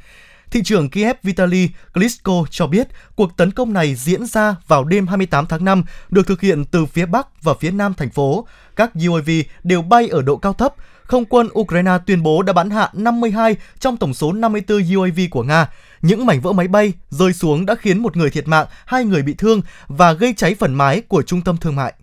Thị 0.51 0.61
trưởng 0.63 0.89
Kiev 0.89 1.15
Vitaly 1.23 1.69
Klitschko 1.93 2.45
cho 2.49 2.67
biết 2.67 2.87
cuộc 3.15 3.37
tấn 3.37 3.51
công 3.51 3.73
này 3.73 3.95
diễn 3.95 4.25
ra 4.25 4.55
vào 4.67 4.83
đêm 4.83 5.07
28 5.07 5.45
tháng 5.45 5.65
5, 5.65 5.83
được 6.09 6.27
thực 6.27 6.41
hiện 6.41 6.65
từ 6.65 6.85
phía 6.85 7.05
bắc 7.05 7.43
và 7.43 7.53
phía 7.59 7.71
nam 7.71 7.93
thành 7.93 8.09
phố. 8.09 8.47
Các 8.75 8.91
UAV 9.07 9.29
đều 9.63 9.81
bay 9.81 10.07
ở 10.07 10.21
độ 10.21 10.37
cao 10.37 10.53
thấp. 10.53 10.73
Không 11.03 11.25
quân 11.25 11.49
Ukraine 11.59 11.97
tuyên 12.05 12.23
bố 12.23 12.41
đã 12.41 12.53
bắn 12.53 12.69
hạ 12.69 12.89
52 12.93 13.55
trong 13.79 13.97
tổng 13.97 14.13
số 14.13 14.33
54 14.33 14.95
UAV 14.95 15.19
của 15.31 15.43
Nga. 15.43 15.67
Những 16.01 16.25
mảnh 16.25 16.41
vỡ 16.41 16.53
máy 16.53 16.67
bay 16.67 16.93
rơi 17.09 17.33
xuống 17.33 17.65
đã 17.65 17.75
khiến 17.75 17.99
một 17.99 18.17
người 18.17 18.29
thiệt 18.29 18.47
mạng, 18.47 18.67
hai 18.85 19.05
người 19.05 19.21
bị 19.21 19.33
thương 19.33 19.61
và 19.87 20.13
gây 20.13 20.33
cháy 20.37 20.55
phần 20.59 20.73
mái 20.73 21.01
của 21.01 21.21
trung 21.21 21.41
tâm 21.41 21.57
thương 21.57 21.75
mại. 21.75 21.93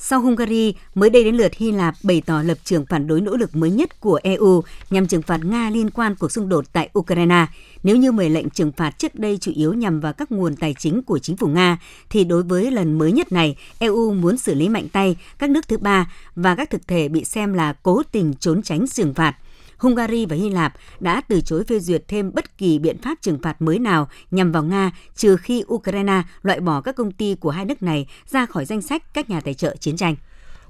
Sau 0.00 0.20
Hungary, 0.20 0.74
mới 0.94 1.10
đây 1.10 1.24
đến 1.24 1.34
lượt 1.34 1.54
Hy 1.54 1.72
Lạp 1.72 1.94
bày 2.02 2.22
tỏ 2.26 2.42
lập 2.42 2.58
trường 2.64 2.86
phản 2.86 3.06
đối 3.06 3.20
nỗ 3.20 3.36
lực 3.36 3.56
mới 3.56 3.70
nhất 3.70 4.00
của 4.00 4.20
EU 4.22 4.62
nhằm 4.90 5.06
trừng 5.06 5.22
phạt 5.22 5.44
Nga 5.44 5.70
liên 5.70 5.90
quan 5.90 6.14
cuộc 6.14 6.32
xung 6.32 6.48
đột 6.48 6.64
tại 6.72 6.90
Ukraine. 6.98 7.46
Nếu 7.82 7.96
như 7.96 8.12
10 8.12 8.30
lệnh 8.30 8.50
trừng 8.50 8.72
phạt 8.72 8.90
trước 8.98 9.14
đây 9.14 9.38
chủ 9.40 9.52
yếu 9.54 9.72
nhằm 9.72 10.00
vào 10.00 10.12
các 10.12 10.32
nguồn 10.32 10.56
tài 10.56 10.74
chính 10.78 11.02
của 11.02 11.18
chính 11.18 11.36
phủ 11.36 11.46
Nga, 11.46 11.78
thì 12.10 12.24
đối 12.24 12.42
với 12.42 12.70
lần 12.70 12.98
mới 12.98 13.12
nhất 13.12 13.32
này, 13.32 13.56
EU 13.78 14.14
muốn 14.14 14.38
xử 14.38 14.54
lý 14.54 14.68
mạnh 14.68 14.88
tay 14.92 15.16
các 15.38 15.50
nước 15.50 15.68
thứ 15.68 15.78
ba 15.78 16.12
và 16.36 16.54
các 16.54 16.70
thực 16.70 16.88
thể 16.88 17.08
bị 17.08 17.24
xem 17.24 17.52
là 17.52 17.72
cố 17.82 18.02
tình 18.12 18.34
trốn 18.34 18.62
tránh 18.62 18.88
trừng 18.88 19.14
phạt. 19.14 19.36
Hungary 19.78 20.26
và 20.26 20.36
Hy 20.36 20.50
Lạp 20.50 20.74
đã 21.00 21.20
từ 21.20 21.40
chối 21.40 21.64
phê 21.64 21.80
duyệt 21.80 22.04
thêm 22.08 22.32
bất 22.34 22.58
kỳ 22.58 22.78
biện 22.78 22.98
pháp 22.98 23.18
trừng 23.20 23.38
phạt 23.42 23.62
mới 23.62 23.78
nào 23.78 24.08
nhằm 24.30 24.52
vào 24.52 24.62
Nga, 24.62 24.90
trừ 25.16 25.36
khi 25.36 25.64
Ukraine 25.74 26.22
loại 26.42 26.60
bỏ 26.60 26.80
các 26.80 26.96
công 26.96 27.12
ty 27.12 27.34
của 27.34 27.50
hai 27.50 27.64
nước 27.64 27.82
này 27.82 28.06
ra 28.26 28.46
khỏi 28.46 28.64
danh 28.64 28.82
sách 28.82 29.14
các 29.14 29.30
nhà 29.30 29.40
tài 29.40 29.54
trợ 29.54 29.76
chiến 29.76 29.96
tranh. 29.96 30.16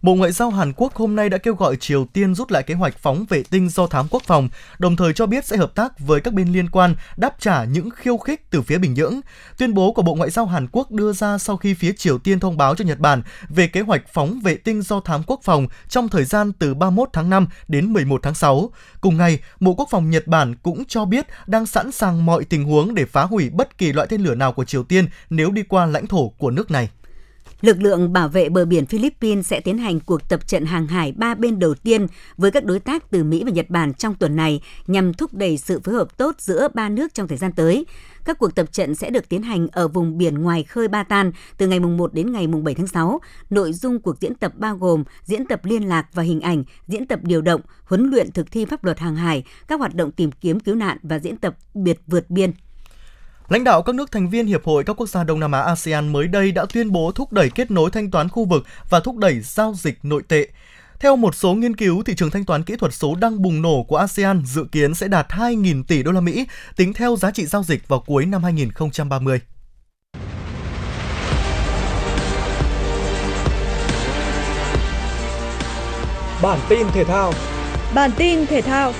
Bộ 0.03 0.15
Ngoại 0.15 0.33
giao 0.33 0.51
Hàn 0.51 0.73
Quốc 0.77 0.95
hôm 0.95 1.17
nay 1.17 1.29
đã 1.29 1.39
kêu 1.39 1.55
gọi 1.55 1.77
Triều 1.77 2.05
Tiên 2.05 2.35
rút 2.35 2.51
lại 2.51 2.63
kế 2.63 2.75
hoạch 2.75 2.99
phóng 2.99 3.25
vệ 3.29 3.43
tinh 3.51 3.69
do 3.69 3.87
thám 3.87 4.07
quốc 4.11 4.23
phòng, 4.27 4.49
đồng 4.79 4.97
thời 4.97 5.13
cho 5.13 5.27
biết 5.27 5.45
sẽ 5.45 5.57
hợp 5.57 5.75
tác 5.75 5.99
với 5.99 6.21
các 6.21 6.35
bên 6.35 6.53
liên 6.53 6.71
quan 6.71 6.95
đáp 7.17 7.35
trả 7.39 7.65
những 7.65 7.91
khiêu 7.91 8.17
khích 8.17 8.51
từ 8.51 8.63
phía 8.63 8.79
Bình 8.79 8.95
Nhưỡng. 8.95 9.21
Tuyên 9.59 9.75
bố 9.75 9.93
của 9.93 10.03
Bộ 10.03 10.15
Ngoại 10.15 10.31
giao 10.31 10.47
Hàn 10.47 10.67
Quốc 10.73 10.91
đưa 10.91 11.13
ra 11.13 11.39
sau 11.39 11.57
khi 11.57 11.75
phía 11.75 11.93
Triều 11.93 12.19
Tiên 12.19 12.41
thông 12.41 12.57
báo 12.57 12.75
cho 12.75 12.85
Nhật 12.85 12.99
Bản 12.99 13.23
về 13.49 13.67
kế 13.67 13.81
hoạch 13.81 14.03
phóng 14.13 14.41
vệ 14.41 14.55
tinh 14.55 14.83
do 14.83 15.01
thám 15.01 15.23
quốc 15.27 15.41
phòng 15.43 15.67
trong 15.89 16.09
thời 16.09 16.25
gian 16.25 16.53
từ 16.53 16.75
31 16.75 17.09
tháng 17.13 17.31
5 17.31 17.47
đến 17.69 17.93
11 17.93 18.21
tháng 18.23 18.35
6. 18.35 18.71
Cùng 19.01 19.17
ngày, 19.17 19.39
Bộ 19.61 19.75
Quốc 19.75 19.89
phòng 19.91 20.11
Nhật 20.11 20.27
Bản 20.27 20.55
cũng 20.63 20.85
cho 20.85 21.05
biết 21.05 21.27
đang 21.47 21.67
sẵn 21.67 21.93
sàng 21.93 22.27
mọi 22.27 22.45
tình 22.45 22.65
huống 22.65 22.95
để 22.95 23.05
phá 23.05 23.23
hủy 23.23 23.51
bất 23.51 23.79
kỳ 23.79 23.93
loại 23.93 24.07
tên 24.11 24.21
lửa 24.21 24.35
nào 24.35 24.53
của 24.53 24.65
Triều 24.65 24.85
Tiên 24.85 25.07
nếu 25.31 25.51
đi 25.51 25.63
qua 25.63 25.87
lãnh 25.87 26.07
thổ 26.07 26.29
của 26.29 26.51
nước 26.51 26.71
này. 26.71 26.89
Lực 27.61 27.83
lượng 27.83 28.13
bảo 28.13 28.29
vệ 28.29 28.49
bờ 28.49 28.65
biển 28.65 28.87
Philippines 28.87 29.47
sẽ 29.47 29.61
tiến 29.61 29.79
hành 29.79 30.01
cuộc 30.01 30.29
tập 30.29 30.47
trận 30.47 30.65
hàng 30.65 30.87
hải 30.87 31.13
ba 31.13 31.35
bên 31.35 31.59
đầu 31.59 31.75
tiên 31.75 32.07
với 32.37 32.51
các 32.51 32.65
đối 32.65 32.81
tác 32.81 33.11
từ 33.11 33.25
Mỹ 33.25 33.43
và 33.45 33.51
Nhật 33.51 33.71
Bản 33.71 33.95
trong 33.95 34.15
tuần 34.15 34.37
này 34.37 34.61
nhằm 34.87 35.15
thúc 35.15 35.35
đẩy 35.35 35.59
sự 35.59 35.81
phối 35.81 35.95
hợp 35.95 36.17
tốt 36.17 36.35
giữa 36.39 36.69
ba 36.75 36.89
nước 36.89 37.15
trong 37.15 37.29
thời 37.29 37.39
gian 37.39 37.53
tới. 37.53 37.87
Các 38.25 38.39
cuộc 38.39 38.55
tập 38.55 38.73
trận 38.73 38.95
sẽ 38.95 39.11
được 39.11 39.29
tiến 39.29 39.43
hành 39.43 39.69
ở 39.73 39.89
vùng 39.89 40.19
biển 40.19 40.35
ngoài 40.35 40.63
khơi 40.63 40.89
Ba 40.89 41.03
Tan 41.03 41.33
từ 41.57 41.67
ngày 41.67 41.81
1 41.81 42.15
đến 42.15 42.33
ngày 42.33 42.47
7 42.47 42.75
tháng 42.75 42.87
6. 42.87 43.21
Nội 43.51 43.73
dung 43.73 44.01
cuộc 44.01 44.21
diễn 44.21 44.35
tập 44.35 44.53
bao 44.57 44.77
gồm 44.77 45.05
diễn 45.25 45.47
tập 45.47 45.61
liên 45.65 45.89
lạc 45.89 46.07
và 46.13 46.23
hình 46.23 46.41
ảnh, 46.41 46.65
diễn 46.87 47.07
tập 47.07 47.21
điều 47.23 47.43
động, 47.43 47.61
huấn 47.85 48.11
luyện 48.11 48.33
thực 48.33 48.53
thi 48.53 48.65
pháp 48.65 48.85
luật 48.85 48.99
hàng 48.99 49.17
hải, 49.17 49.45
các 49.69 49.79
hoạt 49.79 49.95
động 49.95 50.11
tìm 50.11 50.31
kiếm 50.31 50.61
cứu 50.61 50.75
nạn 50.75 50.99
và 51.03 51.19
diễn 51.19 51.37
tập 51.37 51.57
biệt 51.75 52.01
vượt 52.07 52.31
biên 52.31 52.53
Lãnh 53.49 53.65
đạo 53.65 53.83
các 53.83 53.95
nước 53.95 54.13
thành 54.13 54.31
viên 54.31 54.47
Hiệp 54.47 54.65
hội 54.65 54.85
các 54.85 55.01
quốc 55.01 55.09
gia 55.09 55.25
Đông 55.25 55.41
Nam 55.41 55.53
Á 55.53 55.61
ASEAN 55.61 56.13
mới 56.13 56.29
đây 56.29 56.53
đã 56.53 56.67
tuyên 56.73 56.93
bố 56.93 57.13
thúc 57.15 57.33
đẩy 57.33 57.51
kết 57.51 57.71
nối 57.71 57.91
thanh 57.91 58.11
toán 58.11 58.29
khu 58.29 58.45
vực 58.45 58.65
và 58.89 59.01
thúc 59.01 59.17
đẩy 59.17 59.41
giao 59.41 59.75
dịch 59.77 59.99
nội 60.03 60.23
tệ. 60.29 60.49
Theo 61.01 61.17
một 61.17 61.35
số 61.35 61.55
nghiên 61.55 61.77
cứu, 61.77 62.03
thị 62.03 62.15
trường 62.17 62.31
thanh 62.31 62.45
toán 62.45 62.63
kỹ 62.63 62.77
thuật 62.77 62.95
số 62.95 63.15
đang 63.15 63.43
bùng 63.43 63.63
nổ 63.63 63.83
của 63.83 63.97
ASEAN 63.97 64.43
dự 64.45 64.65
kiến 64.73 64.95
sẽ 64.95 65.09
đạt 65.09 65.27
2.000 65.29 65.85
tỷ 65.85 66.03
đô 66.03 66.13
la 66.13 66.21
Mỹ 66.21 66.47
tính 66.77 66.93
theo 66.93 67.17
giá 67.17 67.31
trị 67.31 67.47
giao 67.47 67.63
dịch 67.63 67.89
vào 67.89 68.01
cuối 68.07 68.27
năm 68.27 68.43
2030. 68.43 69.41
Bản 76.43 76.59
tin 76.69 76.87
thể 76.93 77.05
thao 77.05 77.33
Bản 77.95 78.11
tin 78.17 78.47
thể 78.47 78.63
thao 78.63 78.93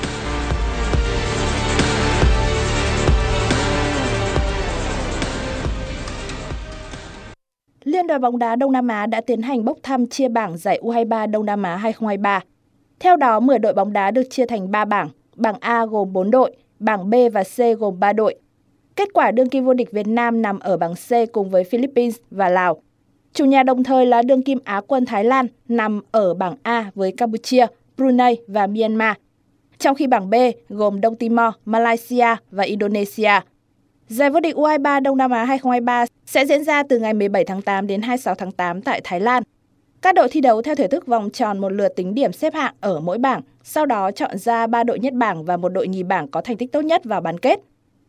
đoàn 8.09 8.21
bóng 8.21 8.39
đá 8.39 8.57
Đông 8.57 8.73
Nam 8.73 8.89
Á 8.89 9.07
đã 9.07 9.21
tiến 9.21 9.43
hành 9.43 9.65
bốc 9.65 9.79
thăm 9.83 10.07
chia 10.07 10.29
bảng 10.29 10.59
giải 10.59 10.81
U23 10.83 11.31
Đông 11.31 11.47
Nam 11.47 11.63
Á 11.63 11.77
2023. 11.77 12.41
Theo 13.01 13.17
đó, 13.17 13.41
10 13.41 13.59
đội 13.59 13.73
bóng 13.73 13.93
đá 13.93 14.11
được 14.11 14.23
chia 14.31 14.47
thành 14.47 14.71
3 14.71 14.85
bảng, 14.85 15.09
bảng 15.37 15.55
A 15.61 15.87
gồm 15.87 16.13
4 16.13 16.31
đội, 16.31 16.57
bảng 16.79 17.11
B 17.11 17.15
và 17.33 17.43
C 17.45 17.79
gồm 17.79 18.01
3 18.01 18.13
đội. 18.13 18.35
Kết 18.97 19.09
quả 19.13 19.31
đương 19.31 19.49
kim 19.49 19.65
vô 19.65 19.75
địch 19.75 19.93
Việt 19.93 20.07
Nam 20.07 20.43
nằm 20.43 20.59
ở 20.59 20.77
bảng 20.77 20.95
C 20.95 21.33
cùng 21.33 21.51
với 21.51 21.65
Philippines 21.65 22.17
và 22.31 22.49
Lào. 22.49 22.83
Chủ 23.33 23.45
nhà 23.45 23.63
đồng 23.63 23.85
thời 23.85 24.07
là 24.07 24.23
đương 24.23 24.43
kim 24.43 24.59
Á 24.65 24.81
quân 24.87 25.07
Thái 25.07 25.25
Lan 25.25 25.47
nằm 25.69 26.01
ở 26.11 26.35
bảng 26.35 26.57
A 26.63 26.91
với 26.95 27.13
Campuchia, 27.13 27.67
Brunei 27.97 28.37
và 28.47 28.67
Myanmar. 28.67 29.17
Trong 29.79 29.95
khi 29.95 30.07
bảng 30.07 30.31
B 30.31 30.35
gồm 30.69 31.01
Đông 31.01 31.17
Timor, 31.17 31.55
Malaysia 31.65 32.37
và 32.51 32.65
Indonesia. 32.65 33.41
Giải 34.09 34.31
vô 34.31 34.41
địch 34.41 34.57
U23 34.57 35.03
Đông 35.03 35.17
Nam 35.17 35.31
Á 35.31 35.45
2023 35.45 36.05
sẽ 36.27 36.47
diễn 36.47 36.65
ra 36.65 36.83
từ 36.83 36.99
ngày 36.99 37.15
17 37.15 37.45
tháng 37.45 37.63
8 37.63 37.87
đến 37.87 38.03
26 38.03 38.35
tháng 38.35 38.53
8 38.53 38.83
tại 38.83 39.01
Thái 39.05 39.21
Lan. 39.21 39.43
Các 40.03 40.15
đội 40.15 40.29
thi 40.31 40.41
đấu 40.41 40.63
theo 40.63 40.75
thể 40.75 40.89
thức 40.89 41.07
vòng 41.07 41.31
tròn 41.31 41.59
một 41.59 41.69
lượt 41.69 41.89
tính 41.97 42.15
điểm 42.15 42.33
xếp 42.33 42.55
hạng 42.55 42.75
ở 42.81 43.01
mỗi 43.01 43.19
bảng, 43.19 43.41
sau 43.63 43.87
đó 43.87 44.11
chọn 44.11 44.39
ra 44.39 44.67
3 44.67 44.85
đội 44.85 44.99
nhất 44.99 45.13
bảng 45.13 45.45
và 45.45 45.57
một 45.57 45.69
đội 45.69 45.89
nhì 45.89 46.03
bảng 46.03 46.29
có 46.29 46.41
thành 46.41 46.57
tích 46.57 46.73
tốt 46.73 46.81
nhất 46.81 47.05
vào 47.05 47.21
bán 47.21 47.39
kết. 47.39 47.61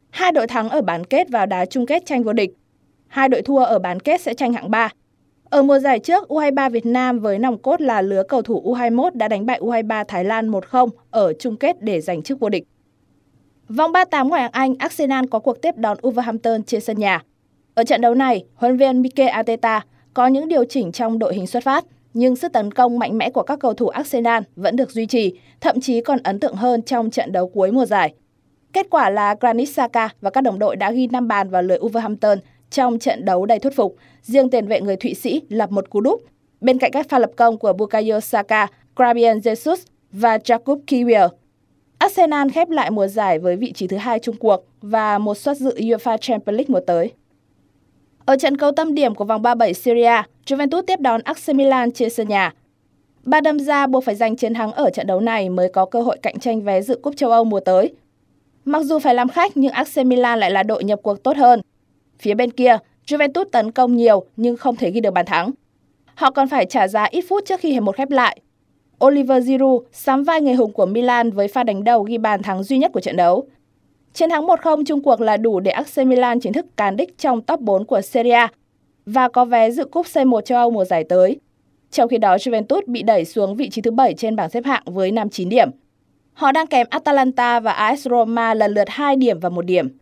Hai 0.09 0.31
đội 0.31 0.47
thắng 0.47 0.69
ở 0.69 0.81
bán 0.81 1.05
kết 1.05 1.29
vào 1.29 1.45
đá 1.45 1.65
chung 1.65 1.85
kết 1.85 2.05
tranh 2.05 2.23
vô 2.23 2.33
địch. 2.33 2.51
Hai 3.07 3.29
đội 3.29 3.41
thua 3.41 3.63
ở 3.63 3.79
bán 3.79 3.99
kết 3.99 4.21
sẽ 4.21 4.33
tranh 4.33 4.53
hạng 4.53 4.71
3. 4.71 4.89
Ở 5.43 5.63
mùa 5.63 5.79
giải 5.79 5.99
trước, 5.99 6.27
U23 6.29 6.69
Việt 6.69 6.85
Nam 6.85 7.19
với 7.19 7.39
nòng 7.39 7.57
cốt 7.57 7.81
là 7.81 8.01
lứa 8.01 8.23
cầu 8.23 8.41
thủ 8.41 8.61
U21 8.65 9.09
đã 9.13 9.27
đánh 9.27 9.45
bại 9.45 9.59
U23 9.59 10.03
Thái 10.07 10.23
Lan 10.23 10.51
1-0 10.51 10.89
ở 11.11 11.33
chung 11.33 11.57
kết 11.57 11.81
để 11.81 12.01
giành 12.01 12.21
chức 12.21 12.39
vô 12.39 12.49
địch. 12.49 12.63
Vòng 13.69 13.91
38 13.91 14.29
ngoại 14.29 14.41
hạng 14.41 14.51
Anh, 14.51 14.75
Arsenal 14.79 15.25
có 15.31 15.39
cuộc 15.39 15.61
tiếp 15.61 15.77
đón 15.77 15.97
Wolverhampton 16.01 16.61
trên 16.63 16.81
sân 16.81 16.97
nhà. 16.99 17.23
Ở 17.73 17.83
trận 17.83 18.01
đấu 18.01 18.15
này, 18.15 18.45
huấn 18.55 18.77
viên 18.77 19.01
Mikel 19.01 19.27
Arteta 19.27 19.85
có 20.13 20.27
những 20.27 20.47
điều 20.47 20.63
chỉnh 20.65 20.91
trong 20.91 21.19
đội 21.19 21.35
hình 21.35 21.47
xuất 21.47 21.63
phát, 21.63 21.85
nhưng 22.13 22.35
sức 22.35 22.53
tấn 22.53 22.71
công 22.71 22.99
mạnh 22.99 23.17
mẽ 23.17 23.29
của 23.29 23.43
các 23.43 23.59
cầu 23.59 23.73
thủ 23.73 23.87
Arsenal 23.87 24.43
vẫn 24.55 24.75
được 24.75 24.91
duy 24.91 25.05
trì, 25.05 25.39
thậm 25.61 25.81
chí 25.81 26.01
còn 26.01 26.19
ấn 26.23 26.39
tượng 26.39 26.55
hơn 26.55 26.81
trong 26.81 27.09
trận 27.09 27.31
đấu 27.31 27.47
cuối 27.49 27.71
mùa 27.71 27.85
giải. 27.85 28.13
Kết 28.73 28.87
quả 28.89 29.09
là 29.09 29.35
Granit 29.39 29.69
Xhaka 29.69 30.09
và 30.21 30.29
các 30.29 30.41
đồng 30.41 30.59
đội 30.59 30.75
đã 30.75 30.91
ghi 30.91 31.07
5 31.07 31.27
bàn 31.27 31.49
vào 31.49 31.61
lưới 31.61 31.77
Wolverhampton 31.77 32.37
trong 32.69 32.99
trận 32.99 33.25
đấu 33.25 33.45
đầy 33.45 33.59
thuyết 33.59 33.75
phục. 33.75 33.95
Riêng 34.21 34.49
tiền 34.49 34.67
vệ 34.67 34.81
người 34.81 34.95
Thụy 34.95 35.13
Sĩ 35.13 35.41
lập 35.49 35.71
một 35.71 35.89
cú 35.89 36.01
đúp. 36.01 36.21
Bên 36.61 36.77
cạnh 36.77 36.91
các 36.91 37.09
pha 37.09 37.19
lập 37.19 37.31
công 37.35 37.57
của 37.57 37.73
Bukayo 37.73 38.19
Saka, 38.19 38.67
Gabriel 38.95 39.37
Jesus 39.37 39.77
và 40.11 40.37
Jakub 40.37 40.79
Kiwier, 40.87 41.29
Arsenal 41.99 42.47
khép 42.49 42.69
lại 42.69 42.91
mùa 42.91 43.07
giải 43.07 43.39
với 43.39 43.55
vị 43.55 43.71
trí 43.71 43.87
thứ 43.87 43.97
hai 43.97 44.19
chung 44.19 44.35
cuộc 44.39 44.65
và 44.81 45.17
một 45.17 45.37
suất 45.37 45.57
dự 45.57 45.75
UEFA 45.75 46.17
Champions 46.17 46.55
League 46.55 46.65
mùa 46.67 46.79
tới. 46.79 47.11
Ở 48.25 48.37
trận 48.37 48.57
cầu 48.57 48.71
tâm 48.71 48.93
điểm 48.93 49.15
của 49.15 49.25
vòng 49.25 49.41
37 49.41 49.73
Syria, 49.73 50.21
Juventus 50.45 50.81
tiếp 50.81 50.99
đón 50.99 51.21
AC 51.23 51.55
Milan 51.55 51.91
trên 51.91 52.09
sân 52.09 52.27
nhà. 52.27 52.53
Ba 53.23 53.41
đâm 53.41 53.59
ra 53.59 53.87
buộc 53.87 54.03
phải 54.03 54.15
giành 54.15 54.35
chiến 54.35 54.53
thắng 54.53 54.71
ở 54.71 54.89
trận 54.89 55.07
đấu 55.07 55.19
này 55.19 55.49
mới 55.49 55.69
có 55.69 55.85
cơ 55.85 56.01
hội 56.01 56.17
cạnh 56.21 56.39
tranh 56.39 56.61
vé 56.61 56.81
dự 56.81 56.99
cúp 57.01 57.17
châu 57.17 57.31
Âu 57.31 57.43
mùa 57.43 57.59
tới. 57.59 57.93
Mặc 58.65 58.83
dù 58.83 58.99
phải 58.99 59.15
làm 59.15 59.29
khách 59.29 59.57
nhưng 59.57 59.71
AC 59.71 60.05
Milan 60.05 60.39
lại 60.39 60.51
là 60.51 60.63
đội 60.63 60.83
nhập 60.83 60.99
cuộc 61.03 61.23
tốt 61.23 61.37
hơn. 61.37 61.61
Phía 62.19 62.33
bên 62.33 62.51
kia, 62.51 62.77
Juventus 63.07 63.45
tấn 63.51 63.71
công 63.71 63.95
nhiều 63.95 64.25
nhưng 64.37 64.57
không 64.57 64.75
thể 64.75 64.91
ghi 64.91 64.99
được 64.99 65.11
bàn 65.11 65.25
thắng. 65.25 65.51
Họ 66.15 66.31
còn 66.31 66.47
phải 66.47 66.65
trả 66.65 66.87
giá 66.87 67.03
ít 67.03 67.25
phút 67.29 67.45
trước 67.45 67.59
khi 67.59 67.71
hiệp 67.71 67.83
một 67.83 67.95
khép 67.95 68.09
lại. 68.09 68.39
Oliver 69.05 69.45
Giroud 69.45 69.83
sắm 69.91 70.23
vai 70.23 70.41
người 70.41 70.53
hùng 70.53 70.73
của 70.73 70.85
Milan 70.85 71.31
với 71.31 71.47
pha 71.47 71.63
đánh 71.63 71.83
đầu 71.83 72.03
ghi 72.03 72.17
bàn 72.17 72.43
thắng 72.43 72.63
duy 72.63 72.77
nhất 72.77 72.91
của 72.93 72.99
trận 72.99 73.15
đấu. 73.15 73.47
Chiến 74.13 74.29
thắng 74.29 74.47
1-0 74.47 74.83
chung 74.85 75.03
cuộc 75.03 75.21
là 75.21 75.37
đủ 75.37 75.59
để 75.59 75.71
AC 75.71 75.97
Milan 76.07 76.39
chính 76.39 76.53
thức 76.53 76.65
cán 76.77 76.95
đích 76.97 77.17
trong 77.17 77.41
top 77.41 77.59
4 77.59 77.85
của 77.85 78.01
Serie 78.01 78.33
A 78.33 78.47
và 79.05 79.29
có 79.29 79.45
vé 79.45 79.71
dự 79.71 79.85
cúp 79.85 80.05
C1 80.05 80.41
châu 80.41 80.57
Âu 80.57 80.71
mùa 80.71 80.85
giải 80.85 81.03
tới. 81.03 81.39
Trong 81.91 82.09
khi 82.09 82.17
đó, 82.17 82.35
Juventus 82.35 82.81
bị 82.87 83.03
đẩy 83.03 83.25
xuống 83.25 83.55
vị 83.55 83.69
trí 83.69 83.81
thứ 83.81 83.91
7 83.91 84.13
trên 84.13 84.35
bảng 84.35 84.49
xếp 84.49 84.65
hạng 84.65 84.83
với 84.85 85.11
59 85.11 85.49
điểm. 85.49 85.69
Họ 86.33 86.51
đang 86.51 86.67
kèm 86.67 86.87
Atalanta 86.89 87.59
và 87.59 87.71
AS 87.71 88.07
Roma 88.07 88.53
lần 88.53 88.73
lượt 88.73 88.89
2 88.89 89.15
điểm 89.15 89.39
và 89.39 89.49
1 89.49 89.65
điểm. 89.65 89.97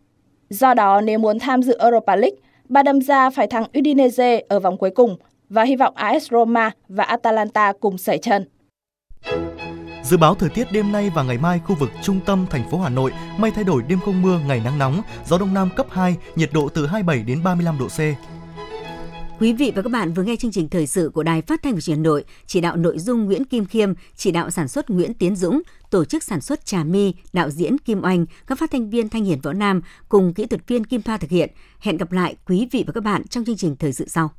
Do 0.50 0.74
đó, 0.74 1.00
nếu 1.00 1.18
muốn 1.18 1.38
tham 1.38 1.62
dự 1.62 1.76
Europa 1.78 2.16
League, 2.16 2.36
Ba 2.68 2.82
đâm 2.82 3.00
ra 3.00 3.30
phải 3.30 3.46
thắng 3.46 3.64
Udinese 3.78 4.42
ở 4.48 4.60
vòng 4.60 4.76
cuối 4.76 4.90
cùng 4.90 5.16
và 5.48 5.62
hy 5.62 5.76
vọng 5.76 5.94
AS 5.96 6.30
Roma 6.30 6.70
và 6.88 7.04
Atalanta 7.04 7.72
cùng 7.80 7.98
sẩy 7.98 8.18
chân. 8.18 8.44
Dự 10.04 10.16
báo 10.16 10.34
thời 10.34 10.48
tiết 10.48 10.72
đêm 10.72 10.92
nay 10.92 11.10
và 11.14 11.22
ngày 11.22 11.38
mai 11.38 11.60
khu 11.66 11.74
vực 11.74 11.90
trung 12.02 12.20
tâm 12.26 12.46
thành 12.50 12.70
phố 12.70 12.80
Hà 12.80 12.88
Nội 12.88 13.12
mây 13.38 13.50
thay 13.50 13.64
đổi 13.64 13.82
đêm 13.82 14.00
không 14.04 14.22
mưa, 14.22 14.40
ngày 14.46 14.60
nắng 14.64 14.78
nóng, 14.78 15.02
gió 15.26 15.38
đông 15.38 15.54
nam 15.54 15.68
cấp 15.76 15.86
2, 15.90 16.16
nhiệt 16.36 16.50
độ 16.52 16.68
từ 16.68 16.86
27 16.86 17.22
đến 17.22 17.42
35 17.42 17.78
độ 17.78 17.88
C. 17.88 17.98
Quý 19.40 19.52
vị 19.52 19.72
và 19.74 19.82
các 19.82 19.92
bạn 19.92 20.12
vừa 20.12 20.22
nghe 20.22 20.36
chương 20.36 20.50
trình 20.50 20.68
thời 20.68 20.86
sự 20.86 21.10
của 21.14 21.22
Đài 21.22 21.42
Phát 21.42 21.62
thanh 21.62 21.74
và 21.74 21.80
Truyền 21.80 21.96
hình 21.96 22.02
Nội, 22.02 22.24
chỉ 22.46 22.60
đạo 22.60 22.76
nội 22.76 22.98
dung 22.98 23.24
Nguyễn 23.24 23.44
Kim 23.44 23.66
Khiêm, 23.66 23.92
chỉ 24.16 24.30
đạo 24.30 24.50
sản 24.50 24.68
xuất 24.68 24.90
Nguyễn 24.90 25.14
Tiến 25.14 25.36
Dũng, 25.36 25.62
tổ 25.90 26.04
chức 26.04 26.22
sản 26.22 26.40
xuất 26.40 26.64
Trà 26.64 26.84
My, 26.84 27.14
đạo 27.32 27.50
diễn 27.50 27.78
Kim 27.78 28.04
Oanh, 28.04 28.26
các 28.46 28.58
phát 28.58 28.70
thanh 28.70 28.90
viên 28.90 29.08
Thanh 29.08 29.24
Hiền 29.24 29.40
Võ 29.40 29.52
Nam 29.52 29.80
cùng 30.08 30.34
kỹ 30.34 30.46
thuật 30.46 30.68
viên 30.68 30.84
Kim 30.84 31.02
Thoa 31.02 31.16
thực 31.16 31.30
hiện. 31.30 31.50
Hẹn 31.80 31.96
gặp 31.96 32.12
lại 32.12 32.36
quý 32.46 32.68
vị 32.70 32.84
và 32.86 32.92
các 32.92 33.04
bạn 33.04 33.28
trong 33.28 33.44
chương 33.44 33.56
trình 33.56 33.76
thời 33.76 33.92
sự 33.92 34.08
sau. 34.08 34.30